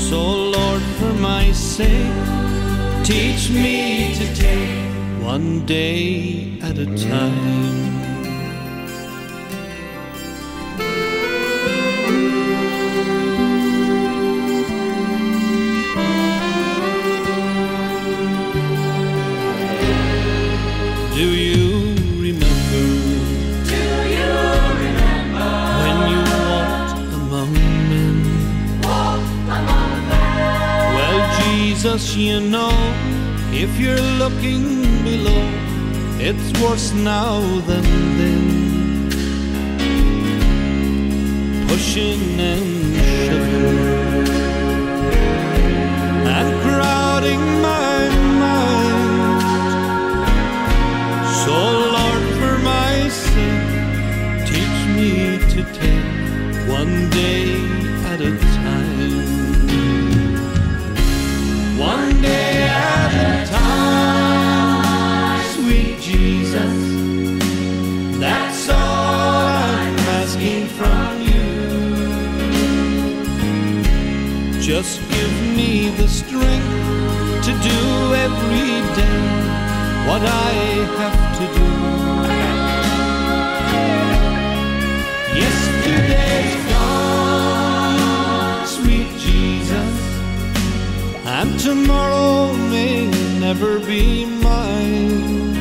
So, 0.10 0.20
Lord, 0.58 0.82
for 0.98 1.14
my 1.14 1.52
sake, 1.52 2.26
teach 3.04 3.52
me 3.52 4.16
to 4.16 4.26
take 4.34 5.24
one 5.24 5.68
day 5.68 6.55
at 6.78 6.88
a 6.88 6.98
time. 6.98 7.96
Do 21.16 21.28
you 21.34 21.96
remember? 22.20 22.84
Do 23.72 23.80
you 24.18 24.32
remember 24.84 25.52
when 25.82 25.98
you 26.12 26.22
walked 26.44 27.00
among 27.20 27.54
men? 27.90 28.18
walked 28.82 29.48
among 29.58 29.94
men? 30.10 30.96
Well, 30.96 31.20
Jesus, 31.40 32.16
you 32.16 32.42
know, 32.42 32.76
if 33.54 33.80
you're 33.80 34.06
looking 34.20 34.84
below, 35.06 35.65
it's 36.20 36.62
worse 36.62 36.94
now 36.94 37.40
than 37.62 37.84
then. 38.18 38.46
Pushing 41.68 42.40
and 42.40 42.75
what 80.16 80.24
I 80.24 80.54
have 81.00 81.22
to 81.40 81.46
do. 81.60 81.68
Yesterday's 85.42 86.64
gone, 86.72 88.00
sweet 88.66 89.10
Jesus, 89.20 89.96
and 91.26 91.60
tomorrow 91.60 92.54
may 92.74 93.08
never 93.42 93.80
be 93.80 94.26
mine. 94.26 95.54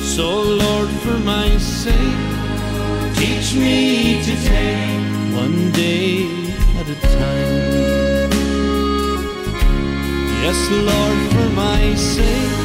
So, 0.00 0.26
Lord, 0.40 0.88
for 1.02 1.18
my 1.18 1.48
sake, 1.58 2.22
teach 3.20 3.54
me 3.54 4.22
to 4.24 4.34
take 4.54 5.04
one 5.42 5.70
day 5.72 6.24
at 6.80 6.88
a 6.88 6.98
time. 7.18 8.30
Yes, 10.42 10.58
Lord, 10.70 11.27
my 11.78 11.94
sake, 11.94 12.58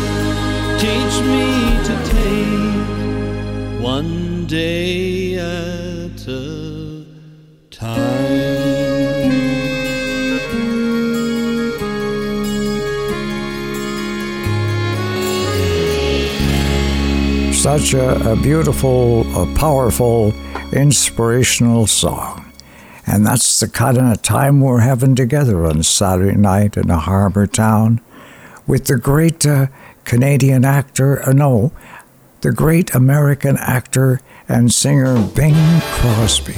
teach 0.79 1.15
me 1.31 1.45
to 1.87 1.95
take 2.13 2.87
one 3.81 4.45
day 4.47 5.35
at 5.35 6.27
a 6.27 7.05
time. 7.69 8.73
Such 17.53 17.93
a, 17.93 18.31
a 18.31 18.35
beautiful, 18.35 19.21
a 19.41 19.45
powerful, 19.55 20.33
inspirational 20.73 21.87
song. 21.87 22.51
And 23.05 23.25
that's 23.25 23.59
the 23.59 23.69
kind 23.69 23.99
of 23.99 24.21
time 24.21 24.59
we're 24.59 24.79
having 24.79 25.15
together 25.15 25.65
on 25.65 25.83
Saturday 25.83 26.37
night 26.37 26.77
in 26.77 26.89
a 26.89 26.97
harbor 26.97 27.47
town 27.47 28.01
with 28.67 28.85
the 28.85 28.97
great 28.97 29.45
uh, 29.45 29.67
Canadian 30.03 30.65
actor, 30.65 31.27
uh, 31.27 31.31
no, 31.31 31.71
the 32.41 32.51
great 32.51 32.93
American 32.93 33.57
actor 33.57 34.19
and 34.47 34.73
singer 34.73 35.15
Bing 35.35 35.55
Crosby, 35.81 36.55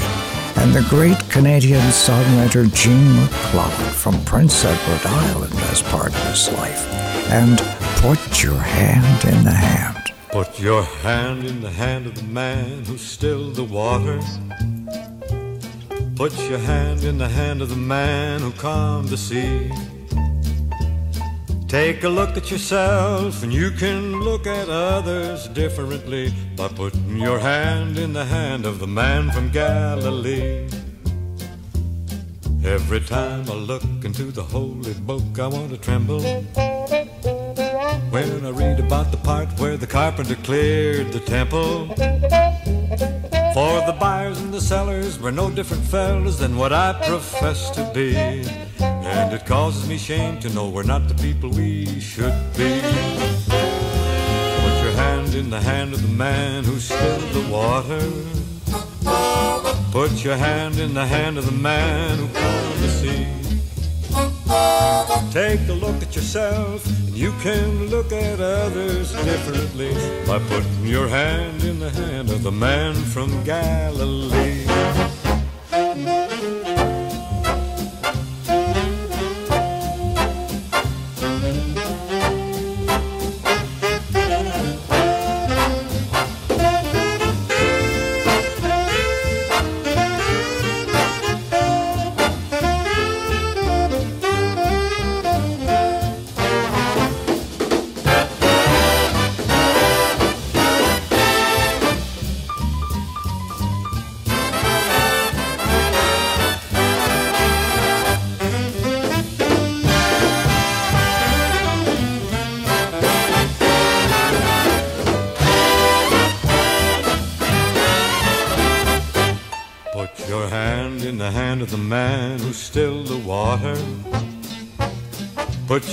and 0.58 0.74
the 0.74 0.86
great 0.89 1.20
Canadian 1.30 1.82
songwriter 1.89 2.74
Gene 2.74 3.16
McLeod 3.16 3.93
from 3.93 4.24
Prince 4.26 4.66
Edward 4.66 5.06
Island 5.06 5.53
as 5.72 5.82
part 5.84 6.08
of 6.08 6.28
his 6.28 6.51
life. 6.53 6.91
And 7.30 7.58
put 8.01 8.43
your 8.43 8.58
hand 8.58 9.26
in 9.26 9.43
the 9.43 9.51
hand. 9.51 10.14
Put 10.30 10.60
your 10.60 10.84
hand 10.84 11.45
in 11.45 11.62
the 11.62 11.72
hand 11.72 12.08
of 12.08 12.16
the 12.16 12.24
man 12.24 12.84
who 12.86 12.97
stilled 12.97 13.56
the 13.56 13.64
waters. 13.64 14.26
Put 16.16 16.34
your 16.49 16.60
hand 16.60 17.03
in 17.03 17.18
the 17.18 17.28
hand 17.28 17.62
of 17.62 17.70
the 17.70 17.76
man 17.76 18.41
who 18.41 18.51
calmed 18.51 19.10
the 19.10 19.18
sea. 19.18 19.72
Take 21.68 22.03
a 22.03 22.09
look 22.09 22.38
at 22.38 22.51
yourself, 22.51 23.41
and 23.41 23.51
you 23.51 23.72
can 23.72 24.22
look 24.22 24.45
at 24.45 24.70
others 24.70 25.47
differently 25.47 26.32
by 26.55 26.68
putting 26.68 27.18
your 27.18 27.39
hand 27.39 27.97
in 27.97 28.13
the 28.13 28.24
hand 28.24 28.68
of 28.68 28.78
the 28.80 28.86
man 28.86 29.32
from 29.32 29.49
Galilee. 29.49 30.68
Every 32.63 32.99
time 32.99 33.49
I 33.49 33.53
look 33.53 33.84
into 34.03 34.32
the 34.32 34.43
holy 34.43 34.93
book, 34.93 35.39
I 35.39 35.47
want 35.47 35.72
to 35.72 35.78
tremble. 35.78 36.22
When 38.11 38.45
I 38.45 38.51
read 38.51 38.80
about 38.80 39.09
the 39.09 39.18
part 39.24 39.49
where 39.59 39.76
the 39.76 39.88
carpenter 39.88 40.36
cleared 40.36 41.11
the 41.11 41.20
temple. 41.20 41.88
For 43.55 43.82
the 43.86 43.95
buyers 43.99 44.39
and 44.39 44.53
the 44.53 44.61
sellers 44.61 45.20
were 45.20 45.32
no 45.32 45.49
different 45.49 45.84
fellas 45.84 46.38
than 46.38 46.57
what 46.57 46.72
I 46.74 46.93
profess 47.07 47.72
to 47.72 47.91
be. 47.93 48.45
It 49.36 49.45
causes 49.45 49.86
me 49.89 49.97
shame 49.97 50.39
to 50.39 50.49
know 50.53 50.69
we're 50.69 50.83
not 50.83 51.09
the 51.09 51.13
people 51.15 51.49
we 51.49 51.99
should 51.99 52.33
be. 52.55 52.79
Put 54.63 54.75
your 54.81 54.93
hand 54.93 55.36
in 55.36 55.49
the 55.49 55.59
hand 55.59 55.91
of 55.93 56.01
the 56.01 56.15
man 56.15 56.63
who 56.63 56.79
stilled 56.79 57.29
the 57.33 57.45
water. 57.51 57.99
Put 59.91 60.23
your 60.23 60.38
hand 60.38 60.79
in 60.79 60.93
the 60.93 61.05
hand 61.05 61.38
of 61.38 61.45
the 61.45 61.51
man 61.51 62.17
who 62.17 62.27
calmed 62.29 62.79
the 62.79 62.88
sea. 62.88 63.27
Take 65.33 65.67
a 65.67 65.73
look 65.73 66.01
at 66.01 66.15
yourself, 66.15 66.86
and 66.86 67.17
you 67.17 67.33
can 67.41 67.88
look 67.88 68.13
at 68.13 68.39
others 68.39 69.11
differently 69.25 69.93
by 70.25 70.39
putting 70.47 70.86
your 70.86 71.09
hand 71.09 71.61
in 71.65 71.81
the 71.81 71.89
hand 71.89 72.29
of 72.29 72.41
the 72.41 72.53
man 72.53 72.95
from 72.95 73.43
Galilee. 73.43 74.84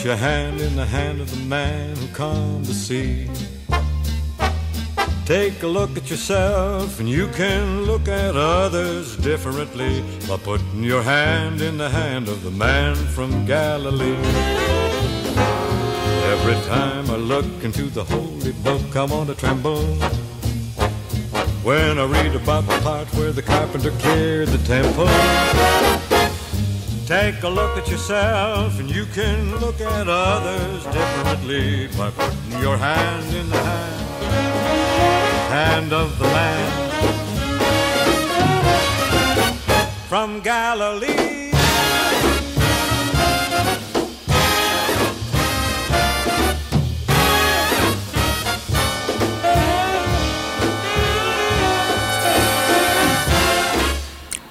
Put 0.03 0.09
your 0.09 0.17
hand 0.17 0.61
in 0.61 0.75
the 0.75 0.85
hand 0.85 1.21
of 1.21 1.31
the 1.31 1.45
man 1.47 1.95
who 1.95 2.09
calmed 2.09 2.65
to 2.65 2.75
see. 2.75 3.29
Take 5.27 5.63
a 5.63 5.69
look 5.69 5.97
at 5.97 6.11
yourself, 6.11 6.99
and 6.99 7.09
you 7.09 7.29
can 7.29 7.83
look 7.83 8.09
at 8.09 8.35
others 8.35 9.17
differently 9.19 10.03
by 10.27 10.39
putting 10.39 10.83
your 10.83 11.05
hand 11.05 11.61
in 11.61 11.79
the 11.79 11.89
hand 11.89 12.27
of 12.27 12.43
the 12.43 12.51
man 12.51 12.97
from 12.97 13.47
Galilee. 13.47 14.17
Every 16.35 16.59
time 16.67 17.09
I 17.09 17.15
look 17.15 17.63
into 17.63 17.85
the 17.85 18.03
holy 18.03 18.51
book, 18.65 18.97
I 18.97 19.05
want 19.05 19.29
to 19.29 19.37
tremble. 19.37 19.85
When 21.63 22.01
I 22.01 22.07
read 22.07 22.35
about 22.35 22.67
the 22.67 22.77
part 22.81 23.07
where 23.15 23.31
the 23.31 23.43
carpenter 23.43 23.93
cleared 23.93 24.49
the 24.49 24.59
temple. 24.67 25.92
Take 27.21 27.43
a 27.43 27.49
look 27.49 27.77
at 27.77 27.91
yourself, 27.91 28.81
and 28.81 28.91
you 28.91 29.05
can 29.05 29.55
look 29.61 29.79
at 29.83 30.09
others 30.09 30.83
differently 30.85 31.89
by 31.89 32.11
putting 32.11 32.59
your 32.59 32.79
hand 32.79 33.35
in 33.37 33.51
the 33.51 33.59
hand, 33.59 34.33
hand 35.53 35.93
of 35.93 36.19
the 36.19 36.25
man 36.25 36.73
from 40.09 40.41
Galilee. 40.41 41.51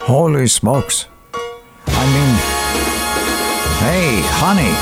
Holy 0.02 0.46
smokes. 0.46 1.08
I 1.88 2.06
mean, 2.14 2.41
honey, 4.20 4.74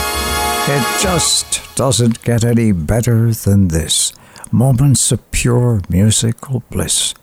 it 0.72 1.02
just 1.02 1.62
doesn't 1.76 2.24
get 2.24 2.44
any 2.44 2.72
better 2.72 3.32
than 3.32 3.68
this. 3.68 4.14
Moments 4.52 5.12
of 5.12 5.30
pure 5.32 5.82
musical 5.90 6.64
bliss. 6.72 7.14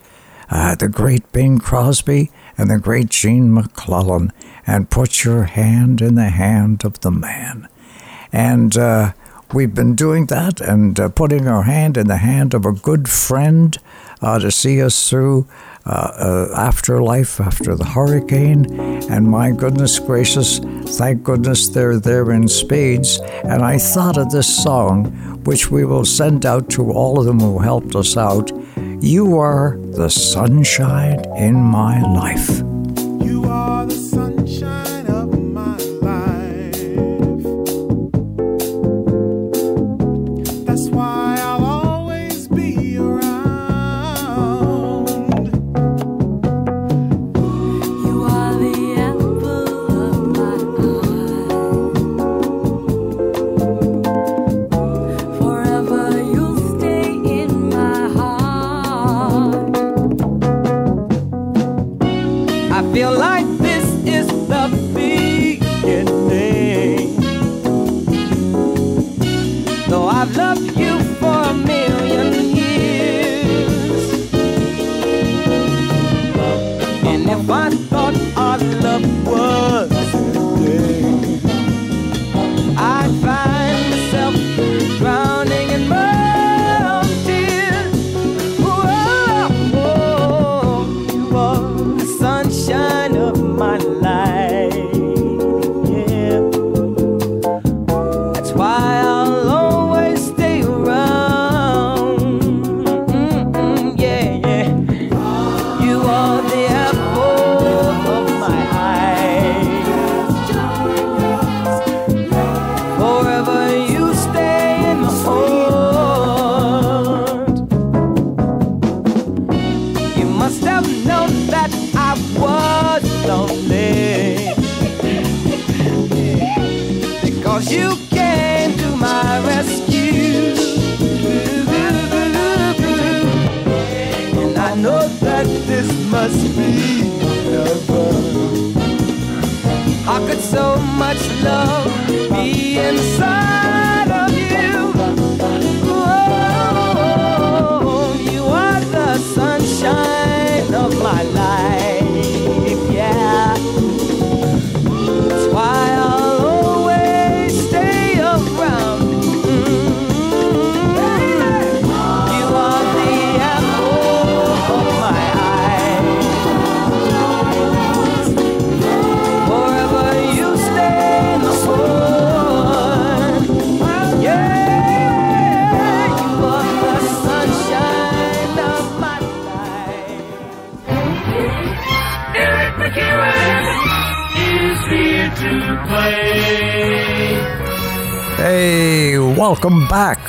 Uh, 0.49 0.75
the 0.77 0.89
great 0.89 1.31
Bing 1.33 1.59
Crosby 1.59 2.31
and 2.57 2.71
the 2.71 2.79
great 2.79 3.09
Gene 3.11 3.53
MacLellan, 3.53 4.33
and 4.67 4.91
put 4.91 5.25
your 5.25 5.45
hand 5.45 6.01
in 6.01 6.15
the 6.15 6.31
hand 6.31 6.85
of 6.85 7.01
the 7.01 7.11
man. 7.11 7.69
And 8.33 8.77
uh, 8.77 9.13
we've 9.53 9.75
been 9.75 9.95
doing 9.95 10.27
that 10.27 10.61
and 10.61 10.99
uh, 10.99 11.09
putting 11.09 11.49
our 11.49 11.65
hand 11.65 11.97
in 11.97 12.07
the 12.07 12.19
hand 12.19 12.55
of 12.55 12.65
a 12.65 12.73
good 12.73 13.09
friend 13.09 13.77
uh, 14.23 14.39
to 14.39 14.51
see 14.51 14.81
us 14.83 15.09
through 15.09 15.47
uh, 15.87 16.49
uh, 16.51 16.55
afterlife 16.57 17.41
after 17.41 17.77
the 17.77 17.85
hurricane. 17.85 18.67
And 19.09 19.31
my 19.31 19.53
goodness 19.53 19.99
gracious, 19.99 20.59
thank 20.99 21.23
goodness 21.23 21.69
they're 21.69 22.01
there 22.01 22.33
in 22.33 22.49
spades. 22.49 23.21
And 23.45 23.63
I 23.63 23.79
thought 23.79 24.19
of 24.19 24.31
this 24.31 24.63
song, 24.65 25.13
which 25.45 25.71
we 25.71 25.85
will 25.85 26.05
send 26.05 26.45
out 26.45 26.69
to 26.71 26.91
all 26.91 27.21
of 27.21 27.27
them 27.27 27.39
who 27.39 27.61
helped 27.61 27.95
us 27.95 28.17
out. 28.17 28.51
You 29.01 29.39
are 29.39 29.79
the 29.79 30.11
sunshine 30.11 31.25
in 31.37 31.55
my 31.55 32.03
life. 32.03 32.76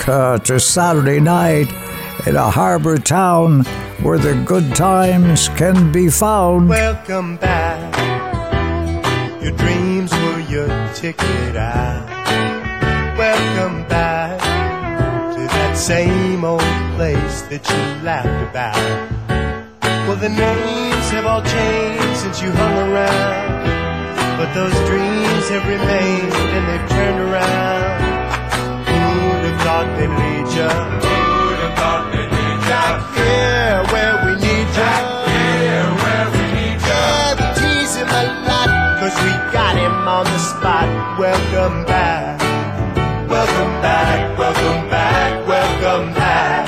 Uh, 0.07 0.37
to 0.39 0.59
Saturday 0.59 1.19
night 1.19 1.67
in 2.25 2.35
a 2.35 2.49
harbor 2.49 2.97
town 2.97 3.63
where 4.01 4.17
the 4.17 4.35
good 4.45 4.75
times 4.75 5.49
can 5.49 5.91
be 5.91 6.09
found. 6.09 6.69
Welcome 6.69 7.37
back. 7.37 7.93
Your 9.41 9.51
dreams 9.51 10.11
were 10.11 10.39
your 10.41 10.67
ticket 10.93 11.55
out. 11.55 12.07
Welcome 13.17 13.87
back 13.87 14.39
to 15.35 15.39
that 15.39 15.77
same 15.77 16.43
old 16.43 16.61
place 16.95 17.41
that 17.43 17.67
you 17.69 18.05
laughed 18.05 18.49
about. 18.49 19.07
Well, 20.07 20.17
the 20.17 20.29
names 20.29 21.09
have 21.11 21.25
all 21.25 21.41
changed 21.41 22.17
since 22.17 22.41
you 22.41 22.51
hung 22.51 22.91
around. 22.91 23.67
But 24.37 24.53
those 24.53 24.73
dreams 24.87 25.49
have 25.49 25.67
remained 25.67 26.31
and 26.31 26.67
they've 26.69 26.89
turned 26.89 27.19
around. 27.19 28.06
Thought 29.67 29.99
they'd 29.99 30.07
lead 30.07 30.47
ya? 30.55 30.69
Who'd 30.71 31.59
have 31.59 31.75
thought 31.75 32.03
they'd 32.15 32.31
lead 32.31 32.59
ya? 32.71 32.79
Back 32.87 33.03
here 33.19 33.83
where 33.91 34.15
we 34.23 34.31
need 34.39 34.69
ya. 34.79 34.87
Back 34.87 35.27
here 35.27 35.91
where 36.03 36.27
we 36.31 36.43
need 36.55 36.79
ya. 36.87 36.95
Yeah, 36.95 37.35
the 37.35 37.47
teasing 37.59 38.07
a 38.07 38.23
lot, 38.47 38.69
cause 39.03 39.17
we 39.27 39.31
got 39.51 39.75
him 39.75 39.91
on 40.07 40.23
the 40.23 40.39
spot. 40.39 40.87
Welcome 41.19 41.83
back. 41.83 42.39
Welcome 43.27 43.73
back, 43.83 44.39
welcome 44.39 44.87
back, 44.87 45.45
welcome 45.45 46.13
back. 46.15 46.63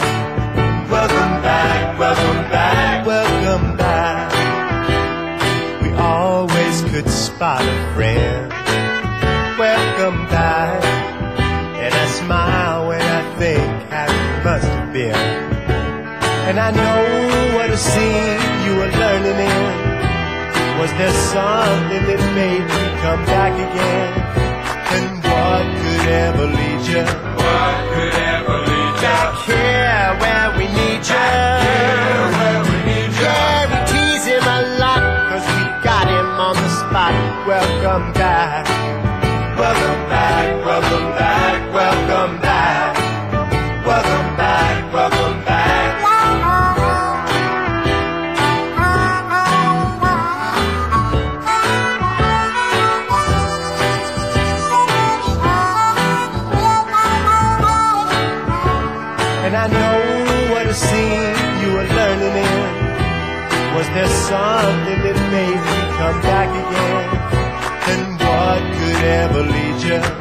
Welcome 0.91 1.35
back, 1.39 1.97
welcome 1.97 2.41
back, 2.51 3.07
welcome 3.07 3.77
back. 3.77 4.27
We 5.81 5.89
always 5.95 6.81
could 6.91 7.09
spot 7.09 7.61
a 7.63 7.95
friend. 7.95 8.28
And 16.49 16.57
I 16.59 16.71
know 16.71 17.55
what 17.55 17.69
a 17.69 17.77
scene 17.77 18.41
you 18.65 18.73
were 18.81 18.89
learning 18.89 19.37
in. 19.37 19.65
Was 20.81 20.89
there 20.97 21.13
something 21.29 22.03
that 22.09 22.21
made 22.33 22.65
you 22.65 22.87
come 23.05 23.21
back 23.29 23.53
again? 23.53 24.09
And 24.97 25.21
what 25.29 25.61
could 25.77 26.09
ever 26.09 26.47
lead 26.49 26.81
you? 26.89 27.05
What 27.05 27.75
could 27.93 28.15
ever 28.33 28.57
lead 28.65 28.95
you? 28.97 29.13
Back 29.13 29.37
here 29.45 30.09
where 30.25 30.49
we 30.57 30.65
need 30.73 31.05
you. 31.05 31.21
Back 31.21 31.61
here 31.69 32.25
where 32.33 32.61
we 32.65 32.75
need 32.89 33.13
you. 33.13 33.29
Yeah, 33.29 33.69
we 33.69 33.77
tease 33.93 34.25
him 34.33 34.41
a 34.41 34.59
lot, 34.81 35.05
cause 35.29 35.45
we 35.53 35.61
got 35.85 36.09
him 36.09 36.27
on 36.49 36.55
the 36.57 36.71
spot. 36.81 37.13
Welcome 37.45 38.09
back. 38.17 38.65
Welcome 39.53 40.01
back, 40.09 40.65
welcome 40.65 41.09
back, 41.13 41.73
welcome 41.75 42.41
back. 42.41 42.48
Again? 66.57 67.09
And 67.93 68.19
what 68.19 68.61
could 68.75 69.03
ever 69.21 69.43
lead 69.43 69.81
you? 69.83 70.18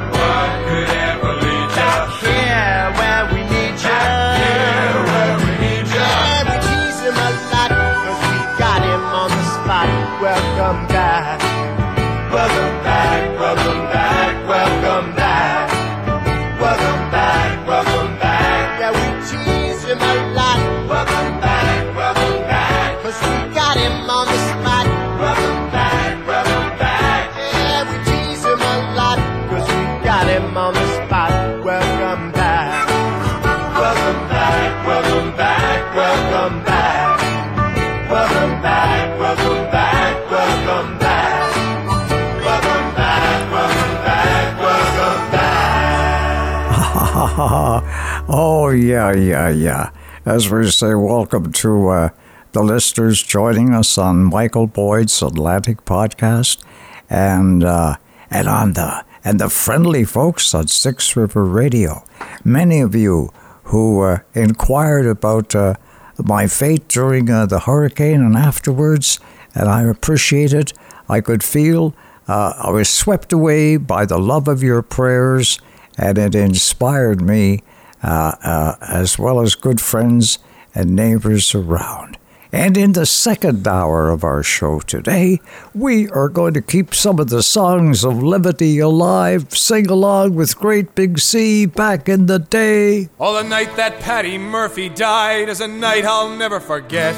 oh, 47.40 48.70
yeah, 48.70 49.12
yeah, 49.14 49.48
yeah. 49.48 49.90
As 50.26 50.50
we 50.50 50.68
say, 50.72 50.96
welcome 50.96 51.52
to 51.52 51.88
uh, 51.88 52.08
the 52.50 52.64
listeners 52.64 53.22
joining 53.22 53.72
us 53.72 53.96
on 53.96 54.24
Michael 54.24 54.66
Boyd's 54.66 55.22
Atlantic 55.22 55.84
podcast 55.84 56.60
and 57.08 57.62
uh, 57.62 57.94
and 58.28 58.48
on 58.48 58.72
the 58.72 59.04
and 59.22 59.38
the 59.38 59.48
friendly 59.48 60.04
folks 60.04 60.52
on 60.52 60.66
Six 60.66 61.14
River 61.14 61.44
Radio. 61.44 62.02
Many 62.44 62.80
of 62.80 62.96
you 62.96 63.32
who 63.66 64.00
uh, 64.00 64.18
inquired 64.34 65.06
about 65.06 65.54
uh, 65.54 65.74
my 66.18 66.48
fate 66.48 66.88
during 66.88 67.30
uh, 67.30 67.46
the 67.46 67.60
hurricane 67.60 68.20
and 68.20 68.34
afterwards, 68.34 69.20
and 69.54 69.68
I 69.68 69.84
appreciate 69.84 70.52
it. 70.52 70.72
I 71.08 71.20
could 71.20 71.44
feel 71.44 71.94
uh, 72.26 72.54
I 72.58 72.70
was 72.70 72.88
swept 72.88 73.32
away 73.32 73.76
by 73.76 74.06
the 74.06 74.18
love 74.18 74.48
of 74.48 74.60
your 74.60 74.82
prayers, 74.82 75.60
and 75.98 76.16
it 76.16 76.34
inspired 76.34 77.20
me, 77.20 77.62
uh, 78.02 78.32
uh, 78.42 78.76
as 78.80 79.18
well 79.18 79.40
as 79.40 79.54
good 79.54 79.80
friends 79.80 80.38
and 80.74 80.94
neighbors 80.94 81.54
around. 81.54 82.16
And 82.50 82.78
in 82.78 82.92
the 82.92 83.04
second 83.04 83.68
hour 83.68 84.08
of 84.08 84.24
our 84.24 84.42
show 84.42 84.80
today, 84.80 85.40
we 85.74 86.08
are 86.08 86.30
going 86.30 86.54
to 86.54 86.62
keep 86.62 86.94
some 86.94 87.18
of 87.18 87.28
the 87.28 87.42
songs 87.42 88.04
of 88.04 88.22
levity 88.22 88.78
alive, 88.78 89.54
sing 89.54 89.90
along 89.90 90.34
with 90.34 90.56
Great 90.56 90.94
Big 90.94 91.18
Sea 91.18 91.66
back 91.66 92.08
in 92.08 92.24
the 92.24 92.38
day. 92.38 93.10
Oh, 93.20 93.34
the 93.34 93.46
night 93.46 93.76
that 93.76 94.00
Patty 94.00 94.38
Murphy 94.38 94.88
died 94.88 95.50
is 95.50 95.60
a 95.60 95.68
night 95.68 96.06
I'll 96.06 96.34
never 96.34 96.58
forget. 96.58 97.14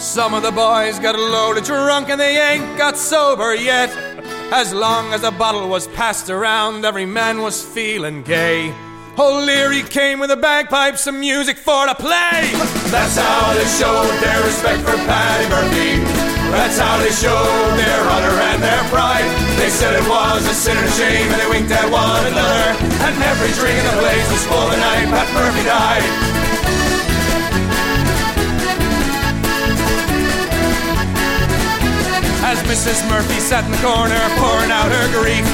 Some 0.00 0.34
of 0.34 0.42
the 0.42 0.50
boys 0.50 0.98
got 0.98 1.14
a 1.14 1.18
loaded 1.18 1.64
drunk 1.64 2.08
and 2.08 2.20
they 2.20 2.40
ain't 2.40 2.76
got 2.76 2.96
sober 2.96 3.54
yet. 3.54 4.09
As 4.52 4.74
long 4.74 5.14
as 5.14 5.22
a 5.22 5.30
bottle 5.30 5.68
was 5.68 5.86
passed 5.94 6.28
around, 6.28 6.84
every 6.84 7.06
man 7.06 7.40
was 7.40 7.62
feeling 7.62 8.22
gay. 8.22 8.74
Oh, 9.16 9.38
O'Leary 9.38 9.82
came 9.82 10.18
with 10.18 10.30
the 10.30 10.36
bagpipes 10.36 11.02
some 11.02 11.20
music 11.20 11.56
for 11.56 11.86
to 11.86 11.94
play. 11.94 12.50
That's 12.90 13.14
how 13.14 13.54
they 13.54 13.68
showed 13.78 14.10
their 14.18 14.42
respect 14.42 14.82
for 14.82 14.96
Patty 15.06 15.46
Murphy. 15.54 16.02
That's 16.50 16.78
how 16.78 16.98
they 16.98 17.14
showed 17.14 17.78
their 17.78 18.02
honor 18.10 18.34
and 18.50 18.62
their 18.62 18.82
pride. 18.90 19.28
They 19.60 19.70
said 19.70 19.94
it 19.94 20.08
was 20.08 20.42
a 20.42 20.54
sin 20.54 20.76
and 20.76 20.86
a 20.86 20.92
shame, 20.98 21.30
and 21.30 21.38
they 21.38 21.46
winked 21.46 21.70
at 21.70 21.86
one 21.86 22.26
another. 22.26 22.74
And 23.06 23.14
every 23.22 23.54
drink 23.54 23.78
in 23.78 23.86
the 23.86 24.02
place 24.02 24.26
was 24.34 24.44
full 24.50 24.66
the 24.66 24.78
night 24.82 25.06
Pat 25.14 25.30
Murphy 25.30 25.62
died. 25.62 26.29
As 32.50 32.58
Mrs. 32.66 33.06
Murphy 33.06 33.38
sat 33.38 33.62
in 33.62 33.70
the 33.70 33.78
corner 33.78 34.18
pouring 34.34 34.74
out 34.74 34.90
her 34.90 35.06
grief, 35.14 35.46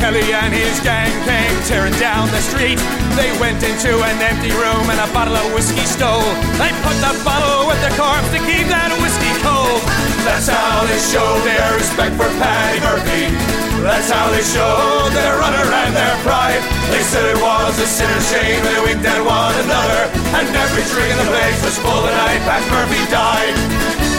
Kelly 0.00 0.24
and 0.32 0.48
his 0.56 0.80
gang 0.80 1.12
came 1.28 1.52
tearing 1.68 1.92
down 2.00 2.32
the 2.32 2.40
street. 2.40 2.80
They 3.12 3.28
went 3.36 3.60
into 3.60 3.92
an 4.00 4.16
empty 4.24 4.48
room 4.56 4.88
and 4.88 4.96
a 4.96 5.08
bottle 5.12 5.36
of 5.36 5.52
whiskey 5.52 5.84
stole. 5.84 6.24
They 6.56 6.72
put 6.80 6.96
the 7.04 7.12
bottle 7.28 7.68
with 7.68 7.76
the 7.84 7.92
corpse 7.92 8.24
to 8.32 8.40
keep 8.48 8.72
that 8.72 8.88
whiskey 9.04 9.36
cold. 9.44 9.84
That's 10.24 10.48
how 10.48 10.88
they 10.88 10.96
showed 11.12 11.44
their 11.44 11.76
respect 11.76 12.16
for 12.16 12.32
Patty 12.40 12.80
Murphy. 12.88 13.28
That's 13.84 14.08
how 14.08 14.32
they 14.32 14.40
showed 14.40 15.12
their 15.12 15.36
honor 15.44 15.68
and 15.68 15.92
their 15.92 16.16
pride. 16.24 16.64
They 16.88 17.04
said 17.04 17.36
it 17.36 17.40
was 17.44 17.76
a 17.76 17.84
sin 17.84 18.08
and 18.08 18.24
shame, 18.32 18.64
they 18.64 18.80
winked 18.80 19.04
at 19.04 19.20
one 19.20 19.56
another. 19.60 20.08
And 20.40 20.48
every 20.56 20.88
drink 20.88 21.12
in 21.12 21.20
the 21.20 21.28
place 21.28 21.60
was 21.60 21.76
full 21.84 22.00
the 22.00 22.16
night 22.16 22.40
Pat 22.48 22.64
Murphy 22.72 23.04
died. 23.12 24.09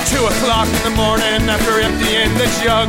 About 0.00 0.16
two 0.16 0.24
o'clock 0.24 0.64
in 0.64 0.82
the 0.88 0.96
morning, 0.96 1.44
after 1.44 1.76
emptying 1.76 2.32
the 2.40 2.48
jug, 2.64 2.88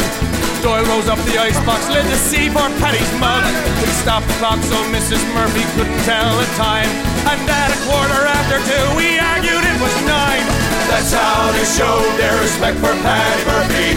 Doyle 0.64 0.88
rose 0.88 1.12
up 1.12 1.20
the 1.28 1.36
icebox 1.44 1.92
lid 1.92 2.08
to 2.08 2.16
see 2.16 2.48
poor 2.48 2.72
Patty's 2.80 3.12
mug. 3.20 3.44
He 3.84 3.92
stopped 4.00 4.32
the 4.32 4.38
clock 4.40 4.64
so 4.64 4.80
Mrs. 4.96 5.20
Murphy 5.36 5.68
couldn't 5.76 6.00
tell 6.08 6.32
the 6.40 6.48
time. 6.56 6.88
And 7.28 7.44
at 7.52 7.68
a 7.68 7.80
quarter 7.84 8.24
after 8.32 8.64
two, 8.64 8.86
we 8.96 9.20
argued 9.20 9.60
it 9.60 9.78
was 9.84 9.92
nine. 10.08 10.48
That's 10.88 11.12
how 11.12 11.52
they 11.52 11.68
showed 11.68 12.16
their 12.16 12.32
respect 12.40 12.80
for 12.80 12.96
Patty 13.04 13.44
Murphy. 13.44 13.92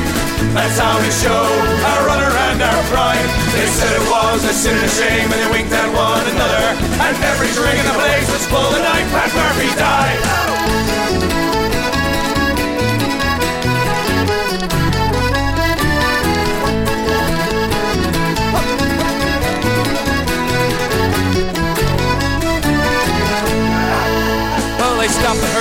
That's 0.51 0.75
how 0.83 0.99
they 0.99 1.15
showed 1.15 1.71
our 1.87 2.11
honor 2.11 2.35
and 2.51 2.67
our 2.67 2.83
pride. 2.91 3.31
They 3.55 3.69
said 3.79 3.95
it 3.95 4.07
was 4.11 4.43
a 4.43 4.51
sin 4.51 4.75
and 4.75 4.91
a 4.91 4.91
shame, 4.91 5.31
and 5.31 5.39
they 5.39 5.51
winked 5.55 5.71
at 5.71 5.87
one 5.95 6.27
another. 6.35 6.67
And 6.99 7.15
every 7.31 7.47
drink 7.55 7.79
in 7.79 7.87
the 7.87 7.95
place 7.95 8.27
was 8.27 8.43
full 8.51 8.75
the 8.75 8.83
night 8.83 9.07
Pat 9.15 9.31
Murphy 9.39 9.71
died. 9.79 11.14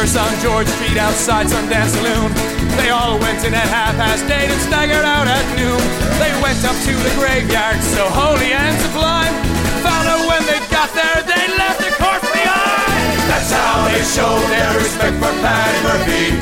On 0.03 0.35
George 0.43 0.67
Street 0.67 0.99
outside 0.99 1.47
some 1.47 1.63
dance 1.71 1.95
saloon. 1.95 2.27
They 2.75 2.91
all 2.91 3.15
went 3.23 3.39
in 3.47 3.55
at 3.55 3.71
half 3.71 3.95
past 3.95 4.27
eight 4.27 4.51
and 4.51 4.61
staggered 4.67 5.07
out 5.07 5.31
at 5.31 5.47
noon. 5.55 5.79
They 6.19 6.27
went 6.43 6.59
up 6.67 6.75
to 6.75 6.91
the 6.91 7.13
graveyard, 7.15 7.79
so 7.95 8.11
holy 8.11 8.51
and 8.51 8.75
sublime. 8.83 9.31
Found 9.79 10.05
out 10.11 10.27
when 10.27 10.43
they 10.43 10.59
got 10.67 10.91
there, 10.91 11.23
they 11.23 11.47
left 11.55 11.79
the 11.79 11.95
corpse 11.95 12.27
behind. 12.35 13.15
That's 13.31 13.47
how 13.47 13.87
they 13.87 14.03
show 14.03 14.27
their 14.51 14.75
respect 14.75 15.15
for 15.23 15.31
Paddy 15.39 15.79
Murphy. 15.87 16.35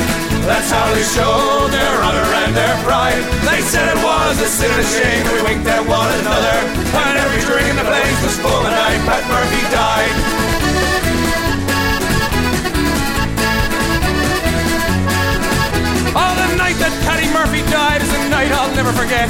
That's 0.50 0.74
how 0.74 0.90
they 0.98 1.06
show 1.06 1.70
their 1.70 1.96
honor 2.02 2.28
and 2.42 2.58
their 2.58 2.76
pride. 2.82 3.22
They 3.46 3.62
said 3.62 3.86
it 3.94 4.02
was 4.02 4.42
a 4.42 4.50
sin 4.50 4.74
and 4.74 4.82
a 4.82 4.90
shame, 4.90 5.22
we 5.38 5.40
winked 5.46 5.70
at 5.70 5.86
one 5.86 6.10
another. 6.18 6.58
And 6.98 7.14
every 7.14 7.46
drink 7.46 7.70
in 7.70 7.78
the 7.78 7.86
place 7.86 8.20
was 8.26 8.42
full 8.42 8.66
the 8.66 8.74
night 8.74 9.06
Pat 9.06 9.22
Murphy 9.30 9.62
died. 9.70 9.91
Never 18.84 18.98
forget. 18.98 19.30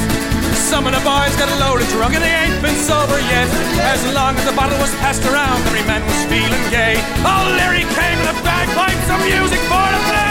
Some 0.56 0.88
of 0.88 0.94
the 0.94 1.04
boys 1.04 1.36
got 1.36 1.52
a 1.52 1.58
loaded 1.60 1.88
drunk 1.90 2.16
and 2.16 2.24
they 2.24 2.32
ain't 2.32 2.62
been 2.62 2.76
sober 2.76 3.20
yet. 3.20 3.50
As 3.84 4.00
long 4.16 4.38
as 4.38 4.46
the 4.46 4.54
bottle 4.54 4.80
was 4.80 4.96
passed 5.04 5.26
around, 5.26 5.60
every 5.68 5.84
man 5.84 6.02
was 6.06 6.24
feeling 6.32 6.66
gay. 6.72 6.96
Oh, 7.28 7.54
Larry 7.58 7.84
came 7.84 8.18
with 8.20 8.32
a 8.32 8.44
bagpipe, 8.48 8.96
some 9.08 9.22
music 9.28 9.60
for 9.68 9.88
to 9.92 10.02
play. 10.08 10.31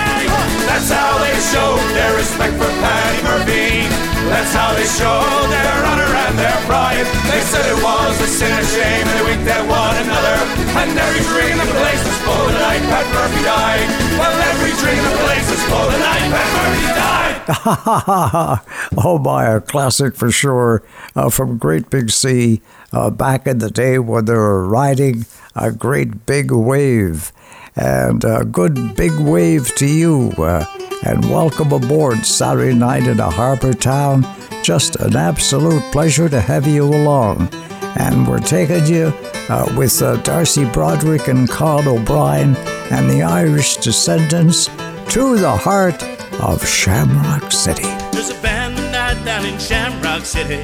That's 0.68 0.90
how 0.90 1.18
they 1.22 1.36
show 1.52 1.76
their 1.96 2.12
respect 2.16 2.54
for 2.60 2.70
Paddy 2.82 3.20
Murphy. 3.24 3.88
That's 4.28 4.52
how 4.52 4.74
they 4.74 4.84
show 4.84 5.20
their 5.48 5.76
honor 5.88 6.10
and 6.28 6.38
their 6.38 6.58
pride. 6.68 7.06
They 7.32 7.42
said 7.48 7.64
it 7.66 7.80
was 7.82 8.14
a 8.20 8.28
sin 8.28 8.52
and 8.52 8.66
shame, 8.68 9.06
and 9.06 9.14
they 9.16 9.24
winked 9.24 9.48
at 9.48 9.64
one 9.64 9.96
another. 10.04 10.36
And 10.76 10.92
every 10.94 11.24
drink 11.32 11.56
in 11.56 11.66
the 11.66 11.78
place 11.80 12.02
was 12.04 12.18
full 12.22 12.44
the 12.46 12.56
night 12.60 12.84
Pat 12.86 13.06
Murphy 13.10 13.42
died. 13.42 13.88
Well, 14.20 14.34
every 14.50 14.72
drink 14.78 14.98
in 15.00 15.06
the 15.08 15.18
place 15.24 15.46
was 15.50 15.62
full 15.66 15.86
the 15.90 15.98
night 15.98 16.26
Pat 16.30 16.48
Murphy 16.54 16.86
died. 16.94 17.20
oh 19.04 19.18
my, 19.18 19.46
a 19.46 19.60
classic 19.60 20.14
for 20.14 20.30
sure 20.30 20.82
uh, 21.16 21.30
from 21.30 21.58
Great 21.58 21.90
Big 21.90 22.10
Sea 22.10 22.60
uh, 22.92 23.10
back 23.10 23.46
in 23.46 23.58
the 23.58 23.70
day 23.70 23.98
when 23.98 24.26
they 24.26 24.34
were 24.34 24.66
riding 24.66 25.26
a 25.56 25.72
great 25.72 26.26
big 26.26 26.52
wave. 26.52 27.32
And 27.76 28.24
a 28.24 28.44
good 28.44 28.96
big 28.96 29.12
wave 29.18 29.74
to 29.76 29.86
you. 29.86 30.32
Uh, 30.36 30.64
and 31.04 31.24
welcome 31.30 31.72
aboard 31.72 32.26
Saturday 32.26 32.74
night 32.74 33.06
in 33.06 33.20
a 33.20 33.30
harbor 33.30 33.72
town. 33.72 34.26
Just 34.62 34.96
an 34.96 35.16
absolute 35.16 35.82
pleasure 35.92 36.28
to 36.28 36.40
have 36.40 36.66
you 36.66 36.84
along. 36.84 37.48
And 37.96 38.28
we're 38.28 38.38
taking 38.38 38.86
you 38.86 39.12
uh, 39.48 39.72
with 39.76 40.00
uh, 40.02 40.16
Darcy 40.22 40.64
Broderick 40.70 41.28
and 41.28 41.48
Carl 41.48 41.88
O'Brien 41.88 42.54
and 42.90 43.10
the 43.10 43.22
Irish 43.22 43.78
descendants 43.78 44.66
to 45.12 45.38
the 45.38 45.56
heart 45.56 46.02
of 46.40 46.66
Shamrock 46.66 47.50
City. 47.50 47.88
There's 48.12 48.30
a 48.30 48.40
band 48.42 48.76
night 48.92 49.24
down 49.24 49.44
in 49.46 49.58
Shamrock 49.58 50.24
City 50.24 50.62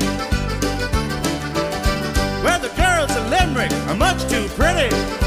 where 2.44 2.59
the 2.59 2.72
girls 2.76 3.11
of 3.16 3.28
Limerick 3.30 3.72
are 3.88 3.96
much 3.96 4.28
too 4.28 4.46
pretty. 4.48 5.26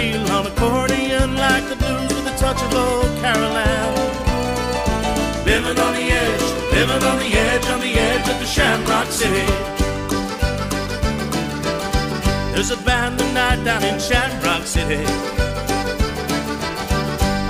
Reel 0.00 0.30
on 0.30 0.46
accordion 0.46 1.36
like 1.36 1.68
the 1.68 1.76
blues 1.76 2.10
with 2.14 2.32
a 2.32 2.36
touch 2.38 2.60
of 2.62 2.72
old 2.72 3.12
Caroline. 3.20 3.94
Living 5.44 5.78
on 5.78 5.92
the 5.92 6.06
edge, 6.24 6.46
living 6.72 7.02
on 7.10 7.18
the 7.18 7.30
edge, 7.46 7.66
on 7.66 7.80
the 7.80 7.92
edge 8.08 8.26
of 8.32 8.38
the 8.40 8.46
Shamrock 8.46 9.08
City. 9.20 9.46
There's 12.52 12.70
a 12.70 12.78
band 12.78 13.18
tonight 13.18 13.62
down 13.62 13.84
in 13.84 14.00
Shamrock 14.00 14.64
City 14.64 15.04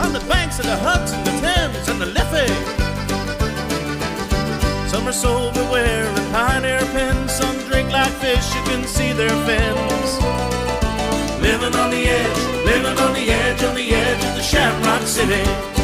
on 0.03 0.13
the 0.13 0.25
banks 0.29 0.59
of 0.59 0.67
the 0.67 0.79
Hudson, 0.87 1.23
the 1.23 1.35
Thames, 1.47 1.89
and 1.89 2.01
the 2.01 2.11
Liffey. 2.17 2.51
Some 4.91 5.07
are 5.07 5.13
sober 5.13 5.63
wearing 5.71 6.33
pioneer 6.33 6.81
pins, 6.95 7.33
some 7.33 7.59
drink 7.69 7.93
like 7.93 8.13
fish, 8.25 8.47
you 8.57 8.63
can 8.65 8.83
see 8.89 9.13
their 9.13 9.37
fins. 9.47 10.30
Living 11.51 11.75
on 11.75 11.91
the 11.91 12.07
edge, 12.07 12.65
living 12.65 12.97
on 12.97 13.13
the 13.13 13.29
edge, 13.29 13.65
on 13.65 13.75
the 13.75 13.91
edge 13.93 14.25
of 14.25 14.37
the 14.37 14.41
Shamrock 14.41 15.03
City. 15.03 15.80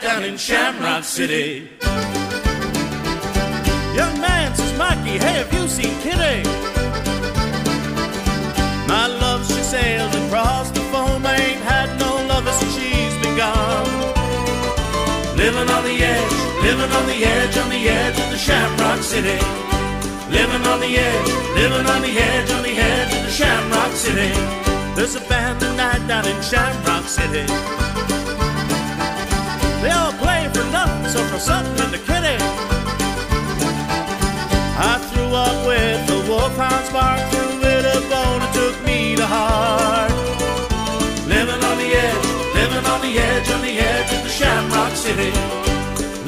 Band 0.00 0.02
down 0.02 0.24
in 0.24 0.36
Shamrock 0.36 1.04
City. 1.04 1.68
Young 3.94 4.20
man 4.20 4.54
says, 4.54 4.78
Mikey, 4.78 5.18
hey, 5.18 5.42
have 5.42 5.52
you 5.52 5.68
seen 5.68 5.94
Kitty? 6.00 6.42
My 8.88 9.06
love, 9.06 9.46
she 9.46 9.62
sailed 9.62 10.14
across 10.14 10.70
the 10.70 10.80
foam. 10.92 11.24
I 11.26 11.36
ain't 11.36 11.62
had 11.62 11.98
no 11.98 12.16
lover 12.26 12.52
since 12.52 12.74
she's 12.74 13.16
been 13.22 13.36
gone. 13.36 13.86
Living 15.36 15.68
on 15.68 15.84
the 15.84 16.02
edge, 16.02 16.32
living 16.62 16.90
on 16.90 17.06
the 17.06 17.24
edge, 17.24 17.56
on 17.58 17.68
the 17.70 17.88
edge 17.88 18.18
of 18.18 18.30
the 18.30 18.38
Shamrock 18.38 19.02
City. 19.02 19.38
Living 20.30 20.66
on 20.66 20.80
the 20.80 20.98
edge, 20.98 21.28
living 21.54 21.86
on 21.86 22.02
the 22.02 22.18
edge, 22.18 22.50
on 22.50 22.62
the 22.62 22.76
edge 22.76 23.12
of 23.14 23.22
the 23.24 23.30
Shamrock 23.30 23.92
City. 23.92 24.32
There's 24.94 25.14
a 25.14 25.20
band 25.28 25.60
tonight 25.60 26.06
down 26.06 26.26
in 26.26 26.42
Shamrock 26.42 27.04
City. 27.04 28.25
For 31.30 31.38
something 31.38 31.84
in 31.84 31.90
the 31.90 31.98
kitty. 31.98 32.36
I 34.78 34.98
threw 35.08 35.30
up 35.34 35.66
with 35.66 36.06
the 36.06 36.18
wolfhound 36.30 36.84
spark, 36.86 37.20
threw 37.30 37.62
it 37.62 37.84
a 37.84 38.00
bone 38.12 38.42
and 38.42 38.54
took 38.54 38.76
me 38.84 39.16
to 39.16 39.26
heart. 39.26 40.12
Living 41.26 41.62
on 41.70 41.76
the 41.82 41.90
edge, 42.06 42.26
living 42.54 42.86
on 42.92 43.00
the 43.00 43.18
edge, 43.18 43.50
on 43.50 43.62
the 43.62 43.74
edge 43.78 44.10
of 44.16 44.22
the 44.22 44.32
Shamrock 44.38 44.92
City. 44.94 45.30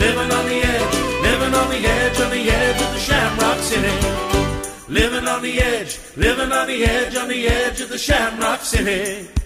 Living 0.04 0.30
on 0.38 0.44
the 0.46 0.58
edge, 0.74 0.94
living 1.22 1.54
on 1.54 1.68
the 1.70 1.82
edge, 1.86 2.20
on 2.20 2.30
the 2.30 2.50
edge 2.50 2.80
of 2.82 2.90
the 2.94 3.00
Shamrock 3.08 3.58
City. 3.58 3.96
Living 4.88 5.28
on 5.28 5.42
the 5.42 5.60
edge, 5.60 5.98
living 6.16 6.52
on 6.52 6.66
the 6.66 6.84
edge, 6.84 7.16
on 7.16 7.28
the 7.28 7.48
edge 7.48 7.80
of 7.80 7.88
the 7.88 7.98
Shamrock 7.98 8.60
City. 8.62 9.37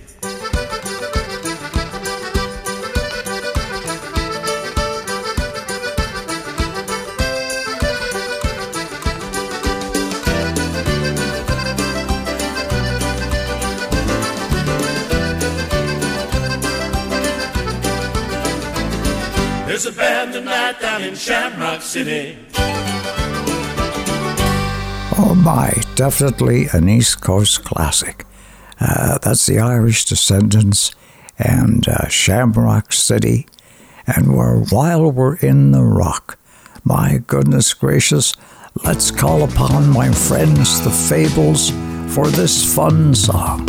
There's 19.83 19.97
a 19.97 19.99
band 19.99 20.33
tonight 20.33 20.81
down 20.81 21.03
in 21.03 21.17
Shamrock 21.17 21.83
City. 21.83 22.39
Oh 25.19 25.37
my, 25.43 25.73
definitely 25.97 26.69
an 26.73 26.89
East 26.89 27.21
Coast 27.21 27.65
classic. 27.65 28.25
Uh, 28.79 29.19
that's 29.19 29.45
the 29.47 29.59
Irish 29.59 30.05
Descendants 30.05 30.93
and 31.37 31.89
uh, 31.89 32.07
Shamrock 32.07 32.93
City. 32.93 33.49
And 34.07 34.37
we're, 34.37 34.63
while 34.67 35.11
we're 35.11 35.35
in 35.39 35.73
the 35.73 35.83
rock, 35.83 36.39
my 36.85 37.21
goodness 37.27 37.75
gracious, 37.75 38.35
let's 38.85 39.11
call 39.11 39.43
upon 39.43 39.91
my 39.91 40.13
friends, 40.13 40.81
the 40.85 40.91
Fables, 40.91 41.71
for 42.15 42.29
this 42.29 42.73
fun 42.73 43.17
song. 43.17 43.67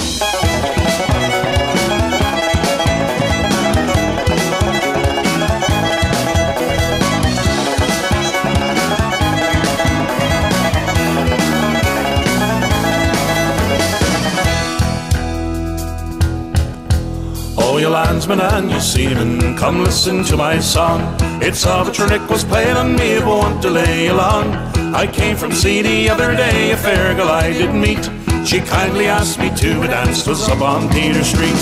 know 17.73 17.79
your 17.79 17.89
landsman 17.89 18.39
and 18.39 18.69
your 18.69 18.79
seaman. 18.79 19.57
Come 19.57 19.83
listen 19.83 20.23
to 20.25 20.37
my 20.37 20.59
song. 20.59 21.01
It's 21.41 21.65
a 21.65 21.83
Nick 22.07 22.29
was 22.29 22.43
playing 22.43 22.77
on 22.77 22.95
me, 22.95 23.13
it 23.13 23.25
won't 23.25 23.61
delay 23.63 24.05
you 24.05 24.13
long. 24.13 24.53
I 24.93 25.07
came 25.07 25.35
from 25.35 25.51
sea 25.51 25.81
the 25.81 26.09
other 26.09 26.35
day, 26.35 26.71
a 26.71 26.77
fair 26.77 27.15
girl 27.15 27.29
I 27.29 27.51
didn't 27.51 27.81
meet. 27.81 28.03
She 28.45 28.59
kindly 28.59 29.07
asked 29.07 29.39
me 29.39 29.49
to 29.55 29.81
a 29.81 29.87
dance, 29.87 30.27
was 30.27 30.47
up 30.49 30.61
on 30.61 30.87
Peter 30.89 31.23
Street. 31.23 31.53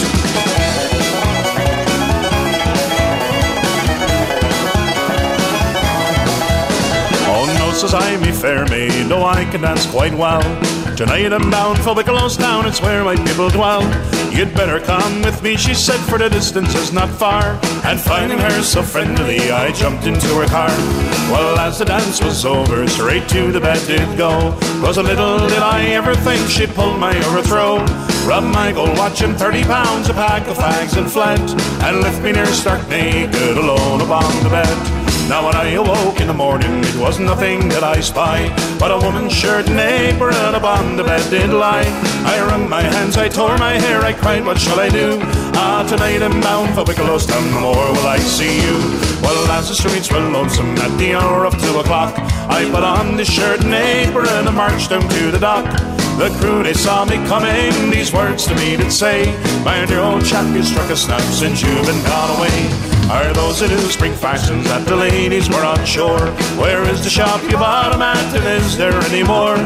Oh, 7.33 7.73
says 7.73 7.93
I, 7.93 8.17
me 8.17 8.31
fair 8.33 8.65
maid, 8.65 9.07
no, 9.07 9.23
I 9.23 9.45
can 9.45 9.61
dance 9.61 9.85
quite 9.85 10.13
well. 10.13 10.41
Tonight 11.01 11.33
I'm 11.33 11.49
bound 11.49 11.79
for 11.79 11.95
Wicklow's 11.95 12.37
town, 12.37 12.67
it's 12.67 12.79
where 12.79 13.03
my 13.03 13.15
people 13.15 13.49
dwell. 13.49 13.81
You'd 14.31 14.53
better 14.53 14.79
come 14.79 15.23
with 15.23 15.41
me, 15.41 15.57
she 15.57 15.73
said, 15.73 15.99
for 16.01 16.19
the 16.19 16.29
distance 16.29 16.75
is 16.75 16.93
not 16.93 17.09
far. 17.09 17.59
And 17.83 17.99
finding 17.99 18.37
her 18.37 18.61
so 18.61 18.83
friendly, 18.83 19.49
I 19.49 19.71
jumped 19.71 20.05
into 20.05 20.27
her 20.35 20.45
car. 20.45 20.69
Well, 21.31 21.57
as 21.57 21.79
the 21.79 21.85
dance 21.85 22.21
was 22.21 22.45
over, 22.45 22.87
straight 22.87 23.27
to 23.29 23.51
the 23.51 23.59
bed 23.59 23.83
did 23.87 24.15
go. 24.15 24.55
Was 24.83 24.97
a 24.97 25.01
little 25.01 25.39
did 25.39 25.63
I 25.63 25.85
ever 25.85 26.13
think 26.13 26.47
she'd 26.47 26.69
pull 26.75 26.95
my 26.99 27.17
overthrow. 27.29 27.77
Rub 28.27 28.43
my 28.43 28.71
gold 28.71 28.95
watch 28.95 29.23
and 29.23 29.35
30 29.35 29.63
pounds, 29.63 30.07
a 30.07 30.13
pack 30.13 30.47
of 30.47 30.55
fags 30.55 30.95
and 30.99 31.11
fled, 31.11 31.39
and 31.81 32.01
left 32.01 32.21
me 32.21 32.31
near 32.31 32.45
stark 32.45 32.87
naked 32.89 33.57
alone 33.57 34.01
upon 34.01 34.43
the 34.43 34.49
bed. 34.51 35.00
Now 35.27 35.45
when 35.45 35.55
I 35.55 35.71
awoke 35.71 36.19
in 36.19 36.27
the 36.27 36.33
morning, 36.33 36.83
it 36.83 36.95
was 36.95 37.19
nothing 37.19 37.69
that 37.69 37.83
I 37.83 37.99
spy, 38.01 38.49
but 38.79 38.91
a 38.91 38.97
woman's 38.97 39.33
shirt 39.33 39.69
and 39.69 39.79
apron 39.79 40.55
upon 40.55 40.97
the 40.97 41.03
bed 41.03 41.29
did 41.29 41.51
lie. 41.51 41.85
I 42.25 42.39
wrung 42.45 42.69
my 42.69 42.81
hands, 42.81 43.17
I 43.17 43.29
tore 43.29 43.57
my 43.57 43.79
hair, 43.79 44.01
I 44.01 44.13
cried, 44.13 44.45
what 44.45 44.59
shall 44.59 44.79
I 44.79 44.89
do? 44.89 45.19
Ah, 45.55 45.85
tonight 45.87 46.21
I'm 46.21 46.41
bound 46.41 46.73
for 46.75 46.83
Wicklow's 46.83 47.25
town, 47.25 47.49
no 47.51 47.61
more 47.61 47.91
will 47.93 48.07
I 48.07 48.17
see 48.17 48.61
you. 48.61 48.77
Well, 49.21 49.51
as 49.51 49.69
the 49.69 49.75
streets 49.75 50.11
were 50.11 50.19
lonesome 50.19 50.77
at 50.77 50.97
the 50.97 51.13
hour 51.15 51.45
of 51.45 51.53
two 51.61 51.79
o'clock, 51.79 52.13
I 52.49 52.69
put 52.71 52.83
on 52.83 53.15
the 53.15 53.25
shirt 53.25 53.63
and 53.63 53.73
apron 53.73 54.47
and 54.47 54.55
marched 54.55 54.89
down 54.89 55.07
to 55.07 55.31
the 55.31 55.39
dock. 55.39 55.65
The 56.17 56.29
crew, 56.39 56.61
they 56.61 56.73
saw 56.73 57.05
me 57.05 57.15
coming, 57.27 57.89
these 57.89 58.13
words 58.13 58.45
to 58.47 58.55
me 58.55 58.75
did 58.75 58.91
say, 58.91 59.25
My 59.63 59.85
dear 59.85 60.01
old 60.01 60.25
chap, 60.25 60.45
you 60.53 60.63
struck 60.63 60.89
a 60.89 60.95
snap 60.95 61.21
since 61.21 61.61
you've 61.61 61.85
been 61.85 62.03
gone 62.03 62.37
away. 62.37 63.00
Are 63.11 63.33
those 63.33 63.59
the 63.59 63.67
new 63.67 63.91
spring 63.91 64.13
fashions 64.13 64.63
that 64.69 64.87
the 64.87 64.95
ladies 64.95 65.49
were 65.49 65.65
on 65.65 65.83
shore? 65.85 66.27
Where 66.55 66.81
is 66.87 67.03
the 67.03 67.09
shop 67.09 67.43
you 67.51 67.57
bought 67.57 67.93
'em 67.93 68.01
at, 68.01 68.33
and 68.33 68.63
is 68.63 68.77
there 68.77 68.95
any 69.11 69.21
more? 69.21 69.57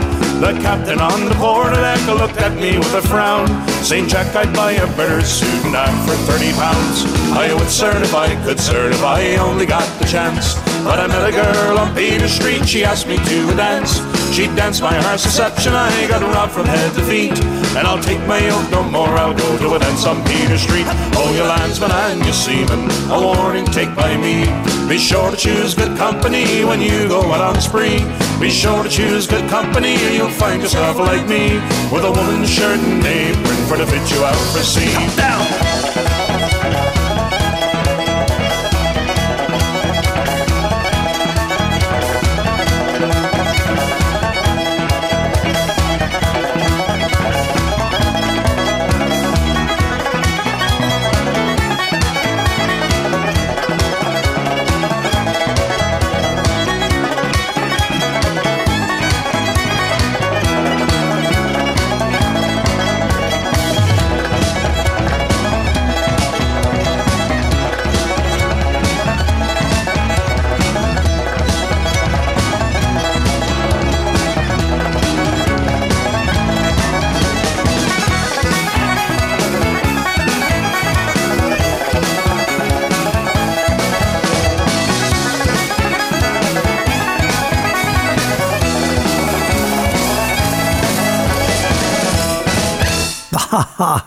The 0.41 0.57
captain 0.65 0.99
on 0.99 1.29
the 1.29 1.35
quarter 1.35 1.79
deck 1.79 2.01
looked 2.07 2.41
at 2.41 2.55
me 2.57 2.79
with 2.79 2.95
a 2.95 3.03
frown, 3.03 3.45
saying, 3.83 4.07
Jack, 4.07 4.35
I'd 4.35 4.51
buy 4.51 4.71
a 4.71 4.87
better 4.97 5.21
suit 5.21 5.63
and 5.63 5.75
that 5.75 5.93
for 6.07 6.15
30 6.25 6.53
pounds. 6.53 7.05
I 7.37 7.53
would 7.53 7.69
serve 7.69 8.01
if 8.01 8.15
I 8.15 8.33
could 8.45 8.59
serve 8.59 8.91
if 8.93 9.03
I 9.03 9.35
only 9.35 9.67
got 9.67 9.87
the 9.99 10.05
chance. 10.05 10.55
But 10.83 10.99
I 10.99 11.05
met 11.05 11.29
a 11.29 11.31
girl 11.31 11.77
on 11.77 11.93
Peter 11.93 12.27
Street, 12.27 12.67
she 12.67 12.83
asked 12.83 13.07
me 13.07 13.17
to 13.17 13.49
a 13.49 13.55
dance. 13.55 14.01
She 14.35 14.47
danced 14.47 14.81
my 14.81 14.93
heart's 14.93 15.25
reception, 15.25 15.71
I 15.71 16.07
got 16.09 16.21
robbed 16.21 16.51
from 16.51 16.65
head 16.65 16.93
to 16.95 17.01
feet. 17.03 17.39
And 17.71 17.87
I'll 17.87 18.03
take 18.03 18.19
my 18.27 18.43
oath 18.49 18.69
no 18.69 18.83
more, 18.83 19.07
I'll 19.07 19.33
go 19.33 19.57
to 19.59 19.75
a 19.75 19.79
dance 19.79 20.05
on 20.05 20.21
Peter 20.25 20.57
Street. 20.57 20.83
Oh, 21.15 21.31
you 21.33 21.43
landsmen 21.43 21.89
and 21.89 22.19
you 22.25 22.33
seamen, 22.33 22.83
a 23.09 23.17
warning 23.17 23.63
take 23.63 23.95
by 23.95 24.17
me. 24.17 24.43
Be 24.89 24.97
sure 24.97 25.31
to 25.31 25.37
choose 25.37 25.73
good 25.73 25.97
company 25.97 26.65
when 26.65 26.81
you 26.81 27.07
go 27.07 27.21
out 27.31 27.55
on 27.55 27.61
spree. 27.61 28.03
Be 28.37 28.49
sure 28.49 28.83
to 28.83 28.89
choose 28.89 29.25
good 29.25 29.49
company 29.49 29.95
or 30.03 30.09
you'll 30.09 30.27
find 30.27 30.61
yourself 30.61 30.99
like 30.99 31.25
me. 31.29 31.55
With 31.89 32.03
a 32.03 32.11
woman's 32.11 32.49
shirt 32.49 32.77
and 32.77 33.05
apron 33.05 33.67
for 33.69 33.77
to 33.77 33.87
fit 33.87 34.11
you 34.11 34.21
out 34.25 34.35
for 34.51 34.63
sea. 34.63 34.91
Down! 35.15 36.14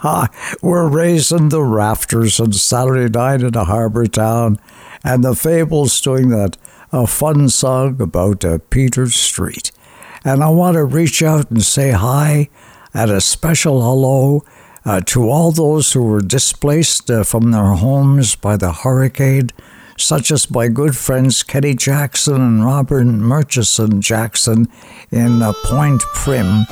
We're 0.62 0.88
raising 0.88 1.48
the 1.48 1.62
rafters 1.62 2.38
on 2.38 2.52
Saturday 2.52 3.08
night 3.08 3.42
in 3.42 3.54
a 3.56 3.64
harbour 3.64 4.06
town, 4.06 4.58
and 5.02 5.24
the 5.24 5.34
Fables 5.34 6.00
doing 6.00 6.28
that 6.28 6.56
a 6.92 7.06
fun 7.06 7.48
song 7.48 8.00
about 8.00 8.44
uh, 8.44 8.58
Peter 8.70 9.06
Street. 9.08 9.72
And 10.24 10.42
I 10.42 10.48
want 10.48 10.74
to 10.74 10.84
reach 10.84 11.22
out 11.22 11.50
and 11.50 11.62
say 11.62 11.90
hi 11.90 12.48
and 12.94 13.10
a 13.10 13.20
special 13.20 13.82
hello 13.82 14.44
uh, 14.84 15.00
to 15.06 15.28
all 15.28 15.50
those 15.50 15.92
who 15.92 16.02
were 16.02 16.20
displaced 16.20 17.10
uh, 17.10 17.24
from 17.24 17.50
their 17.50 17.72
homes 17.74 18.34
by 18.34 18.56
the 18.56 18.72
hurricane, 18.72 19.50
such 19.96 20.30
as 20.30 20.50
my 20.50 20.68
good 20.68 20.96
friends 20.96 21.42
Kenny 21.42 21.74
Jackson 21.74 22.40
and 22.40 22.64
Robert 22.64 23.04
Murchison 23.04 24.00
Jackson 24.00 24.68
in 25.10 25.42
uh, 25.42 25.52
Point 25.64 26.00
Prim 26.14 26.64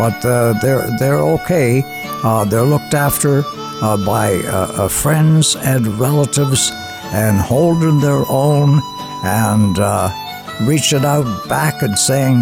but 0.00 0.24
uh, 0.24 0.54
they're 0.62 0.86
they're 0.98 1.20
okay. 1.36 1.82
Uh, 2.24 2.42
they're 2.46 2.64
looked 2.64 2.94
after 2.94 3.44
uh, 3.82 3.98
by 3.98 4.40
friends 4.88 5.56
and 5.56 5.86
relatives, 6.00 6.72
and 7.12 7.36
holding 7.36 8.00
their 8.00 8.24
own, 8.30 8.80
and 9.22 9.76
reaching 10.66 11.04
out 11.04 11.28
back 11.50 11.82
and 11.82 11.98
saying, 11.98 12.40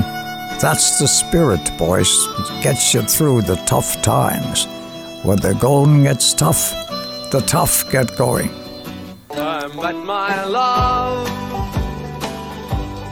"That's 0.63 1.01
the 1.01 1.09
spirit, 1.09 1.65
boys. 1.77 2.13
It 2.39 2.63
gets 2.63 2.95
you 2.95 3.03
through 3.03 3.43
the 3.43 3.57
tough 3.67 3.91
times. 4.03 4.69
When 5.25 5.39
the 5.41 5.55
going 5.55 6.05
gets 6.05 6.35
tough, 6.35 6.63
the 7.33 7.43
tough 7.45 7.91
get 7.91 8.17
going." 8.17 8.51
My 10.09 10.45
love 10.45 11.27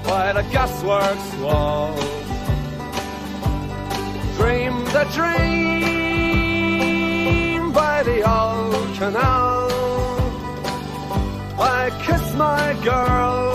by 0.06 0.32
the 0.32 0.42
gasworks 0.54 1.28
wall. 1.42 2.25
Dreamed 4.36 4.94
a 4.94 5.04
dream 5.12 5.72
by 7.72 8.02
the 8.02 8.18
old 8.30 8.94
canal. 8.98 9.70
I 11.58 11.90
kiss 12.04 12.34
my 12.34 12.74
girl 12.84 13.54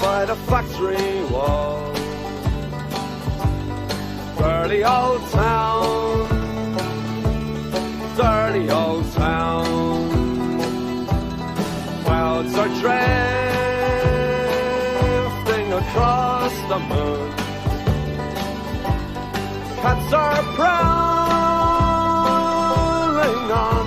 by 0.00 0.24
the 0.24 0.34
factory 0.50 1.24
wall. 1.30 1.92
Dirty 4.38 4.82
old 4.84 5.22
town, 5.30 6.28
dirty 8.16 8.70
old 8.70 9.12
town. 9.12 9.66
Clouds 12.04 12.54
are 12.56 12.68
drifting 12.80 13.49
Cats 19.82 20.12
are 20.12 20.42
prowling 20.56 21.40
on 23.50 23.86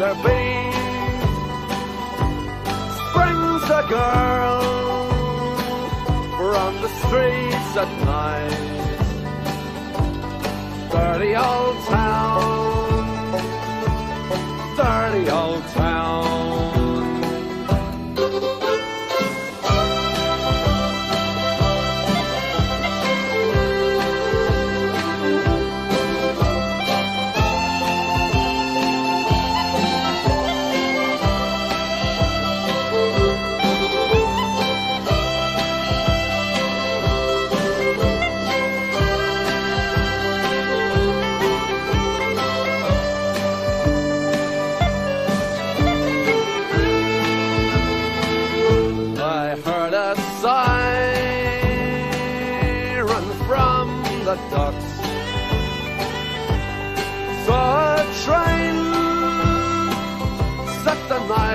their 0.00 0.16
beat. 0.24 0.74
Springs 2.98 3.66
a 3.70 3.82
girl 3.88 4.60
from 6.36 6.70
the 6.82 6.90
streets 7.02 7.72
at 7.82 7.90
night. 8.04 8.62
Dirty 10.90 11.32
old 11.36 11.76
town, 11.86 13.32
dirty 14.76 15.24
old 15.30 15.64
town. 15.68 16.47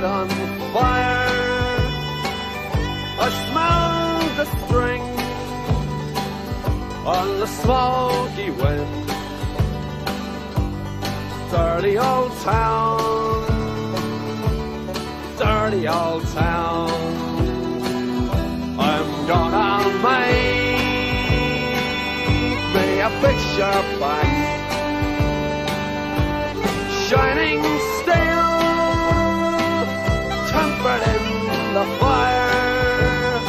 The 0.04 0.10
on 0.10 0.28
fire. 0.74 1.28
I 3.26 3.28
smell 3.48 4.20
the 4.40 4.46
spring 4.58 5.04
on 7.16 7.28
the 7.42 7.48
smoky 7.48 8.50
wind. 8.62 9.10
Dirty 11.52 11.96
old 11.98 12.32
town, 12.52 13.46
dirty 15.38 15.88
old 15.88 16.24
town. 16.34 16.90
I'm 18.90 19.10
gonna 19.32 19.72
make 20.10 20.84
me 22.76 22.88
a 23.08 23.10
picture 23.24 23.82
back, 24.02 24.32
shining 27.08 27.62
steel, 27.98 28.33
in 30.86 31.74
the 31.74 31.86
fire. 31.98 33.40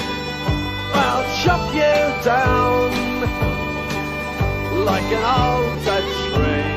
I'll 0.95 1.27
chop 1.43 1.75
you 1.75 1.97
down 2.23 2.91
like 4.85 5.09
an 5.19 5.25
old 5.41 5.85
Dutch 5.85 6.15
tree. 6.33 6.75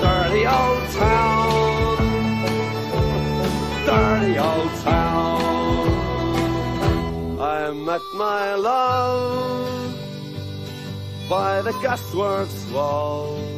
Dirty 0.00 0.44
old 0.46 0.84
town, 0.96 1.96
dirty 3.84 4.34
old 4.38 4.72
town. 4.80 5.88
I 7.40 7.72
met 7.72 8.04
my 8.14 8.54
love 8.54 9.94
by 11.28 11.60
the 11.60 11.72
gasworks 11.72 12.72
wall. 12.72 13.57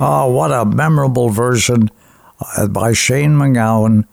Oh, 0.00 0.30
what 0.30 0.52
a 0.52 0.64
memorable 0.64 1.28
version 1.28 1.90
uh, 2.56 2.68
by 2.68 2.92
Shane 2.92 3.32
MacGowan 3.32 4.06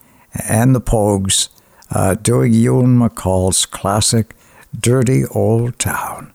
and 0.49 0.74
the 0.74 0.82
Pogues 0.82 1.49
uh, 1.91 2.16
doing 2.16 2.53
Ewan 2.53 2.98
MacColl's 2.98 3.68
classic 3.68 4.36
Dirty 4.78 5.26
Old 5.28 5.78
Town. 5.78 6.34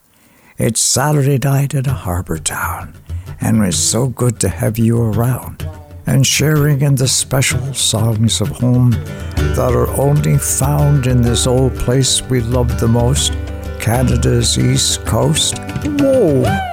It's 0.57 0.81
Saturday 0.81 1.39
night 1.39 1.75
in 1.75 1.87
a 1.87 1.93
harbor 1.93 2.39
town, 2.39 2.95
and 3.41 3.65
it's 3.65 3.77
so 3.77 4.07
good 4.07 4.39
to 4.39 4.49
have 4.49 4.79
you 4.79 5.03
around 5.03 5.69
and 6.07 6.25
sharing 6.25 6.83
in 6.83 6.95
the 6.95 7.09
special 7.09 7.75
songs 7.75 8.41
of 8.41 8.49
home 8.49 8.93
that 8.93 9.73
are 9.75 9.91
only 10.01 10.39
found 10.39 11.09
in 11.09 11.23
this 11.23 11.49
old 11.49 11.75
place 11.75 12.23
we 12.23 12.41
love 12.41 12.79
the 12.79 12.87
most, 12.87 13.33
Canada's 13.81 14.57
East 14.57 15.05
Coast. 15.05 15.59
Whoa! 15.85 16.70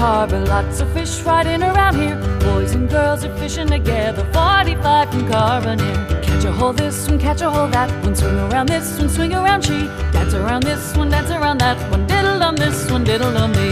Harbor, 0.00 0.40
lots 0.46 0.80
of 0.80 0.90
fish 0.94 1.20
riding 1.24 1.62
around 1.62 1.94
here. 1.94 2.16
Boys 2.40 2.72
and 2.72 2.88
girls 2.88 3.22
are 3.22 3.36
fishing 3.36 3.68
together, 3.68 4.24
45 4.32 5.10
from 5.10 5.28
Carbonear. 5.28 6.22
Catch 6.22 6.44
a 6.44 6.50
hold 6.50 6.78
this 6.78 7.06
one, 7.06 7.18
catch 7.18 7.42
a 7.42 7.50
hold 7.50 7.72
that 7.72 7.90
one, 8.02 8.16
swing 8.16 8.38
around 8.38 8.70
this 8.70 8.98
one, 8.98 9.10
swing 9.10 9.34
around 9.34 9.62
she. 9.62 9.78
Dance 10.10 10.32
around 10.32 10.62
this 10.62 10.96
one, 10.96 11.10
dance 11.10 11.30
around 11.30 11.58
that 11.58 11.76
one, 11.90 12.06
diddle 12.06 12.42
on 12.42 12.54
this 12.54 12.90
one, 12.90 13.04
diddle 13.04 13.36
on 13.36 13.52
me. 13.52 13.70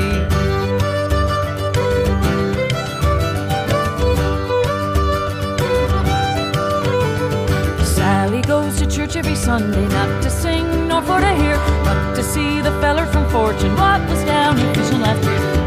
Sally 7.86 8.42
goes 8.42 8.76
to 8.76 8.86
church 8.86 9.16
every 9.16 9.34
Sunday, 9.34 9.88
not 9.88 10.22
to 10.22 10.28
sing 10.28 10.88
nor 10.88 11.00
for 11.00 11.20
to 11.20 11.34
hear, 11.36 11.56
but 11.84 12.14
to 12.16 12.22
see 12.22 12.60
the 12.60 12.72
feller 12.82 13.06
from 13.06 13.26
Fortune. 13.30 13.74
What 13.76 14.06
was 14.10 14.22
down 14.24 14.58
here 14.58 14.74
fishing 14.74 15.00
last 15.00 15.24
year? 15.24 15.57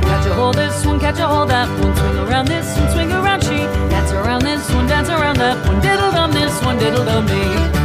Hold 0.42 0.56
this 0.56 0.84
one, 0.88 1.00
catch 1.00 1.20
a 1.20 1.28
hold 1.28 1.50
that 1.52 1.70
one, 1.80 1.96
swing 1.96 2.18
around 2.18 2.48
this 2.48 2.76
one, 2.76 2.90
swing 2.90 3.12
around 3.12 3.44
she. 3.44 3.58
Dance 3.94 4.12
around 4.12 4.42
this 4.42 4.68
one, 4.74 4.88
dance 4.88 5.08
around 5.08 5.38
that 5.38 5.56
one, 5.68 5.80
diddle 5.82 6.10
dum 6.10 6.32
this 6.32 6.60
one, 6.64 6.80
diddle 6.80 7.06
dum 7.06 7.28
me. 7.28 7.81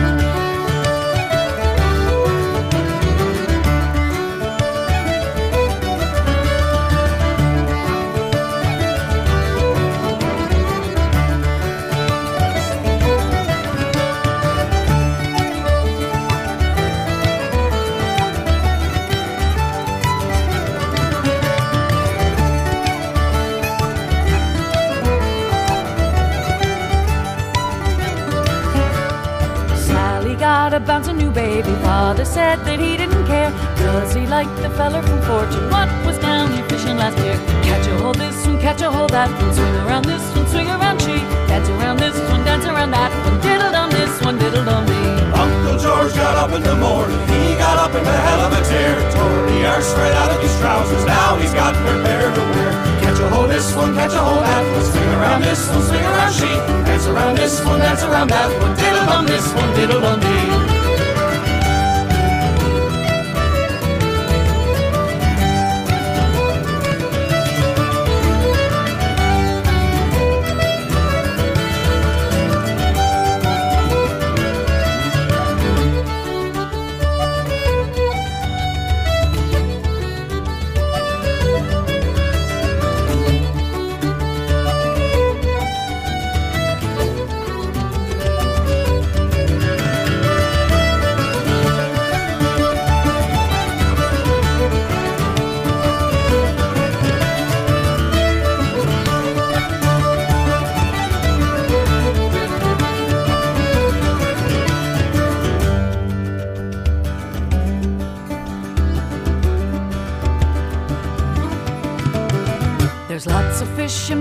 Sally 30.77 30.87
got 30.87 31.09
a 31.09 31.13
new 31.13 31.31
baby. 31.31 31.73
Father 31.83 32.25
said 32.25 32.57
that 32.67 32.79
he 32.79 32.97
didn't 32.97 33.25
care. 33.27 33.51
Cause 33.79 34.13
he 34.13 34.27
liked 34.27 34.55
the 34.61 34.69
feller 34.71 35.01
from 35.03 35.23
Fortune. 35.23 35.71
What 35.71 35.89
was 36.05 36.19
down 36.19 36.53
here 36.53 36.69
fishing 36.69 36.99
last 36.99 37.17
year? 37.25 37.37
Catch 37.65 37.87
a 37.87 37.97
hold 37.97 38.17
this 38.17 38.47
one, 38.47 38.61
catch 38.61 38.83
a 38.83 38.91
hold 38.91 39.11
that 39.11 39.31
one. 39.41 39.55
Swing 39.55 39.77
around 39.87 40.05
this 40.05 40.23
one, 40.37 40.47
swing 40.49 40.69
around 40.69 41.01
she. 41.01 41.17
Dance 41.49 41.69
around 41.71 41.99
this 41.99 42.17
one, 42.29 42.45
dance 42.45 42.67
around 42.67 42.91
that 42.91 43.11
one. 43.25 43.41
Diddle 43.41 43.75
on 43.75 43.89
this 43.91 44.21
one, 44.21 44.39
diddle 44.39 44.65
dum 44.65 44.85
me. 44.85 45.01
Uncle 45.33 45.79
George 45.79 46.13
got 46.15 46.37
up 46.37 46.53
in 46.53 46.63
the 46.63 46.77
morning, 46.77 47.21
he 47.29 47.57
got 47.57 47.79
up 47.79 47.95
in 47.97 48.05
a 48.05 48.19
hell 48.27 48.41
of 48.45 48.53
a 48.53 48.63
tear. 48.69 48.97
Tore 49.17 49.47
the 49.49 49.67
arse 49.73 49.93
right 49.95 50.13
out 50.13 50.31
of 50.31 50.43
his 50.43 50.55
trousers, 50.61 51.05
now 51.07 51.37
he's 51.37 51.55
got 51.55 51.73
pair 52.05 52.35
to 52.35 52.41
wear. 52.53 52.96
Catch 53.17 53.33
a 53.33 53.35
hold 53.35 53.51
this 53.51 53.75
one, 53.75 53.95
catch 53.95 54.13
a 54.13 54.19
hold 54.19 54.45
that 54.45 54.73
one, 54.75 54.85
swing 54.85 55.09
around 55.15 55.41
this 55.41 55.71
one, 55.71 55.83
swing 55.85 56.05
around 56.05 56.33
she. 56.35 56.45
Dance 56.85 57.07
around 57.07 57.39
this 57.39 57.65
one, 57.65 57.79
dance 57.79 58.03
around 58.03 58.29
that 58.29 58.61
one, 58.61 58.77
diddle 58.77 59.07
dum 59.07 59.25
this 59.25 59.55
one, 59.55 59.75
diddle 59.75 60.01
dum 60.03 60.21
dee. 60.21 60.76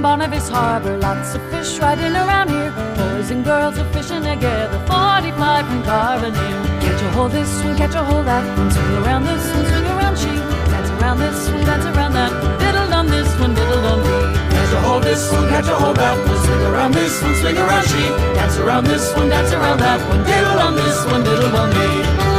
Bonneville 0.05 0.53
Harbor, 0.53 0.97
lots 0.99 1.33
of 1.33 1.41
fish 1.49 1.79
riding 1.79 2.13
around 2.13 2.51
here. 2.51 2.71
Boys 2.95 3.31
and 3.31 3.43
girls 3.43 3.79
are 3.79 3.91
fishing 3.91 4.21
together, 4.21 4.77
45 4.85 5.65
from 5.65 5.81
Carbonear. 5.81 6.57
Catch 6.79 7.01
a 7.01 7.09
hold 7.09 7.31
this 7.31 7.49
one, 7.63 7.75
catch 7.75 7.95
a 7.95 8.03
hold 8.03 8.27
that 8.27 8.45
one, 8.55 8.69
swing 8.69 8.97
around 9.01 9.23
this 9.25 9.43
one, 9.51 9.65
swing 9.65 9.87
around 9.97 10.15
she. 10.15 10.29
Dance 10.69 10.89
around 11.01 11.17
this 11.17 11.49
one, 11.49 11.65
dance 11.65 11.85
around 11.85 12.13
that 12.13 12.31
diddle 12.59 12.87
dum 12.87 13.07
this 13.07 13.39
one, 13.39 13.55
diddle 13.55 13.81
dum 13.81 14.03
dee. 14.03 14.37
Catch 14.53 14.73
a 14.73 14.81
hold 14.85 15.03
this 15.03 15.31
one, 15.31 15.49
catch 15.49 15.67
a 15.73 15.75
hold 15.75 15.97
that 15.97 16.17
one, 16.27 16.39
swing 16.45 16.61
around 16.69 16.91
this 16.93 17.23
one, 17.23 17.35
swing 17.41 17.57
around 17.57 17.85
she. 17.89 18.03
Dance 18.37 18.57
around 18.59 18.83
this 18.85 19.11
one, 19.15 19.29
dance 19.29 19.53
around 19.53 19.79
that 19.79 19.99
one, 20.07 20.23
diddle 20.23 20.53
dum 20.53 20.75
this 20.75 21.03
one, 21.07 21.23
diddle 21.23 21.49
dum 21.49 21.71
dee. 21.73 22.34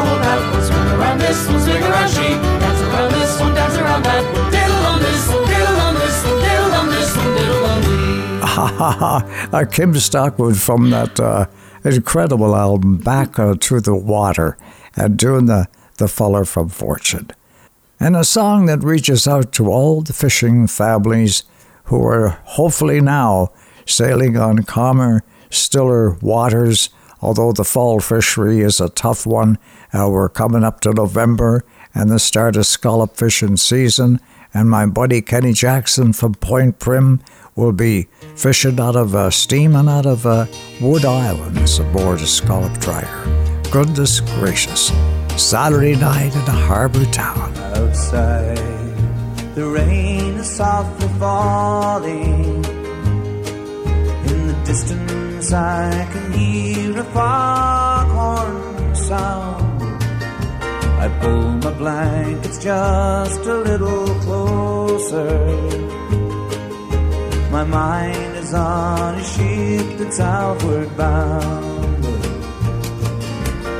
Hold 0.00 0.22
that 0.22 0.40
one, 0.52 0.64
swing 0.64 0.88
around 0.96 1.18
this 1.18 1.48
one, 1.48 1.60
swing 1.60 1.82
around 1.82 2.10
she, 2.10 2.28
dance 2.60 2.80
around 2.80 3.12
this 3.12 3.38
dance 3.38 3.76
around 3.76 4.02
that. 4.04 4.40
Ha 8.60 8.66
ha 8.66 8.90
ha! 8.92 9.48
Uh, 9.52 9.64
Kim 9.64 9.94
Stockwood 9.94 10.60
from 10.60 10.90
that 10.90 11.20
uh, 11.20 11.46
incredible 11.84 12.54
album 12.56 12.98
Back 12.98 13.38
uh, 13.38 13.54
to 13.60 13.80
the 13.80 13.94
Water 13.94 14.58
and 14.96 15.16
doing 15.16 15.46
the, 15.46 15.66
the 15.98 16.08
Feller 16.08 16.44
from 16.44 16.68
Fortune. 16.68 17.30
And 17.98 18.16
a 18.16 18.24
song 18.24 18.66
that 18.66 18.82
reaches 18.82 19.28
out 19.28 19.52
to 19.52 19.70
all 19.70 20.02
the 20.02 20.12
fishing 20.12 20.66
families 20.66 21.44
who 21.84 22.04
are 22.04 22.40
hopefully 22.44 23.00
now 23.00 23.52
sailing 23.86 24.36
on 24.36 24.64
calmer, 24.64 25.22
stiller 25.50 26.10
waters 26.20 26.90
although 27.22 27.52
the 27.52 27.64
fall 27.64 28.00
fishery 28.00 28.60
is 28.60 28.80
a 28.80 28.88
tough 28.88 29.26
one. 29.26 29.58
Uh, 29.92 30.08
we're 30.08 30.28
coming 30.28 30.64
up 30.64 30.80
to 30.80 30.92
November 30.92 31.64
and 31.94 32.10
the 32.10 32.18
start 32.18 32.56
of 32.56 32.66
scallop 32.66 33.16
fishing 33.16 33.56
season, 33.56 34.20
and 34.54 34.70
my 34.70 34.86
buddy 34.86 35.20
Kenny 35.20 35.52
Jackson 35.52 36.12
from 36.12 36.34
Point 36.34 36.78
Prim 36.78 37.20
will 37.56 37.72
be 37.72 38.08
fishing 38.36 38.78
out 38.78 38.96
of 38.96 39.14
uh, 39.14 39.30
steaming 39.30 39.88
out 39.88 40.06
of 40.06 40.24
uh, 40.26 40.46
Wood 40.80 41.04
Islands 41.04 41.78
aboard 41.78 42.20
a 42.20 42.26
scallop 42.26 42.78
dryer. 42.78 43.60
Goodness 43.70 44.20
gracious. 44.20 44.92
Saturday 45.36 45.96
night 45.96 46.34
in 46.34 46.42
a 46.42 46.50
harbor 46.50 47.04
town. 47.06 47.56
Outside, 47.74 48.56
the 49.54 49.66
rain 49.66 50.34
is 50.34 50.50
softly 50.50 51.08
falling. 51.18 52.64
In 54.26 54.46
the 54.48 54.62
distance, 54.64 55.52
I 55.52 56.08
can 56.12 56.32
hear 56.32 57.00
a 57.00 57.04
foghorn 57.04 58.94
sound. 58.94 59.69
I 61.02 61.08
pull 61.08 61.52
my 61.64 61.72
blankets 61.72 62.62
just 62.62 63.40
a 63.46 63.54
little 63.54 64.06
closer. 64.26 65.32
My 67.50 67.64
mind 67.64 68.36
is 68.36 68.52
on 68.52 69.14
a 69.14 69.24
ship 69.24 69.96
that's 69.96 70.20
outward 70.20 70.94
bound. 70.98 72.04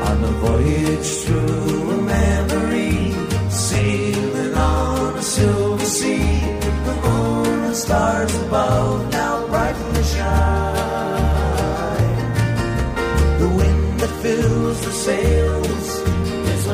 On 0.09 0.25
a 0.31 0.33
voyage 0.47 1.11
through 1.25 1.91
a 1.91 2.01
memory, 2.17 3.13
sailing 3.51 4.55
on 4.55 5.19
a 5.19 5.23
silver 5.23 5.85
sea. 5.85 6.41
The 6.87 6.95
moon 7.05 7.65
and 7.65 7.77
stars 7.77 8.35
above 8.45 9.13
now 9.13 9.47
brightly 9.47 10.05
shine. 10.15 10.31
The 13.41 13.49
wind 13.59 14.01
that 14.01 14.13
fills 14.23 14.81
the 14.87 14.91
a 14.91 15.70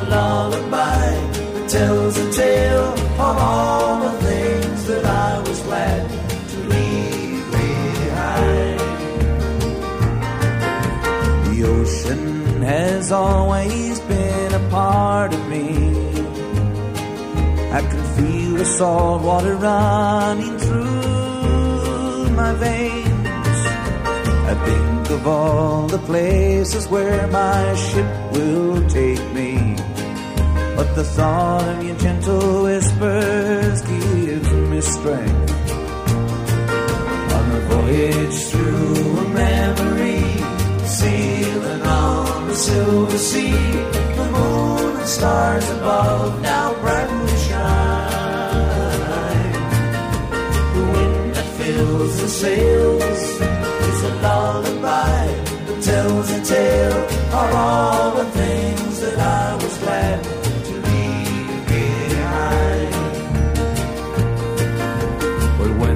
lullaby 0.09 1.66
tells 1.69 2.16
a 2.16 2.33
tale 2.33 2.93
of 3.19 3.37
all 3.49 4.01
the 4.01 4.12
things 4.23 4.87
that 4.87 5.05
I 5.05 5.41
was 5.41 5.61
glad 5.62 6.11
to 6.51 6.59
leave 6.74 7.51
behind. 7.51 8.81
The 11.47 11.65
ocean 11.65 12.62
has 12.62 13.12
always 13.12 14.01
been 14.01 14.55
a 14.55 14.70
part 14.70 15.35
of 15.35 15.49
me. 15.49 15.69
I 17.73 17.81
can 17.81 18.05
feel 18.16 18.57
the 18.57 18.65
salt 18.65 19.23
water 19.23 19.57
running 19.57 20.59
through 20.59 22.31
my 22.31 22.53
veins. 22.55 23.61
I 24.53 24.55
think 24.65 25.11
of 25.11 25.27
all 25.27 25.89
the 25.89 25.99
places 25.99 26.87
where 26.89 27.27
my 27.27 27.74
ship 27.74 28.07
will 28.33 28.89
take 28.89 29.24
me. 29.35 29.65
The 30.97 31.05
thought 31.05 31.68
of 31.68 31.85
your 31.85 31.94
gentle 31.98 32.62
whispers 32.62 33.82
gives 33.82 34.51
me 34.51 34.81
strength. 34.81 35.52
On 37.36 37.52
a 37.52 37.60
voyage 37.68 38.47
through 38.47 39.18
a 39.18 39.28
memory, 39.28 40.24
sailing 40.86 41.82
on 41.82 42.48
the 42.48 42.55
silver 42.55 43.18
sea, 43.18 43.51
the 43.51 44.28
moon 44.32 44.97
and 44.97 45.06
stars 45.06 45.68
above 45.68 46.40
now 46.40 46.73
brightly 46.81 47.36
shine. 47.47 49.52
The 50.77 50.85
wind 50.94 51.35
that 51.35 51.48
fills 51.59 52.20
the 52.23 52.28
sails 52.28 53.02
is 53.90 54.02
a 54.02 54.14
lullaby 54.23 55.27
that 55.66 55.82
tells 55.82 56.31
a 56.31 56.40
tale 56.43 57.05
of 57.35 57.55
all 57.55 58.12
the 58.16 58.24
things 58.31 58.86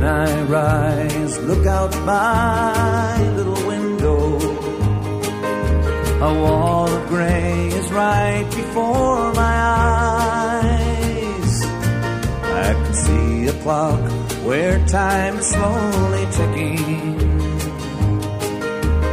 when 0.00 0.08
I 0.08 0.42
rise, 0.42 1.38
look 1.40 1.66
out 1.66 1.92
my 2.06 3.30
little 3.36 3.66
window. 3.66 4.38
A 6.28 6.32
wall 6.42 6.88
of 6.88 7.08
gray 7.08 7.68
is 7.68 7.92
right 7.92 8.46
before 8.46 9.32
my 9.34 9.56
eyes. 10.62 11.64
I 12.64 12.72
can 12.72 12.94
see 12.94 13.46
a 13.48 13.52
clock 13.62 14.00
where 14.46 14.78
time 14.86 15.36
is 15.36 15.46
slowly 15.46 16.26
ticking. 16.32 17.20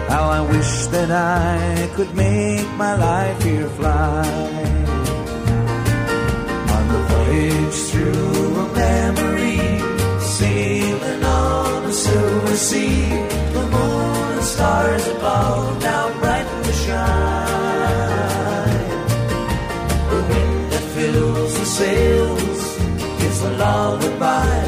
How 0.08 0.30
I 0.30 0.42
wish 0.54 0.86
that 0.96 1.12
I 1.12 1.90
could 1.96 2.16
make 2.16 2.70
my 2.84 2.96
life 2.96 3.44
here 3.44 3.70
fly. 3.80 4.28
On 6.76 6.84
the 6.94 7.02
voyage 7.14 7.78
through 7.90 8.56
a 8.64 8.68
memory, 8.74 9.28
sailing 11.00 11.24
on 11.24 11.86
a 11.86 11.94
silver 11.94 12.56
sea, 12.56 13.10
the 13.54 13.68
moon 13.72 14.32
and 14.34 14.44
stars 14.44 15.08
above 15.08 15.82
now 15.82 16.20
brightly 16.20 16.74
shine. 16.74 18.28
The 20.10 20.22
wind 20.30 20.72
that 20.72 20.84
fills 20.96 21.60
the 21.60 21.66
sails 21.66 22.78
is 23.28 23.42
a 23.44 23.52
lullaby 23.58 24.64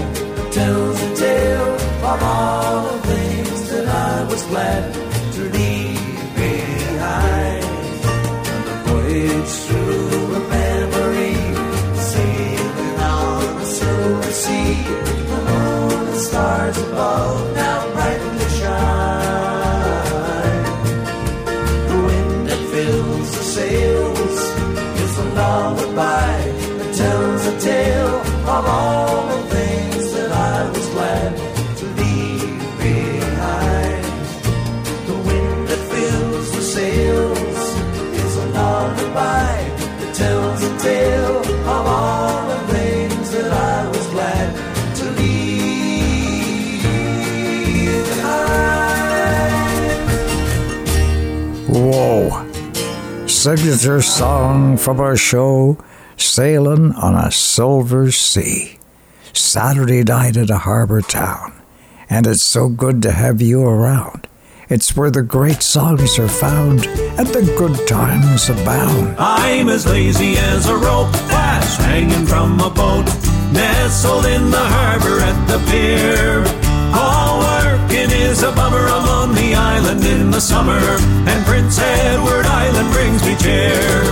tells 0.52 1.02
a 1.02 1.16
tale 1.16 1.76
of 2.12 2.24
all 2.24 2.99
Signature 53.40 54.02
song 54.02 54.76
from 54.76 55.00
our 55.00 55.16
show, 55.16 55.78
Sailing 56.18 56.92
on 56.96 57.16
a 57.16 57.32
Silver 57.32 58.12
Sea. 58.12 58.78
Saturday 59.32 60.04
night 60.04 60.36
at 60.36 60.50
a 60.50 60.58
harbor 60.58 61.02
town. 61.02 61.54
And 62.10 62.28
it's 62.28 62.44
so 62.44 62.68
good 62.68 63.02
to 63.04 63.14
have 63.14 63.42
you 63.42 63.64
around. 63.64 64.28
It's 64.68 64.94
where 64.94 65.10
the 65.10 65.22
great 65.22 65.64
songs 65.64 66.20
are 66.20 66.28
found 66.28 66.86
and 66.86 67.28
the 67.28 67.46
good 67.58 67.88
times 67.88 68.50
abound. 68.50 69.16
I'm 69.18 69.70
as 69.70 69.86
lazy 69.86 70.36
as 70.36 70.68
a 70.68 70.76
rope 70.76 71.14
that's 71.32 71.78
hanging 71.78 72.26
from 72.26 72.60
a 72.60 72.70
boat, 72.70 73.06
nestled 73.54 74.26
in 74.26 74.52
the 74.52 74.58
harbor 74.60 75.22
at 75.22 75.46
the 75.48 75.60
pier. 75.72 76.44
All 76.94 77.40
working 77.40 78.12
is 78.12 78.44
a 78.44 78.52
bummer. 78.52 79.09
Island 79.56 80.04
in 80.06 80.32
the 80.32 80.42
summer, 80.42 80.80
and 81.30 81.46
Prince 81.46 81.80
Edward 81.80 82.46
Island 82.46 82.92
brings 82.94 83.24
me 83.26 83.36
cheer. 83.36 84.04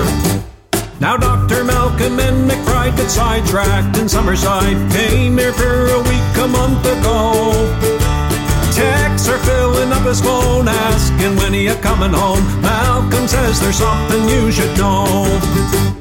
Now 0.99 1.15
Dr. 1.17 1.63
Malcolm 1.63 2.19
and 2.19 2.49
McBride 2.49 2.97
got 2.97 3.09
sidetracked 3.09 3.97
in 3.97 4.05
Summerside. 4.07 4.91
Came 4.91 5.37
here 5.37 5.53
for 5.53 5.87
a 5.87 6.01
week 6.03 6.33
a 6.41 6.47
month 6.47 6.85
ago. 6.85 7.53
Texts 8.73 9.27
are 9.29 9.37
filling 9.39 9.91
up 9.91 10.03
his 10.03 10.21
phone, 10.21 10.67
asking 10.67 11.35
when 11.37 11.53
he 11.53 11.67
a 11.67 11.75
coming 11.81 12.13
home. 12.13 12.43
Malcolm 12.61 13.27
says 13.27 13.59
there's 13.59 13.77
something 13.77 14.27
you 14.27 14.51
should 14.51 14.77
know. 14.77 15.05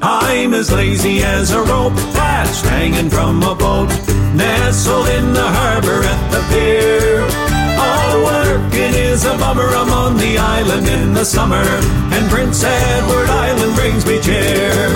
I'm 0.03 0.55
as 0.55 0.73
lazy 0.73 1.23
as 1.23 1.53
a 1.53 1.61
rope 1.63 1.95
that's 2.13 2.61
hanging 2.63 3.11
from 3.11 3.43
a 3.43 3.55
boat, 3.55 3.89
nestled 4.35 5.09
in 5.09 5.33
the 5.33 5.43
harbor 5.43 6.03
at 6.03 6.31
the 6.31 6.41
pier. 6.51 7.56
All 7.87 8.25
working 8.25 8.95
is 8.95 9.25
a 9.25 9.37
bummer. 9.39 9.69
I'm 9.81 9.91
on 9.91 10.17
the 10.17 10.39
island 10.39 10.89
in 10.89 11.15
the 11.15 11.25
summer, 11.25 11.67
and 12.15 12.31
Prince 12.31 12.63
Edward 12.65 13.29
Island 13.29 13.75
brings 13.77 14.05
me 14.05 14.21
cheer. 14.21 14.89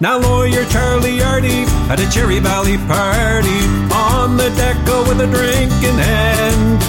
Now 0.00 0.18
lawyer 0.18 0.64
Charlie 0.66 1.20
Artie 1.22 1.66
at 1.92 2.00
a 2.00 2.10
Cherry 2.10 2.38
Valley 2.38 2.78
party 2.88 3.62
on 3.92 4.36
the 4.36 4.48
deck 4.56 4.76
with 5.08 5.20
a 5.20 5.26
drink 5.26 5.72
in 5.84 5.96
hand. 5.98 6.80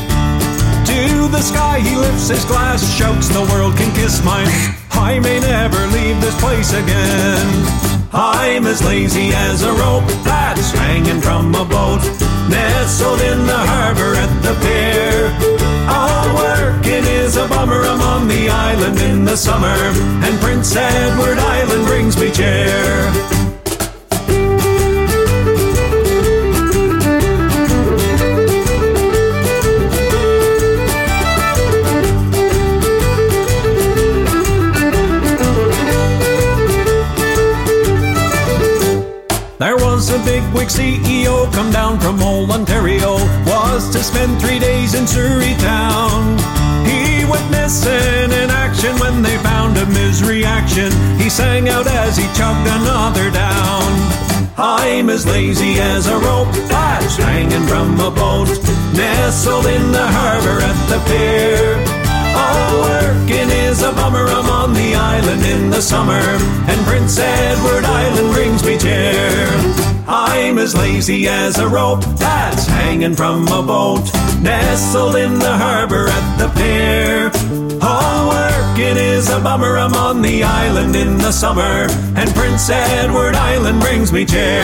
To 0.88 1.28
the 1.28 1.42
sky 1.42 1.80
he 1.80 1.96
lifts 1.96 2.30
his 2.30 2.46
glass, 2.46 2.80
shouts, 2.98 3.28
"The 3.28 3.44
world 3.52 3.76
can 3.76 3.92
kiss 3.94 4.24
mine. 4.24 4.48
I 4.92 5.20
may 5.20 5.40
never 5.40 5.82
leave 5.88 6.22
this 6.22 6.36
place 6.36 6.72
again." 6.72 7.91
I'm 8.14 8.66
as 8.66 8.84
lazy 8.84 9.30
as 9.34 9.64
a 9.64 9.72
rope 9.72 10.08
that's 10.24 10.72
hanging 10.72 11.22
from 11.22 11.56
a 11.56 11.64
boat, 11.64 12.04
nestled 12.50 13.22
in 13.22 13.46
the 13.46 13.58
harbor 13.58 14.16
at 14.16 14.32
the 14.44 14.54
pier. 14.60 15.32
All 15.88 16.36
working 16.36 17.06
is 17.06 17.38
a 17.38 17.48
bummer. 17.48 17.82
I'm 17.84 18.02
on 18.02 18.28
the 18.28 18.50
island 18.50 19.00
in 19.00 19.24
the 19.24 19.38
summer, 19.38 19.68
and 19.68 20.40
Prince 20.42 20.76
Edward 20.76 21.38
Island 21.38 21.86
brings 21.86 22.18
me 22.18 22.32
cheer. 22.32 23.51
There 40.24 40.42
was 40.42 40.46
a 40.46 40.50
big 40.50 40.54
wig 40.54 40.68
CEO 40.68 41.52
come 41.54 41.72
down 41.72 42.00
from 42.00 42.22
old 42.22 42.52
Ontario, 42.52 43.16
was 43.46 43.90
to 43.92 44.04
spend 44.04 44.40
three 44.42 44.60
days 44.60 44.94
in 44.94 45.08
Souris 45.08 45.60
town. 45.62 46.38
He 46.86 47.26
went 47.26 47.50
missing 47.50 48.32
in 48.32 48.50
action 48.50 48.98
when 49.00 49.22
they 49.22 49.38
found 49.38 49.78
him 49.78 49.90
his 49.92 50.24
reaction. 50.24 50.92
He 51.18 51.30
sang 51.30 51.70
out 51.70 51.88
as 51.88 52.18
he 52.18 52.26
chugged 52.38 52.68
another 52.68 53.32
down. 53.32 53.90
I'm 54.58 55.10
as 55.10 55.26
lazy 55.26 55.80
as 55.80 56.08
a 56.08 56.18
rope 56.18 56.54
that's 56.70 57.16
hanging 57.18 57.66
from 57.68 58.00
a 58.00 58.12
boat, 58.12 58.50
nestled 58.94 59.66
in 59.66 59.92
the 59.92 60.08
harbor 60.08 60.60
at 60.62 60.88
the 60.90 61.00
pier. 61.10 61.91
All 62.36 62.82
working 62.82 63.50
is 63.50 63.82
a 63.84 63.92
bummer. 63.92 64.26
I'm 64.28 64.50
on 64.50 64.74
the 64.74 64.96
island 64.96 65.46
in 65.46 65.70
the 65.70 65.82
summer, 65.82 66.22
and 66.70 66.86
Prince 66.86 67.18
Edward 67.20 67.86
Island 67.86 68.34
brings 68.34 68.64
me 68.64 68.78
cheer. 68.78 69.48
I'm 70.08 70.58
as 70.58 70.76
lazy 70.76 71.28
as 71.28 71.58
a 71.60 71.68
rope 71.68 72.04
that's 72.18 72.66
hanging 72.68 73.16
from 73.16 73.48
a 73.48 73.64
boat, 73.64 74.12
nestled 74.42 75.16
in 75.16 75.40
the 75.40 75.58
harbor 75.58 76.08
at 76.08 76.38
the 76.38 76.50
pier. 76.60 77.41
Working 78.82 78.98
is 78.98 79.30
a 79.30 79.40
bummer. 79.40 79.78
I'm 79.78 79.94
on 79.94 80.24
the 80.24 80.44
island 80.44 80.96
in 80.96 81.20
the 81.20 81.32
summer, 81.32 81.86
and 82.18 82.28
Prince 82.34 82.68
Edward 82.68 83.36
Island 83.36 83.80
brings 83.80 84.12
me 84.12 84.26
cheer. 84.26 84.64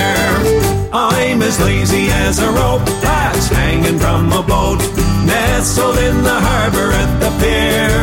I'm 0.92 1.44
as 1.44 1.60
lazy 1.60 2.08
as 2.10 2.40
a 2.40 2.50
rope 2.50 2.82
that's 3.00 3.48
hanging 3.48 4.00
from 4.00 4.34
a 4.34 4.42
boat, 4.42 4.80
nestled 5.24 6.00
in 6.00 6.24
the 6.24 6.34
harbor 6.34 6.90
at 6.98 7.12
the 7.22 7.30
pier. 7.38 7.94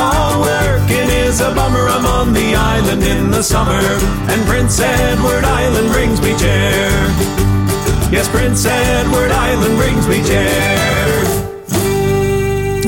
All 0.00 0.40
working 0.40 1.10
is 1.28 1.42
a 1.42 1.54
bummer. 1.54 1.88
I'm 1.88 2.06
on 2.06 2.32
the 2.32 2.54
island 2.54 3.02
in 3.02 3.30
the 3.30 3.42
summer, 3.42 3.84
and 4.32 4.40
Prince 4.46 4.80
Edward 4.80 5.44
Island 5.44 5.92
brings 5.92 6.22
me 6.22 6.32
cheer. 6.38 6.88
Yes, 8.08 8.30
Prince 8.30 8.64
Edward 8.64 9.30
Island 9.30 9.76
brings 9.76 10.08
me 10.08 10.24
cheer. 10.24 11.23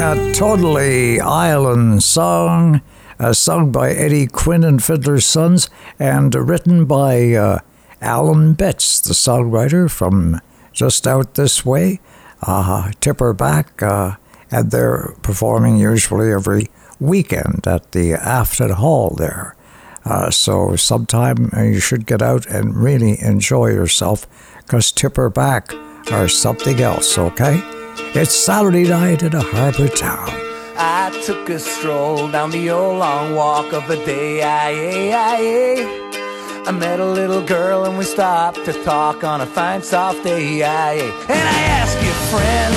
A 0.06 0.32
totally 0.32 1.20
island 1.20 2.00
song, 2.00 2.80
uh, 3.18 3.32
sung 3.32 3.72
by 3.72 3.90
Eddie 3.90 4.28
Quinn 4.28 4.62
and 4.62 4.80
Fiddler's 4.80 5.26
Sons, 5.26 5.68
and 5.98 6.32
written 6.32 6.84
by 6.84 7.32
uh, 7.32 7.58
Alan 8.00 8.52
Betts, 8.52 9.00
the 9.00 9.14
songwriter 9.14 9.90
from 9.90 10.40
just 10.72 11.08
out 11.08 11.34
this 11.34 11.66
way. 11.66 11.98
Uh, 12.40 12.92
Tipper 13.00 13.32
back, 13.32 13.82
uh, 13.82 14.14
and 14.48 14.70
they're 14.70 15.12
performing 15.22 15.76
usually 15.76 16.30
every 16.30 16.68
weekend 17.00 17.66
at 17.66 17.90
the 17.90 18.12
Afton 18.12 18.70
Hall 18.70 19.10
there. 19.10 19.56
Uh, 20.04 20.30
so 20.30 20.76
sometime 20.76 21.50
uh, 21.52 21.62
you 21.62 21.80
should 21.80 22.06
get 22.06 22.22
out 22.22 22.46
and 22.46 22.76
really 22.76 23.20
enjoy 23.20 23.70
yourself 23.70 24.24
because 24.58 24.92
Tipper 24.92 25.30
back 25.30 25.74
are 26.12 26.28
something 26.28 26.80
else, 26.80 27.18
okay? 27.18 27.60
It's 27.98 28.34
Saturday 28.34 28.84
night 28.84 29.22
at 29.22 29.32
a 29.34 29.40
harbor 29.40 29.88
town. 29.88 30.28
I 30.76 31.10
took 31.24 31.48
a 31.48 31.58
stroll 31.58 32.28
down 32.28 32.50
the 32.50 32.70
old 32.70 32.98
long 32.98 33.34
walk 33.34 33.72
of 33.72 33.88
the 33.88 33.96
day. 33.96 34.42
I, 34.42 35.12
I, 35.14 36.64
I 36.66 36.70
met 36.72 37.00
a 37.00 37.06
little 37.06 37.42
girl 37.42 37.84
and 37.84 37.96
we 37.96 38.04
stopped 38.04 38.64
to 38.66 38.72
talk 38.84 39.24
on 39.24 39.40
a 39.40 39.46
fine 39.46 39.82
soft 39.82 40.22
day. 40.24 40.62
I, 40.62 40.94
and 40.94 41.48
I 41.48 41.60
asked 41.80 41.96
you, 42.02 42.12
friend, 42.30 42.74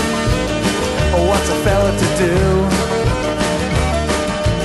what's 1.28 1.50
a 1.50 1.56
fella 1.64 1.92
to 1.92 2.08
do? 2.18 2.36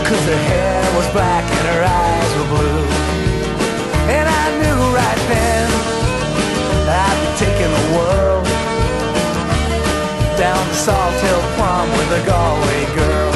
Cause 0.09 0.25
her 0.27 0.37
hair 0.37 0.97
was 0.97 1.09
black 1.13 1.45
and 1.45 1.67
her 1.69 1.85
eyes 1.85 2.37
were 2.39 2.57
blue. 2.57 2.94
down 10.45 10.67
to 10.69 10.75
Salt 10.75 11.15
Hill 11.25 11.43
Prom 11.57 11.89
with 11.97 12.21
a 12.21 12.23
Galway 12.27 12.85
girl. 12.99 13.33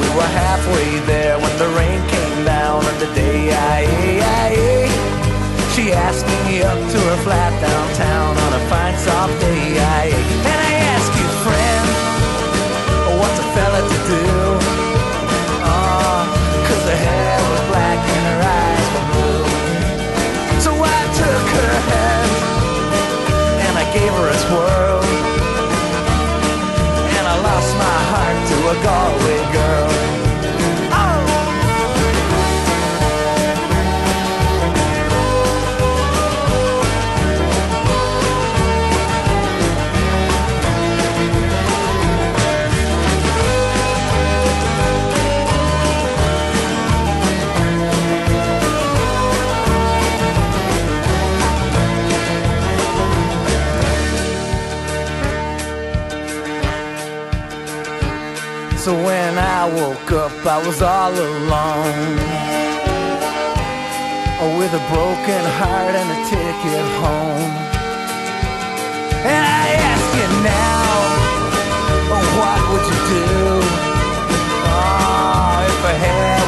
We 0.00 0.08
were 0.16 0.32
halfway 0.44 0.98
there 1.06 1.38
when 1.38 1.54
the 1.56 1.68
rain 1.78 2.00
came 2.14 2.44
down 2.44 2.84
on 2.84 2.98
the 2.98 3.10
day 3.14 3.50
I, 3.50 4.90
she 5.74 5.92
asked 5.92 6.26
me 6.44 6.60
up 6.60 6.78
to 6.92 6.98
her 7.08 7.18
flat 7.24 7.52
downtown 7.62 8.36
on 8.44 8.52
a 8.60 8.62
fine 8.68 8.98
soft 8.98 9.40
day. 9.40 9.78
I, 9.78 10.45
wanted 13.76 13.92
to 13.92 14.00
do. 14.08 14.24
Uh, 15.68 16.24
cause 16.66 16.84
her 16.88 16.96
hair 16.96 17.38
was 17.50 17.62
black 17.68 18.00
and 18.16 18.24
her 18.32 18.40
eyes 18.60 18.86
were 18.94 19.06
blue. 19.12 19.44
So 20.64 20.70
I 20.72 21.00
took 21.20 21.46
her 21.60 21.74
hand 21.92 22.30
and 23.66 23.74
I 23.76 23.84
gave 23.92 24.12
her 24.12 24.28
a 24.28 24.38
swirl, 24.44 25.02
And 27.16 27.24
I 27.26 27.36
lost 27.48 27.70
my 27.76 27.98
heart 28.12 28.38
to 28.50 28.56
a 28.72 28.76
Galway 28.86 29.45
woke 58.86 60.12
up, 60.12 60.46
I 60.46 60.64
was 60.64 60.80
all 60.80 61.12
alone. 61.12 62.16
With 64.58 64.72
a 64.74 64.84
broken 64.94 65.42
heart 65.58 65.94
and 65.94 66.08
a 66.16 66.20
ticket 66.30 66.86
home. 67.02 67.52
And 69.26 69.42
I 69.44 69.66
ask 69.90 70.06
you 70.18 70.28
now, 70.46 70.86
what 72.38 72.60
would 72.70 72.86
you 72.92 73.00
do? 73.10 73.30
Oh, 74.70 75.66
if 75.66 75.82
her 75.82 75.98
hair 76.04 76.45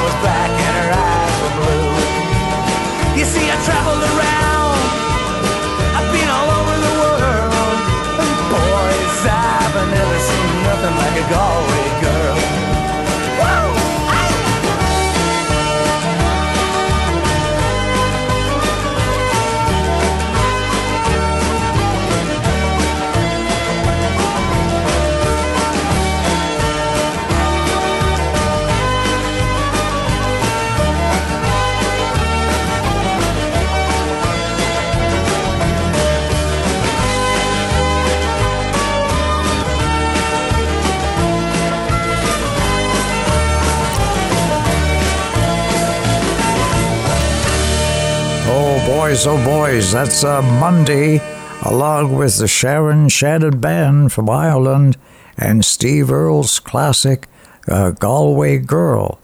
boys, 49.08 49.26
oh, 49.26 49.42
boys, 49.42 49.92
that's 49.92 50.22
uh, 50.22 50.42
Mundy, 50.42 51.18
along 51.62 52.14
with 52.14 52.36
the 52.36 52.46
Sharon 52.46 53.08
Shannon 53.08 53.58
Band 53.58 54.12
from 54.12 54.28
Ireland 54.28 54.98
and 55.38 55.64
Steve 55.64 56.12
Earle's 56.12 56.60
classic 56.60 57.26
uh, 57.68 57.92
Galway 57.92 58.58
Girl. 58.58 59.18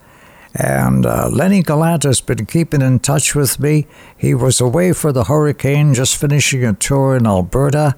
And 0.54 1.04
uh, 1.04 1.28
Lenny 1.30 1.62
Gallant 1.62 2.04
has 2.04 2.22
been 2.22 2.46
keeping 2.46 2.80
in 2.80 3.00
touch 3.00 3.34
with 3.34 3.60
me. 3.60 3.86
He 4.16 4.32
was 4.32 4.58
away 4.58 4.94
for 4.94 5.12
the 5.12 5.24
hurricane, 5.24 5.92
just 5.92 6.16
finishing 6.16 6.64
a 6.64 6.72
tour 6.72 7.14
in 7.14 7.26
Alberta, 7.26 7.94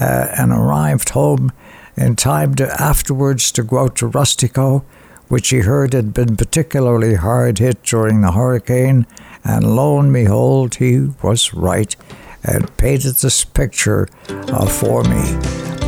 uh, 0.00 0.28
and 0.38 0.52
arrived 0.52 1.08
home 1.08 1.50
in 1.96 2.14
time 2.14 2.54
to 2.54 2.80
afterwards 2.80 3.50
to 3.50 3.64
go 3.64 3.78
out 3.78 3.96
to 3.96 4.08
Rustico, 4.08 4.84
which 5.28 5.48
he 5.48 5.60
heard 5.60 5.92
had 5.92 6.14
been 6.14 6.36
particularly 6.36 7.14
hard 7.14 7.58
hit 7.58 7.82
during 7.82 8.20
the 8.20 8.32
hurricane. 8.32 9.06
And 9.44 9.76
lo 9.76 9.98
and 9.98 10.12
behold, 10.12 10.76
he 10.76 11.08
was 11.22 11.54
right 11.54 11.94
and 12.42 12.74
painted 12.76 13.16
this 13.16 13.44
picture 13.44 14.08
uh, 14.28 14.66
for 14.66 15.02
me. 15.04 15.36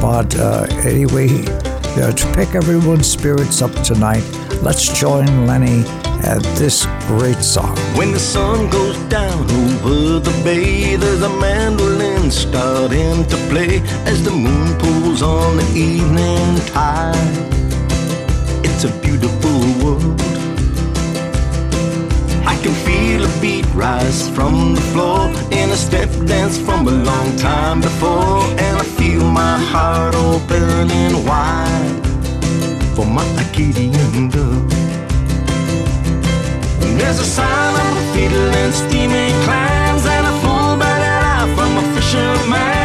But 0.01 0.37
uh, 0.39 0.67
anyway, 0.85 1.29
uh, 2.01 2.13
to 2.13 2.33
pick 2.35 2.55
everyone's 2.55 3.11
spirits 3.11 3.63
up 3.63 3.73
tonight, 3.83 4.23
let's 4.63 4.99
join 4.99 5.47
Lenny 5.47 5.85
at 6.23 6.43
this 6.57 6.87
great 7.07 7.43
song. 7.43 7.77
When 7.97 8.13
the 8.13 8.19
sun 8.19 8.71
goes 8.71 8.97
down 9.09 9.51
over 9.51 10.21
the 10.21 10.41
bay, 10.45 10.97
there's 10.97 11.23
a 11.23 11.29
mandolin 11.41 12.31
starting 12.31 13.25
to 13.27 13.37
play 13.49 13.81
as 14.05 14.25
the 14.25 14.31
moon 14.31 14.79
pulls 14.79 15.23
on 15.23 15.57
the 15.57 15.73
evening 15.75 16.61
tide. 16.67 17.59
Beautiful 19.21 19.61
world. 19.83 20.21
I 22.47 22.57
can 22.63 22.75
feel 22.87 23.25
a 23.25 23.41
beat 23.41 23.67
rise 23.75 24.29
from 24.31 24.77
the 24.77 24.81
floor 24.93 25.29
in 25.51 25.71
a 25.71 25.77
step 25.77 26.09
dance 26.27 26.57
from 26.57 26.87
a 26.87 26.93
long 26.93 27.37
time 27.37 27.81
before, 27.81 28.43
and 28.65 28.77
I 28.79 28.85
feel 28.85 29.25
my 29.25 29.59
heart 29.59 30.15
opening 30.15 31.25
wide 31.27 32.07
for 32.95 33.07
my 33.07 33.27
Acadian 33.43 34.31
girl. 34.31 34.63
There's 36.99 37.19
a 37.19 37.25
sign 37.25 37.75
of 37.75 37.97
a 37.97 38.05
fiddle 38.13 38.55
and 38.63 38.73
steaming 38.73 39.35
clams 39.45 40.07
and 40.07 40.27
a 40.27 40.35
full 40.43 40.77
bellied 40.79 41.25
eye 41.35 41.49
from 41.57 41.77
a 41.77 41.85
fisherman, 41.95 42.78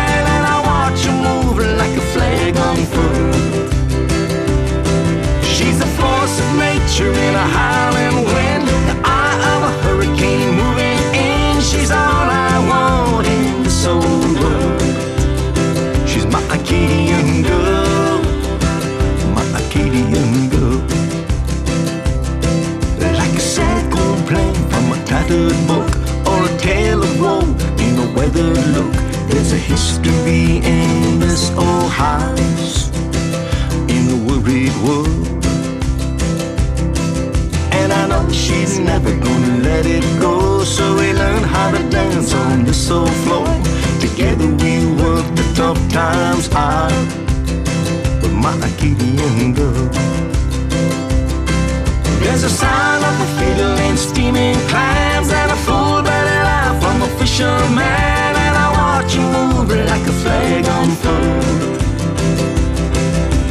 force 6.34 6.48
of 6.48 6.58
nature 6.58 7.12
in 7.12 7.36
a 7.36 7.48
howling 7.48 8.26
wind, 8.26 8.68
the 8.88 9.02
eye 9.04 9.38
of 9.54 9.64
a 9.64 9.72
hurricane 9.84 10.56
moving 10.56 11.00
in. 11.14 11.62
She's 11.62 11.92
all 11.92 12.28
I 12.30 12.58
want 12.70 13.28
in 13.28 13.64
this 13.64 13.86
old 13.86 14.04
world. 14.40 14.82
She's 16.08 16.26
my 16.28 16.42
Acadian 16.56 17.44
girl, 17.44 18.22
my 19.36 19.46
Acadian 19.62 20.50
girl. 20.50 20.82
Like 23.20 23.34
a 23.34 23.46
sad 23.56 23.92
gold 23.92 24.26
plane 24.28 24.56
from 24.72 24.92
a 24.92 25.06
tattered 25.06 25.58
book 25.68 25.90
or 26.28 26.46
a 26.46 26.58
tale 26.58 27.04
of 27.04 27.20
woe 27.22 27.42
in 27.80 27.98
a 28.00 28.08
weathered 28.16 28.58
look. 28.76 28.94
There's 29.30 29.52
a 29.54 29.58
history 29.58 30.58
in 30.58 31.20
this 31.20 31.52
old 31.52 31.92
house 31.92 32.90
in 33.88 34.10
a 34.10 34.18
worried 34.28 34.76
world. 34.84 35.43
And 37.80 37.92
I 37.92 38.08
know 38.08 38.30
she's 38.32 38.80
never 38.80 39.12
gonna 39.26 39.58
let 39.70 39.86
it 39.86 40.06
go. 40.20 40.64
So 40.64 40.96
we 40.96 41.14
learn 41.14 41.44
how 41.44 41.72
to 41.72 41.82
dance 41.90 42.34
on 42.34 42.64
this 42.64 42.90
old 42.90 43.16
floor. 43.24 43.48
Together 44.00 44.48
we 44.64 44.74
work 45.02 45.26
the 45.40 45.46
tough 45.56 45.82
times 45.92 46.50
out 46.54 46.92
with 48.22 48.34
my 48.34 48.56
Acadian 48.70 49.54
girl. 49.54 49.90
There's 52.22 52.44
a 52.44 52.50
sign 52.50 53.02
of 53.10 53.16
a 53.28 53.30
fiddle 53.38 53.78
and 53.88 53.98
steaming 53.98 54.56
clams 54.72 55.30
and 55.32 55.52
a 55.52 55.60
full 55.66 56.02
bellied 56.08 56.48
eye 56.58 56.78
from 56.82 57.02
a 57.02 57.10
fisherman. 57.20 58.32
And 58.46 58.56
I 58.66 58.68
watch 58.80 59.16
you 59.16 59.22
move 59.22 59.70
like 59.92 60.06
a 60.14 60.16
flag 60.22 60.66
on 60.68 60.84
unfurled. 60.90 61.74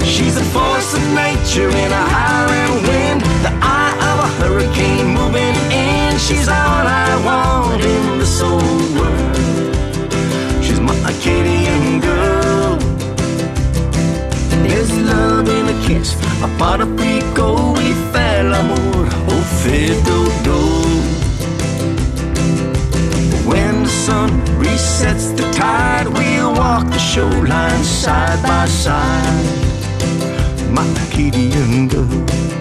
She's 0.04 0.36
a 0.36 0.44
force 0.54 0.94
of 0.94 1.02
nature 1.14 1.68
in 1.68 1.90
a 1.92 2.04
howling 2.14 2.74
wind, 2.86 3.20
the 3.44 3.52
hurricane 4.40 5.08
moving 5.08 5.56
in. 5.70 6.18
She's 6.18 6.48
all 6.48 6.86
I 6.86 7.10
want 7.24 7.82
in 7.82 8.18
this 8.18 8.40
old 8.40 8.88
world. 8.96 9.36
She's 10.64 10.80
my 10.80 10.96
Acadian 11.10 12.00
girl. 12.00 12.76
There's 14.64 14.92
love 14.98 15.48
in 15.48 15.68
a 15.74 15.86
kiss, 15.86 16.14
a 16.42 16.48
pot 16.58 16.80
of 16.80 16.96
pico, 16.96 17.72
we 17.72 17.92
fell 18.12 18.54
amor, 18.54 19.08
oh 19.32 19.42
fido 19.60 20.18
do. 20.46 20.60
When 23.48 23.82
the 23.82 23.88
sun 23.88 24.30
resets 24.62 25.36
the 25.36 25.50
tide, 25.52 26.08
we'll 26.08 26.52
walk 26.54 26.86
the 26.86 26.98
shoreline 26.98 27.84
side 27.84 28.42
by 28.42 28.66
side. 28.66 29.44
My 30.70 30.86
Acadian 31.06 31.88
girl. 31.88 32.51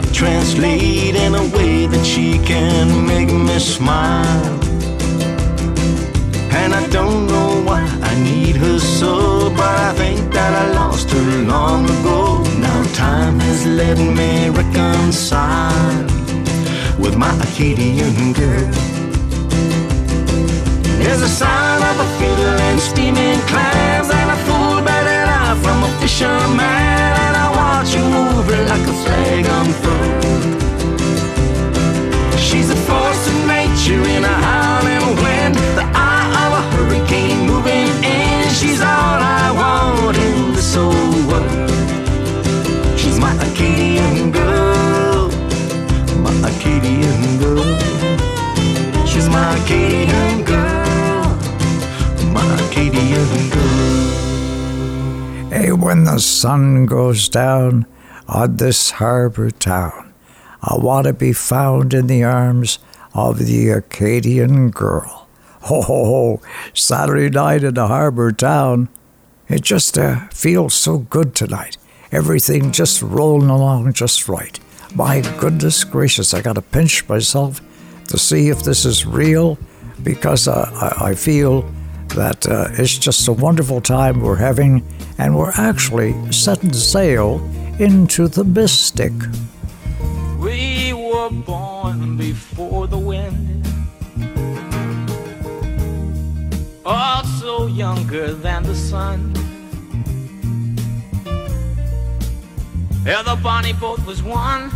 Cannot 0.00 0.14
translate, 0.14 1.14
in 1.14 1.34
a 1.34 1.42
way 1.56 1.86
that 1.86 2.04
she 2.04 2.38
can 2.38 3.06
make 3.06 3.32
me 3.32 3.58
smile. 3.58 4.60
And 6.52 6.74
I 6.74 6.86
don't 6.88 7.26
know 7.26 7.62
why 7.64 7.82
I 8.02 8.14
need 8.22 8.56
her 8.56 8.78
so, 8.78 9.50
but 9.50 9.76
I 9.88 9.92
think 9.94 10.32
that 10.32 10.52
I 10.54 10.72
lost 10.74 11.10
her 11.10 11.42
long 11.42 11.84
ago. 11.84 12.42
Now 12.58 12.82
time 12.94 13.38
has 13.40 13.66
let 13.66 13.98
me 13.98 14.48
reconcile 14.50 16.06
with 16.98 17.16
my 17.16 17.32
Acadian 17.42 18.32
girl. 18.32 18.70
There's 20.98 21.22
a 21.22 21.28
sign 21.28 21.82
of 21.90 22.00
a 22.00 22.08
fiddle 22.18 22.60
and 22.68 22.80
steaming 22.80 23.40
clams 23.50 24.10
and 24.10 24.30
a 24.30 24.36
full 24.46 24.82
bellied 24.82 25.28
eye 25.28 25.58
from 25.62 25.82
a 25.84 25.90
fisherman. 26.00 26.60
And 26.60 27.36
I 27.36 27.59
watch 27.80 27.94
her 27.94 28.64
like 28.68 28.86
a 28.86 28.92
flag 29.04 29.46
on 29.46 29.66
unfurled. 29.66 30.24
She's 32.38 32.68
a 32.68 32.76
force 32.76 33.26
of 33.32 33.36
nature 33.46 34.02
in 34.16 34.22
a 34.22 34.36
howling 34.46 35.06
wind, 35.22 35.54
the 35.78 35.86
eye 35.94 36.28
of 36.44 36.52
a 36.60 36.62
hurricane 36.72 37.46
moving 37.46 37.88
in. 38.04 38.50
She's 38.52 38.80
all 38.82 39.18
I 39.40 39.50
want 39.60 40.16
in 40.18 40.52
this 40.52 40.74
whole 40.74 41.20
world. 41.28 41.70
She's 43.00 43.18
my 43.18 43.32
Acadian 43.48 44.30
girl, 44.30 45.30
my 46.24 46.34
Acadian 46.50 47.38
girl. 47.38 47.78
She's 49.06 49.28
my 49.28 49.56
Acadian 49.56 50.29
When 55.72 56.02
the 56.02 56.18
sun 56.18 56.86
goes 56.86 57.28
down 57.28 57.86
on 58.26 58.56
this 58.56 58.90
harbor 58.92 59.52
town, 59.52 60.12
I 60.62 60.76
want 60.76 61.06
to 61.06 61.12
be 61.12 61.32
found 61.32 61.94
in 61.94 62.08
the 62.08 62.24
arms 62.24 62.80
of 63.14 63.38
the 63.38 63.68
Acadian 63.70 64.70
girl. 64.70 65.28
Ho, 65.62 65.80
ho, 65.82 66.04
ho, 66.04 66.40
Saturday 66.74 67.30
night 67.30 67.62
in 67.62 67.74
the 67.74 67.86
harbor 67.86 68.32
town. 68.32 68.88
It 69.48 69.62
just 69.62 69.96
uh, 69.96 70.26
feels 70.30 70.74
so 70.74 70.98
good 70.98 71.36
tonight. 71.36 71.76
Everything 72.10 72.72
just 72.72 73.00
rolling 73.00 73.50
along 73.50 73.92
just 73.92 74.28
right. 74.28 74.58
My 74.94 75.20
goodness 75.38 75.84
gracious, 75.84 76.34
I 76.34 76.42
got 76.42 76.54
to 76.54 76.62
pinch 76.62 77.08
myself 77.08 77.60
to 78.08 78.18
see 78.18 78.48
if 78.48 78.64
this 78.64 78.84
is 78.84 79.06
real 79.06 79.56
because 80.02 80.48
uh, 80.48 80.68
I, 81.00 81.10
I 81.10 81.14
feel 81.14 81.70
that 82.14 82.46
uh, 82.48 82.68
it's 82.72 82.96
just 82.98 83.28
a 83.28 83.32
wonderful 83.32 83.80
time 83.80 84.20
we're 84.20 84.36
having, 84.36 84.84
and 85.18 85.36
we're 85.36 85.52
actually 85.56 86.14
setting 86.32 86.72
sail 86.72 87.40
into 87.78 88.28
the 88.28 88.44
mystic. 88.44 89.12
We 90.38 90.92
were 90.92 91.30
born 91.30 92.16
before 92.16 92.86
the 92.86 92.98
wind, 92.98 93.66
also 96.84 97.66
younger 97.66 98.32
than 98.32 98.62
the 98.62 98.74
sun. 98.74 99.34
Yeah, 103.06 103.22
the 103.22 103.36
bonnie 103.42 103.72
boat 103.72 104.04
was 104.04 104.22
one 104.22 104.70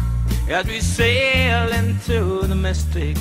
as 0.48 0.66
we 0.66 0.80
sail 0.80 1.70
into 1.72 2.46
the 2.46 2.54
mystic. 2.54 3.16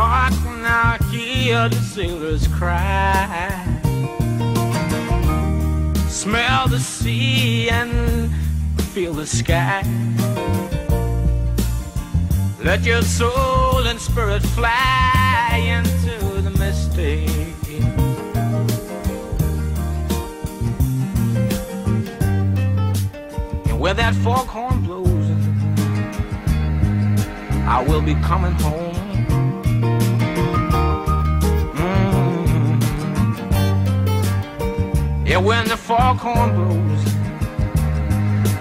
Oh, 0.00 0.02
I 0.02 0.30
can 0.30 0.62
now 0.62 0.96
hear 1.10 1.68
the 1.68 1.74
sailors 1.74 2.46
cry. 2.46 3.60
Smell 6.08 6.68
the 6.68 6.78
sea 6.78 7.68
and 7.68 8.32
feel 8.94 9.12
the 9.12 9.26
sky. 9.26 9.82
Let 12.62 12.84
your 12.84 13.02
soul 13.02 13.88
and 13.88 13.98
spirit 13.98 14.42
fly 14.42 15.60
into 15.66 16.42
the 16.42 16.50
mystic. 16.60 17.28
And 23.66 23.80
where 23.80 23.94
that 23.94 24.14
foghorn 24.22 24.82
blows, 24.82 25.28
I 27.66 27.84
will 27.88 28.02
be 28.02 28.14
coming 28.22 28.52
home. 28.52 29.07
Yeah, 35.28 35.36
when 35.36 35.68
the 35.68 35.76
foghorn 35.76 36.54
blows, 36.54 37.04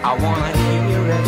I 0.03 0.11
wanna 0.22 0.52
hear 0.64 1.02
it. 1.18 1.27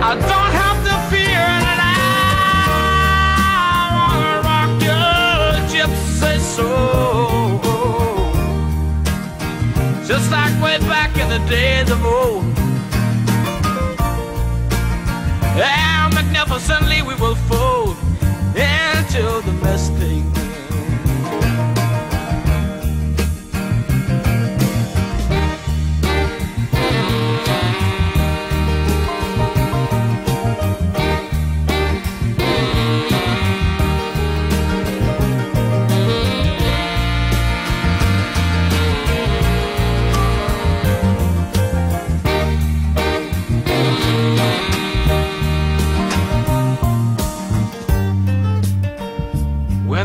I 0.00 0.14
don't 0.14 0.52
have 0.62 0.78
to 0.86 0.94
fear 1.10 1.42
it, 1.66 1.78
I 1.82 1.98
wanna 3.98 4.34
rock 4.48 4.70
your 4.88 5.10
gypsy 5.66 6.38
soul, 6.38 7.58
just 10.06 10.30
like 10.30 10.54
way 10.62 10.78
back 10.86 11.10
in 11.18 11.28
the 11.28 11.40
days 11.50 11.90
of 11.90 12.04
old. 12.06 12.44
And 15.58 16.14
magnificently 16.14 17.02
we 17.02 17.16
will 17.16 17.34
fold 17.34 17.96
into 18.54 19.42
the 19.44 19.52
mystic. 19.64 20.47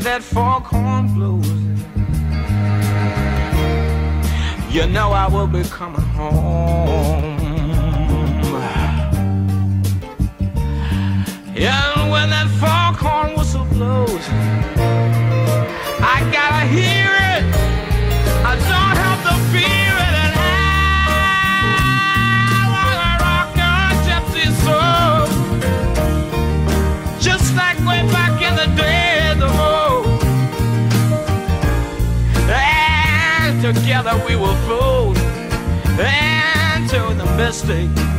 That 0.03 0.21
foghorn 0.21 1.13
blows, 1.13 1.47
you 4.73 4.85
know 4.87 5.11
I 5.11 5.27
will 5.31 5.47
be 5.47 5.63
coming 5.63 6.01
home. 6.01 7.39
Yeah, 11.55 12.11
when 12.11 12.29
that 12.31 12.49
foghorn 12.59 13.37
whistle 13.37 13.65
blows, 13.65 14.27
I 16.01 16.29
gotta 16.33 16.65
hear 16.67 17.09
it. 17.35 17.43
I 18.43 18.55
don't 18.55 18.97
have 19.05 19.21
to 19.27 19.35
fear 19.57 19.82
together 33.93 34.25
we 34.25 34.35
will 34.35 34.55
fold 34.65 35.15
into 35.99 37.13
the 37.15 37.35
mystic. 37.37 38.12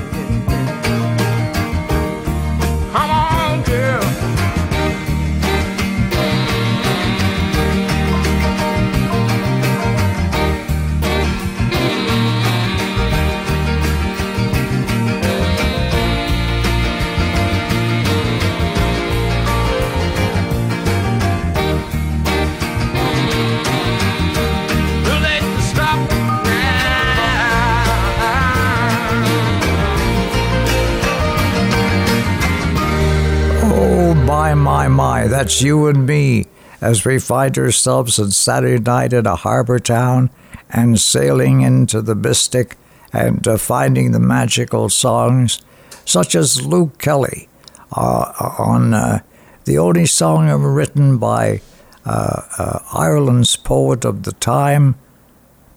My, 34.89 35.23
my, 35.23 35.27
that's 35.29 35.63
you 35.63 35.87
and 35.87 36.07
me 36.07 36.47
as 36.81 37.05
we 37.05 37.19
find 37.19 37.57
ourselves 37.57 38.19
on 38.19 38.31
Saturday 38.31 38.83
night 38.83 39.13
in 39.13 39.27
a 39.27 39.37
harbor 39.37 39.79
town 39.79 40.31
and 40.71 41.01
sailing 41.01 41.63
into 41.63 42.03
the 42.03 42.15
mystic 42.15 42.77
and 43.13 43.47
uh, 43.47 43.57
finding 43.57 44.13
the 44.13 44.19
magical 44.19 44.89
songs, 44.89 45.63
such 46.05 46.35
as 46.35 46.67
Luke 46.67 46.99
Kelly 46.99 47.49
uh, 47.93 48.33
on 48.59 48.93
uh, 48.93 49.21
the 49.65 49.79
only 49.79 50.07
song 50.07 50.49
ever 50.49 50.73
written 50.73 51.19
by 51.19 51.61
uh, 52.05 52.43
uh, 52.59 52.79
Ireland's 52.93 53.57
poet 53.57 54.05
of 54.05 54.25
the 54.25 54.33
time, 54.33 54.97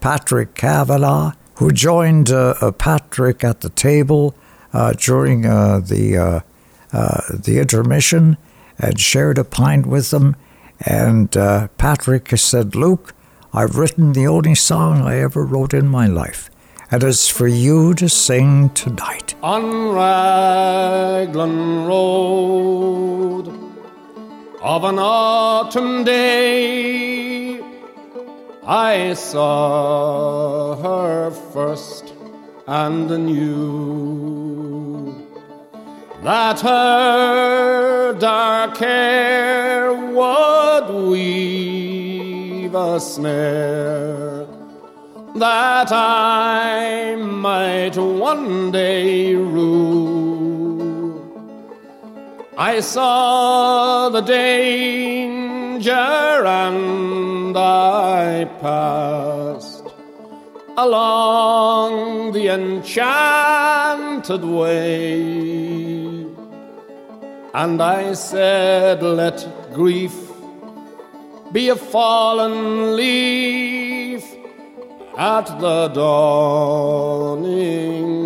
Patrick 0.01 0.55
Kavanagh, 0.55 1.33
who 1.55 1.71
joined 1.71 2.29
uh, 2.29 2.55
uh, 2.59 2.71
Patrick 2.71 3.43
at 3.43 3.61
the 3.61 3.69
table 3.69 4.35
uh, 4.73 4.93
during 4.93 5.45
uh, 5.45 5.79
the 5.79 6.17
uh, 6.17 6.39
uh, 6.91 7.21
the 7.29 7.59
intermission 7.59 8.37
and 8.79 8.99
shared 8.99 9.37
a 9.37 9.43
pint 9.43 9.85
with 9.85 10.11
them. 10.11 10.35
And 10.85 11.35
uh, 11.35 11.67
Patrick 11.77 12.29
said, 12.37 12.75
"Luke, 12.75 13.13
I've 13.53 13.77
written 13.77 14.13
the 14.13 14.27
only 14.27 14.55
song 14.55 15.01
I 15.01 15.19
ever 15.19 15.43
wrote 15.43 15.73
in 15.73 15.87
my 15.87 16.07
life, 16.07 16.49
and 16.91 17.03
it's 17.03 17.27
for 17.27 17.47
you 17.47 17.93
to 17.95 18.07
sing 18.07 18.69
tonight." 18.69 19.35
On 19.41 19.89
Raglan 19.95 21.85
Road 21.85 23.47
of 24.61 24.83
an 24.83 24.99
autumn 24.99 26.03
day, 26.03 27.59
I 28.65 29.13
saw 29.13 30.75
her 30.75 31.31
first 31.31 32.13
and 32.67 33.09
knew 33.25 34.67
that 36.27 36.59
her 36.59 38.13
dark 38.19 38.75
hair 38.75 39.93
would 39.93 40.87
weave 41.09 42.75
a 42.75 42.99
snare 42.99 44.45
that 45.35 45.89
I 45.89 47.15
might 47.15 47.95
one 47.95 48.71
day 48.71 49.35
rule. 49.35 51.15
I 52.57 52.81
saw 52.81 54.09
the 54.09 54.19
danger 54.19 55.91
and 55.93 57.55
I 57.57 58.43
passed 58.59 59.85
along 60.75 62.33
the 62.33 62.49
enchanted 62.49 64.43
way. 64.43 66.06
And 67.53 67.81
I 67.81 68.13
said, 68.13 69.01
Let 69.01 69.73
grief 69.73 70.13
be 71.51 71.69
a 71.69 71.75
fallen 71.75 72.95
leaf 72.95 74.23
at 75.17 75.59
the 75.59 75.87
dawning 75.87 77.51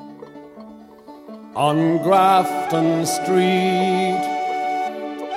On 1.54 1.98
Grafton 2.02 3.06
Street 3.06 4.22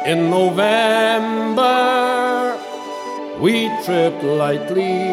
in 0.05 0.29
November, 0.29 1.69
we 3.39 3.69
tripped 3.85 4.23
lightly 4.23 5.07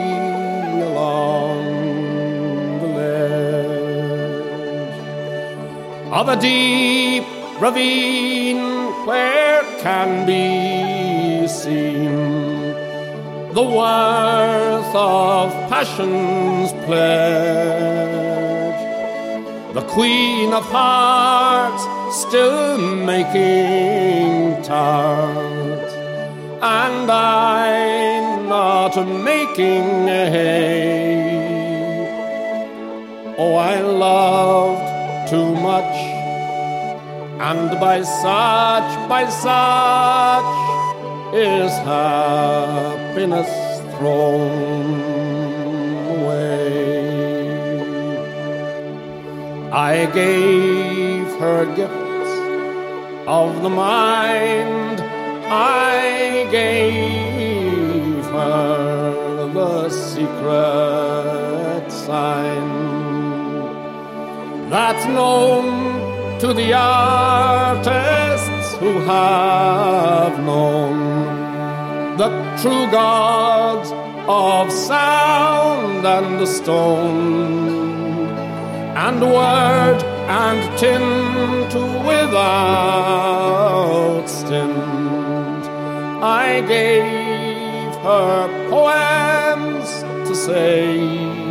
along 0.82 1.65
of 6.16 6.30
a 6.30 6.36
deep 6.40 7.24
ravine 7.60 8.56
where 9.04 9.62
can 9.82 10.24
be 10.24 11.46
seen 11.46 12.72
the 13.52 13.62
worth 13.62 14.94
of 14.94 15.50
passion's 15.68 16.72
pledge. 16.86 18.80
The 19.74 19.82
Queen 19.82 20.54
of 20.54 20.64
Hearts 20.64 21.84
still 22.22 22.78
making 22.78 24.62
tarts, 24.62 25.92
and 26.62 27.10
I 27.10 28.38
not 28.48 28.94
making 29.06 30.08
a 30.08 30.30
hay. 30.30 31.36
Oh, 33.36 33.54
I 33.56 33.80
loved 33.80 34.95
too 35.26 35.54
much. 35.54 35.94
And 37.40 37.80
by 37.80 38.02
such, 38.02 39.08
by 39.08 39.28
such 39.28 40.44
is 41.34 41.72
happiness 41.92 43.50
thrown 43.96 45.00
away. 46.16 46.90
I 49.72 50.06
gave 50.06 51.26
her 51.40 51.66
gifts 51.74 52.06
of 53.26 53.62
the 53.62 53.68
mind, 53.68 55.00
I 55.48 56.46
gave 56.50 58.24
her 58.26 59.50
the 59.52 59.90
secret 59.90 61.90
sign 61.90 62.95
that's 64.76 65.06
known 65.06 66.38
to 66.38 66.48
the 66.52 66.70
artists 66.74 68.68
who 68.76 68.92
have 69.12 70.34
known 70.44 70.96
the 72.18 72.28
true 72.60 72.86
gods 72.90 73.90
of 74.28 74.70
sound 74.70 76.06
and 76.06 76.38
the 76.38 76.46
stone, 76.46 78.28
and 79.06 79.20
word 79.22 79.98
and 80.44 80.78
tint 80.78 81.72
without 82.10 83.06
stint. 84.26 85.64
I 86.42 86.60
gave 86.68 87.94
her 88.08 88.38
poems 88.68 89.88
to 90.28 90.34
say 90.34 91.45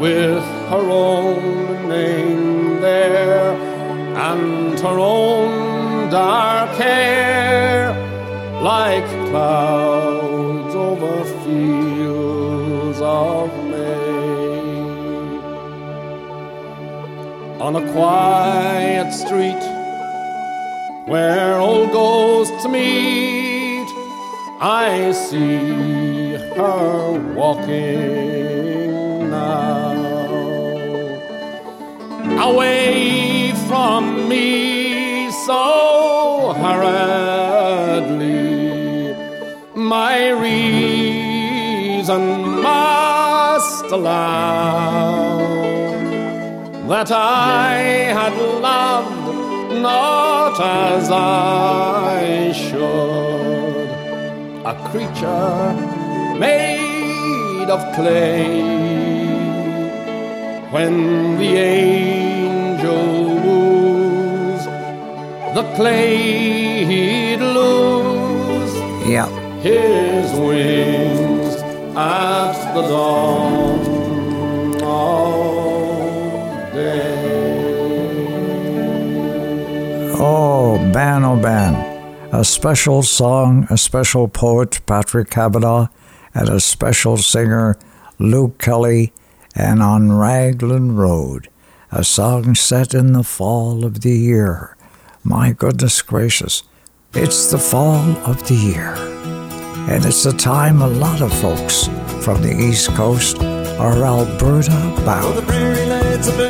with 0.00 0.42
her 0.70 0.88
own 0.88 1.86
name 1.86 2.80
there 2.80 3.52
and 4.16 4.80
her 4.80 4.98
own 4.98 6.08
dark 6.10 6.70
hair 6.78 7.92
like 8.62 9.04
clouds 9.28 10.74
over 10.74 11.22
fields 11.44 12.98
of 13.02 13.50
May. 13.68 14.80
On 17.60 17.76
a 17.76 17.92
quiet 17.92 19.12
street 19.12 19.64
where 21.06 21.58
old 21.58 21.92
ghosts 21.92 22.66
meet, 22.66 23.88
I 24.62 25.12
see 25.12 26.36
her 26.56 27.34
walking 27.34 28.79
away 32.50 33.52
from 33.68 34.28
me 34.28 35.30
so 35.46 36.52
hurriedly. 36.62 38.30
My 39.74 40.30
reason 40.46 42.22
must 42.62 43.84
allow 43.86 45.38
that 46.88 47.10
I 47.12 47.76
had 48.18 48.34
loved 48.68 49.20
not 49.80 50.60
as 50.60 51.10
I 51.10 52.52
should, 52.52 53.88
a 54.72 54.74
creature 54.90 55.74
made 56.38 57.68
of 57.70 57.80
clay 57.94 58.99
when 60.70 61.36
the 61.38 61.56
angel 61.56 63.34
woos, 63.44 64.64
the 65.54 65.62
clay 65.76 66.84
he'd 66.84 67.40
lose 67.40 68.74
Yeah. 69.06 69.28
his 69.60 70.32
wings 70.38 71.56
at 71.96 72.74
the 72.74 72.82
dawn 72.82 73.80
of 74.82 76.72
day. 76.72 77.16
Oh, 80.22 80.78
Ban 80.92 81.24
oh 81.24 81.36
Ban. 81.36 81.74
A 82.32 82.44
special 82.44 83.02
song, 83.02 83.66
a 83.70 83.76
special 83.76 84.28
poet, 84.28 84.78
Patrick 84.86 85.30
Kavanagh, 85.30 85.88
and 86.32 86.48
a 86.48 86.60
special 86.60 87.16
singer, 87.16 87.76
Luke 88.20 88.56
Kelly, 88.58 89.12
and 89.54 89.82
on 89.82 90.12
Raglan 90.12 90.96
Road, 90.96 91.48
a 91.90 92.04
song 92.04 92.54
set 92.54 92.94
in 92.94 93.12
the 93.12 93.24
fall 93.24 93.84
of 93.84 94.00
the 94.02 94.12
year. 94.16 94.76
My 95.24 95.52
goodness 95.52 96.00
gracious, 96.02 96.62
it's 97.14 97.50
the 97.50 97.58
fall 97.58 98.16
of 98.24 98.46
the 98.48 98.54
year. 98.54 98.94
And 99.88 100.04
it's 100.04 100.22
the 100.22 100.32
time 100.32 100.82
a 100.82 100.86
lot 100.88 101.20
of 101.20 101.32
folks 101.40 101.88
from 102.24 102.42
the 102.42 102.54
East 102.56 102.90
Coast 102.90 103.38
are 103.42 104.04
Alberta 104.04 104.70
Oh, 104.72 105.04
bound. 105.04 105.46
the 105.46 106.40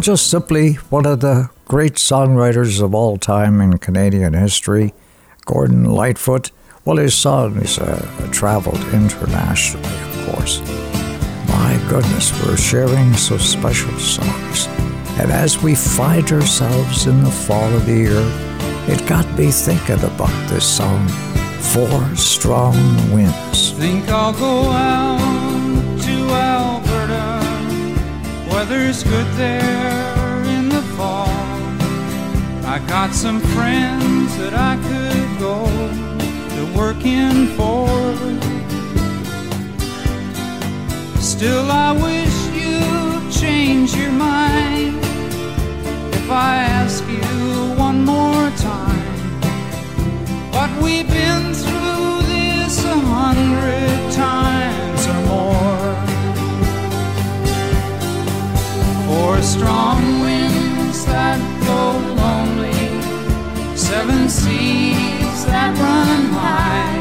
Just 0.00 0.30
simply 0.30 0.74
one 0.90 1.04
of 1.04 1.18
the 1.18 1.50
great 1.64 1.94
songwriters 1.94 2.80
of 2.80 2.94
all 2.94 3.16
time 3.16 3.60
in 3.60 3.78
Canadian 3.78 4.34
history, 4.34 4.94
Gordon 5.46 5.84
Lightfoot. 5.84 6.52
Well, 6.84 6.98
his 6.98 7.14
songs 7.14 7.78
uh, 7.78 8.28
traveled 8.30 8.80
internationally, 8.92 9.88
of 9.88 10.28
course. 10.28 10.60
My 11.48 11.82
goodness, 11.88 12.30
we're 12.44 12.56
sharing 12.56 13.14
so 13.14 13.36
special 13.38 13.98
songs. 13.98 14.68
And 15.18 15.32
as 15.32 15.60
we 15.60 15.74
find 15.74 16.30
ourselves 16.30 17.06
in 17.06 17.24
the 17.24 17.30
fall 17.30 17.74
of 17.74 17.86
the 17.86 17.94
year, 17.94 18.22
it 18.86 19.04
got 19.08 19.26
me 19.36 19.50
thinking 19.50 20.04
about 20.04 20.48
this 20.48 20.76
song, 20.76 21.08
Four 21.72 22.14
Strong 22.14 22.76
Winds. 23.12 23.72
Think 23.72 24.08
I'll 24.08 24.32
go 24.34 24.70
out 24.70 25.25
Weather's 28.68 29.04
good 29.04 29.26
there 29.34 30.42
in 30.44 30.68
the 30.68 30.82
fall. 30.96 31.28
I 32.66 32.82
got 32.88 33.14
some 33.14 33.38
friends 33.38 34.36
that 34.38 34.54
I 34.54 34.74
could 34.88 35.38
go 35.38 35.66
to 36.56 36.62
working 36.76 37.46
for. 37.54 37.86
Still, 41.20 41.70
I 41.70 41.92
wish 41.92 42.36
you'd 42.58 43.30
change 43.30 43.94
your 43.94 44.10
mind 44.10 44.98
if 46.12 46.28
I 46.28 46.56
ask 46.80 47.04
you 47.06 47.78
one 47.78 48.04
more 48.04 48.50
time. 48.58 49.30
But 50.50 50.70
we've 50.82 51.08
been 51.08 51.54
through 51.54 52.22
this 52.34 52.84
a 52.84 52.98
hundred 52.98 54.12
times 54.12 55.06
or 55.06 55.20
more. 55.28 55.75
Four 59.16 59.40
strong 59.40 60.20
winds 60.20 61.06
that 61.06 61.40
blow 61.62 61.92
lonely, 62.20 62.84
seven 63.74 64.28
seas 64.28 65.38
that 65.46 65.72
run 65.84 66.22
high. 66.36 67.00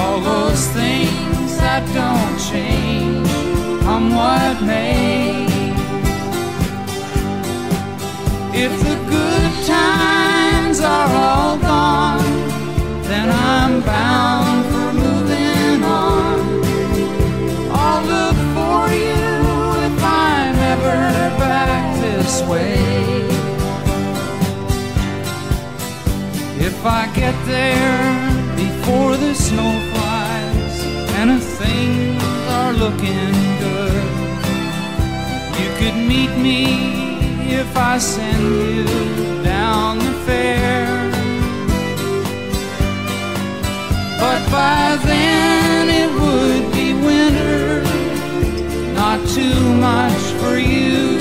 All 0.00 0.20
those 0.20 0.68
things 0.78 1.56
that 1.58 1.82
don't 1.92 2.38
change, 2.50 3.28
come 3.82 4.14
what 4.14 4.62
may. 4.62 5.46
If 8.54 8.72
the 8.86 8.96
good 9.10 9.52
times 9.66 10.78
are 10.78 11.10
all 11.26 11.58
gone, 11.58 12.32
then 13.10 13.28
I'm 13.28 13.80
bound 13.82 14.55
this 22.36 22.48
way. 22.48 22.74
If 26.58 26.84
I 26.84 27.10
get 27.14 27.34
there 27.46 28.56
before 28.56 29.16
the 29.16 29.34
snow 29.34 29.72
flies 29.92 30.84
and 31.18 31.30
if 31.30 31.42
things 31.42 32.22
are 32.58 32.72
looking 32.72 33.34
good, 33.64 34.04
you 35.60 35.68
could 35.78 35.96
meet 35.96 36.32
me 36.36 37.52
if 37.60 37.76
I 37.76 37.98
send 37.98 38.42
you 38.74 39.42
down 39.42 39.98
the 39.98 40.12
fair. 40.26 40.86
But 44.20 44.40
by 44.50 44.98
then 45.04 45.88
it 46.02 46.10
would 46.20 46.72
be 46.72 46.92
winter, 46.92 47.82
not 48.94 49.26
too 49.28 49.74
much 49.76 50.22
for 50.40 50.58
you 50.58 51.15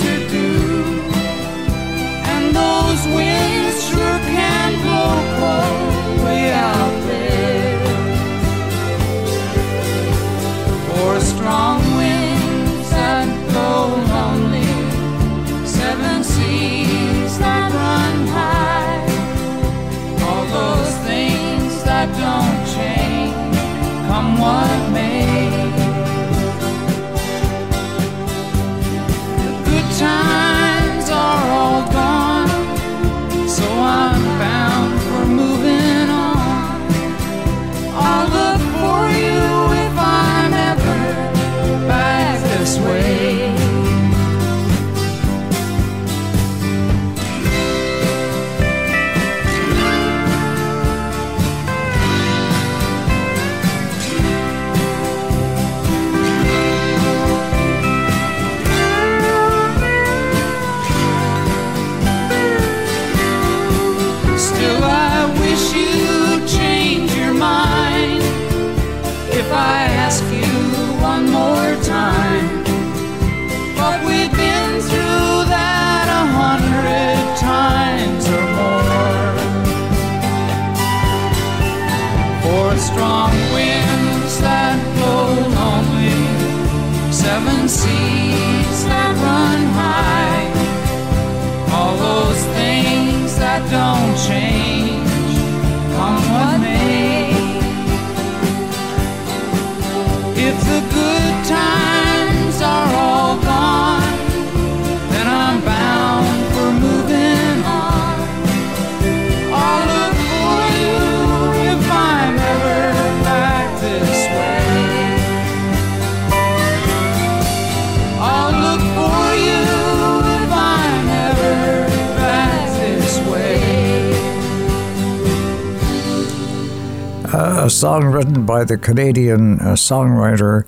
song 127.75 128.05
written 128.05 128.45
by 128.45 128.63
the 128.63 128.77
Canadian 128.77 129.59
uh, 129.59 129.73
songwriter 129.73 130.63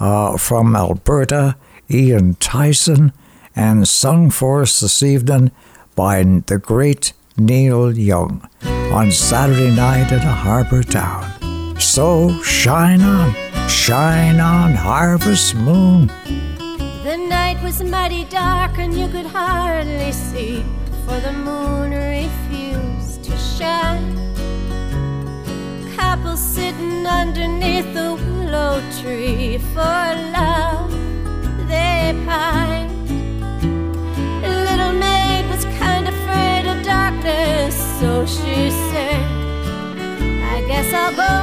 uh, 0.00 0.36
from 0.36 0.74
Alberta, 0.74 1.56
Ian 1.88 2.34
Tyson, 2.34 3.12
and 3.54 3.86
sung 3.86 4.28
for 4.28 4.62
us 4.62 4.80
this 4.80 5.00
evening 5.00 5.52
by 5.94 6.24
the 6.24 6.58
great 6.58 7.12
Neil 7.36 7.96
Young 7.96 8.48
on 8.92 9.12
Saturday 9.12 9.70
night 9.70 10.10
at 10.10 10.24
a 10.24 10.32
harbour 10.32 10.82
town. 10.82 11.78
So 11.78 12.42
shine 12.42 13.02
on, 13.02 13.32
shine 13.68 14.40
on, 14.40 14.74
harvest 14.74 15.54
moon. 15.54 16.08
The 17.04 17.24
night 17.28 17.62
was 17.62 17.84
mighty 17.84 18.24
dark 18.24 18.78
and 18.78 18.98
you 18.98 19.06
could 19.06 19.26
hardly 19.26 20.10
see, 20.10 20.64
for 21.06 21.20
the 21.20 21.32
moon 21.32 21.92
refused 21.92 23.22
to 23.22 23.36
shine. 23.38 24.27
Couple 26.08 26.38
sitting 26.38 27.06
underneath 27.06 27.92
the 27.92 28.14
willow 28.14 28.80
tree 28.98 29.58
for 29.58 30.06
love 30.32 30.90
they 31.68 32.14
pined. 32.24 33.10
Little 34.40 34.94
maid 34.94 35.46
was 35.50 35.66
kind 35.78 36.08
of 36.08 36.14
afraid 36.14 36.64
of 36.66 36.82
darkness, 36.82 37.76
so 38.00 38.24
she 38.24 38.70
said, 38.88 39.22
I 40.54 40.64
guess 40.66 40.88
I'll 40.94 41.14
go. 41.14 41.34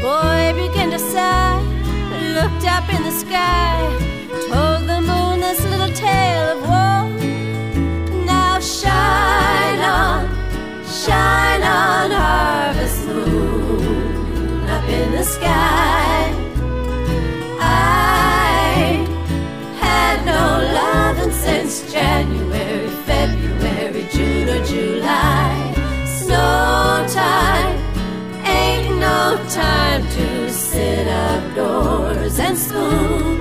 Boy 0.00 0.54
began 0.58 0.90
to 0.92 0.98
sigh, 0.98 1.60
looked 2.36 2.64
up 2.64 2.88
in 2.88 3.02
the 3.02 3.12
sky, 3.12 3.76
told 4.48 4.88
the 4.88 5.02
moon 5.02 5.40
this 5.40 5.62
little 5.66 5.92
tale 5.94 6.56
of 6.56 6.62
woe. 6.62 7.10
Now 8.24 8.58
shine 8.60 9.80
on, 9.80 10.27
shine 11.08 11.62
on, 11.62 12.10
harvest 12.10 13.06
moon, 13.06 14.68
up 14.74 14.86
in 14.98 15.10
the 15.12 15.24
sky. 15.24 16.34
I 17.60 19.06
had 19.84 20.16
no 20.32 20.44
loving 20.80 21.32
since 21.32 21.90
January, 21.90 22.88
February, 23.08 24.04
June, 24.14 24.48
or 24.54 24.62
July. 24.66 25.52
Snow 26.18 27.06
time 27.20 27.76
ain't 28.44 28.98
no 29.08 29.20
time 29.48 30.02
to 30.16 30.50
sit 30.50 31.08
outdoors 31.08 32.38
and 32.38 32.56
spoon. 32.66 33.40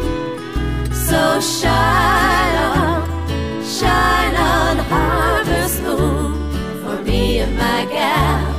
So 1.08 1.22
shine 1.42 2.56
on, 2.70 3.02
shine 3.78 4.36
on, 4.36 4.78
harvest 4.92 5.82
moon 5.84 6.27
me 7.38 7.46
my 7.56 7.86
gal. 7.86 8.57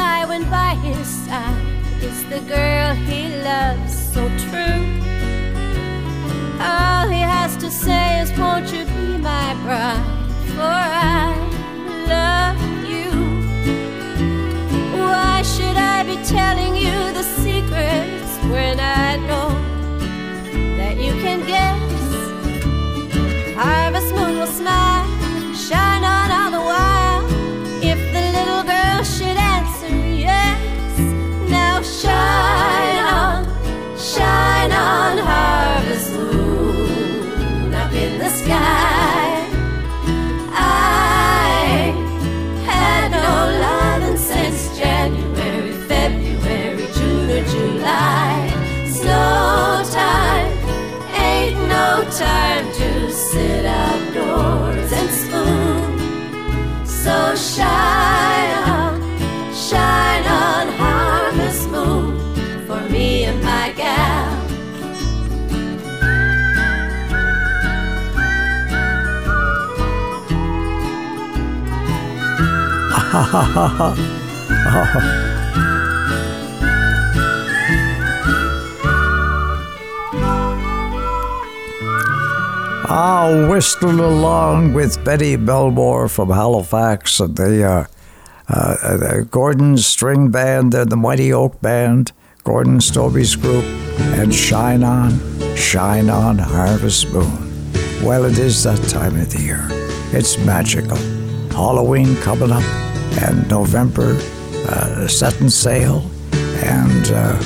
Sigh 0.00 0.24
when 0.30 0.44
by 0.58 0.72
his 0.86 1.06
side 1.24 1.66
is 2.08 2.18
the 2.32 2.40
girl 2.54 2.90
he 3.08 3.20
loves 3.50 3.92
so 4.14 4.22
true. 4.44 4.82
All 6.72 7.06
he 7.16 7.22
has 7.36 7.52
to 7.64 7.68
say 7.84 8.06
is, 8.22 8.28
Won't 8.40 8.68
you 8.74 8.82
be 8.96 9.08
my 9.30 9.48
bride? 9.62 10.06
For 10.54 10.76
I 11.22 11.28
love 12.14 12.60
you. 12.92 13.10
Why 15.02 15.36
should 15.52 15.78
I 15.94 15.98
be 16.10 16.16
telling 16.36 16.74
you 16.84 16.96
the 17.18 17.26
secrets 17.42 18.30
when 18.52 18.76
I 19.04 19.08
know 19.28 19.50
that 20.78 20.94
you 21.04 21.12
can 21.24 21.40
guess? 21.52 21.90
Harvest 23.62 24.10
moon 24.16 24.34
will 24.40 24.54
smile, 24.60 25.06
shine 25.68 26.04
on 26.16 26.29
Ha 73.12 73.22
ha 73.22 73.42
ha 73.42 73.66
ha. 73.66 73.90
I'll 82.88 83.48
whistle 83.48 84.00
along 84.00 84.74
with 84.74 85.04
Betty 85.04 85.34
Belmore 85.34 86.08
from 86.08 86.30
Halifax 86.30 87.18
and 87.18 87.36
the, 87.36 87.64
uh, 87.64 87.84
uh, 88.48 88.96
the 88.96 89.28
Gordon 89.28 89.76
String 89.76 90.30
Band 90.30 90.74
and 90.74 90.88
the 90.88 90.96
Mighty 90.96 91.32
Oak 91.32 91.60
Band, 91.60 92.12
Gordon 92.44 92.80
Stobbe's 92.80 93.34
group, 93.34 93.64
and 94.18 94.32
Shine 94.32 94.84
On, 94.84 95.18
Shine 95.56 96.10
On 96.10 96.38
Harvest 96.38 97.12
Moon. 97.12 97.72
Well, 98.04 98.24
it 98.24 98.38
is 98.38 98.62
that 98.62 98.80
time 98.88 99.14
of 99.20 99.30
the 99.32 99.42
year. 99.42 99.66
It's 100.12 100.38
magical. 100.38 100.96
Halloween 101.50 102.16
coming 102.22 102.50
up, 102.52 102.62
and 103.22 103.48
November 103.48 104.18
uh, 104.68 105.06
setting 105.06 105.50
sail, 105.50 106.10
and 106.64 107.10
uh, 107.12 107.38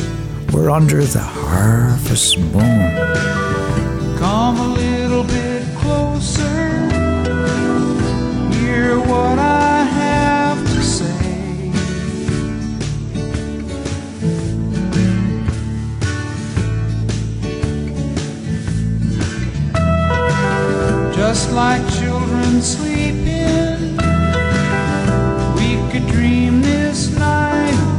we're 0.52 0.70
under 0.70 1.02
the 1.04 1.18
harvest 1.20 2.38
moon. 2.38 2.90
Come 4.18 4.58
a 4.58 4.68
little 4.74 5.24
bit 5.24 5.66
closer. 5.76 6.42
Hear 8.54 8.98
what 9.00 9.38
I 9.38 9.82
have 9.82 10.64
to 10.64 10.82
say. 10.82 11.72
Just 21.14 21.52
like 21.52 21.82
children 21.94 22.62
sleeping, 22.62 23.73
dream 26.10 26.60
this 26.60 27.10
night 27.18 27.93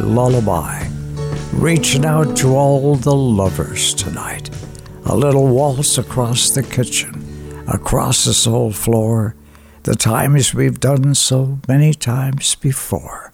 lullaby. 0.00 0.86
Reaching 1.52 2.04
out 2.04 2.36
to 2.38 2.54
all 2.56 2.94
the 2.96 3.14
lovers 3.14 3.94
tonight. 3.94 4.50
A 5.06 5.16
little 5.16 5.48
waltz 5.48 5.98
across 5.98 6.50
the 6.50 6.62
kitchen, 6.62 7.64
across 7.66 8.24
this 8.24 8.46
old 8.46 8.76
floor, 8.76 9.34
the 9.84 9.94
times 9.94 10.52
we've 10.54 10.78
done 10.78 11.14
so 11.14 11.58
many 11.66 11.94
times 11.94 12.54
before. 12.56 13.30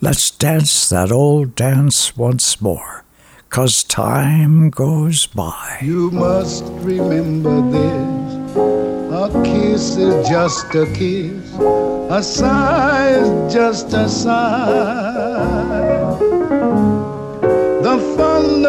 Let's 0.00 0.30
dance 0.30 0.88
that 0.90 1.10
old 1.10 1.54
dance 1.54 2.16
once 2.16 2.60
more, 2.60 3.04
'cause 3.48 3.82
time 3.82 4.70
goes 4.70 5.26
by. 5.26 5.78
You 5.82 6.10
must 6.10 6.64
remember 6.82 7.60
this. 7.72 8.56
A 9.10 9.42
kiss 9.42 9.96
is 9.96 10.28
just 10.28 10.74
a 10.74 10.86
kiss. 10.92 11.52
A 12.10 12.22
sigh 12.22 13.08
is 13.08 13.52
just 13.52 13.92
a 13.94 14.08
sigh. 14.08 15.07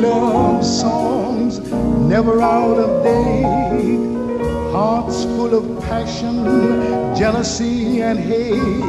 Love 0.00 0.64
songs 0.64 1.58
never 2.08 2.40
out 2.40 2.78
of 2.78 3.04
date. 3.04 3.98
Hearts 4.72 5.24
full 5.24 5.54
of 5.54 5.82
passion, 5.84 6.44
jealousy, 7.16 8.02
and 8.02 8.18
hate. 8.18 8.84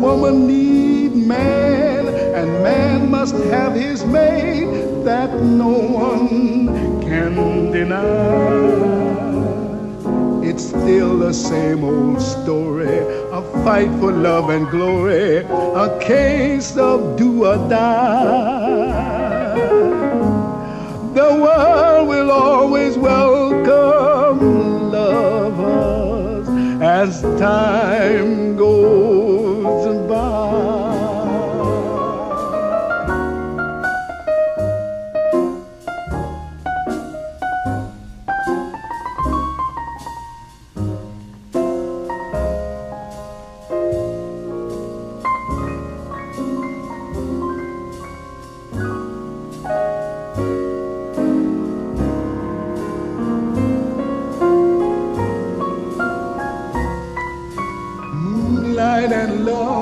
Woman 0.00 0.46
need 0.46 1.14
man, 1.14 2.08
and 2.34 2.62
man 2.62 3.10
must 3.10 3.34
have 3.54 3.74
his 3.74 4.04
mate 4.04 5.04
that 5.04 5.30
no 5.42 5.68
one 5.68 7.00
can 7.02 7.70
deny. 7.70 8.80
It's 10.42 10.64
still 10.68 11.18
the 11.18 11.32
same 11.32 11.84
old 11.84 12.20
story, 12.20 12.98
a 13.30 13.42
fight 13.64 13.90
for 14.00 14.12
love 14.12 14.50
and 14.50 14.68
glory, 14.70 15.38
a 15.38 15.98
case 16.00 16.76
of 16.76 17.16
do 17.16 17.44
or 17.46 17.56
die. 17.68 19.19
The 21.12 21.22
world 21.22 22.08
will 22.08 22.30
always 22.30 22.96
welcome 22.96 24.38
lovers 24.92 26.48
as 26.80 27.20
time 27.36 28.49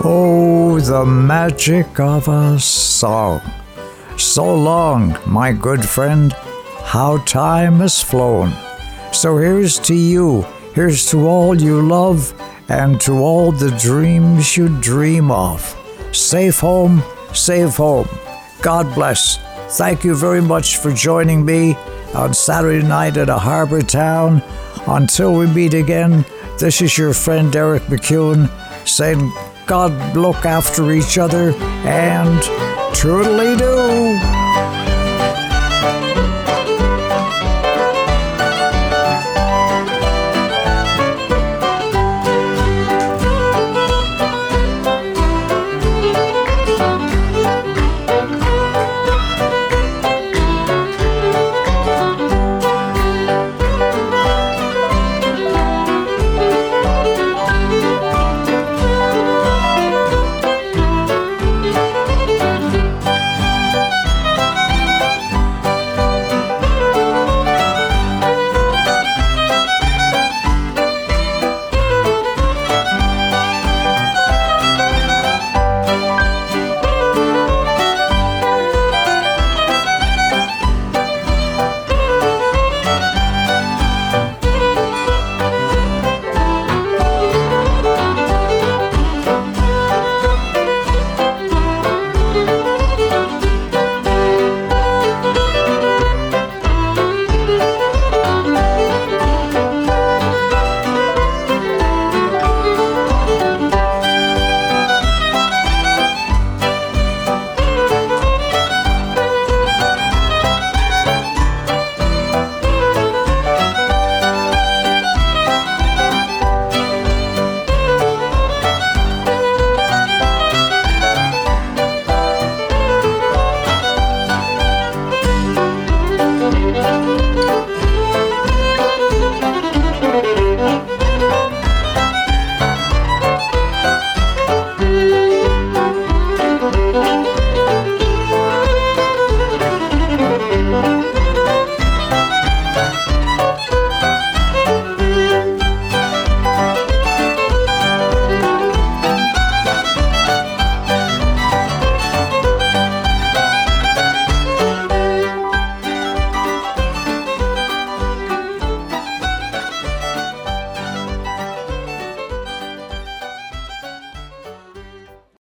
Oh, 0.05 0.79
the 0.79 1.05
magic 1.05 1.99
of 1.99 2.29
a 2.29 2.61
song. 2.61 3.41
So 4.17 4.55
long, 4.55 5.19
my 5.27 5.53
good 5.53 5.85
friend, 5.85 6.33
how 6.85 7.19
time 7.25 7.81
has 7.81 8.01
flown. 8.01 8.53
So 9.13 9.37
here's 9.39 9.81
to 9.81 9.95
you, 9.95 10.43
here's 10.73 11.11
to 11.11 11.27
all 11.27 11.61
you 11.61 11.83
love, 11.83 12.33
and 12.69 13.01
to 13.01 13.19
all 13.19 13.51
the 13.51 13.73
dreams 13.73 14.57
you 14.57 14.69
dream 14.81 15.33
of. 15.33 15.59
Safe 16.13 16.61
home, 16.61 17.03
safe 17.33 17.75
home. 17.75 18.09
God 18.63 18.95
bless. 18.95 19.39
Thank 19.77 20.05
you 20.05 20.15
very 20.15 20.43
much 20.43 20.77
for 20.77 20.93
joining 20.93 21.45
me 21.45 21.77
on 22.15 22.35
Saturday 22.35 22.87
night 22.87 23.17
at 23.17 23.29
a 23.29 23.39
harbor 23.39 23.83
town. 23.83 24.43
Until 24.87 25.35
we 25.35 25.47
meet 25.47 25.75
again, 25.75 26.25
this 26.59 26.81
is 26.81 26.97
your 26.97 27.15
friend 27.15 27.55
Eric 27.55 27.83
MacEwen 27.85 28.49
saying, 28.87 29.33
God 29.67 30.17
look 30.17 30.45
after 30.45 30.93
each 30.93 31.19
other 31.19 31.53
and 31.85 32.41
toodly 32.95 33.57
doo. 33.57 34.40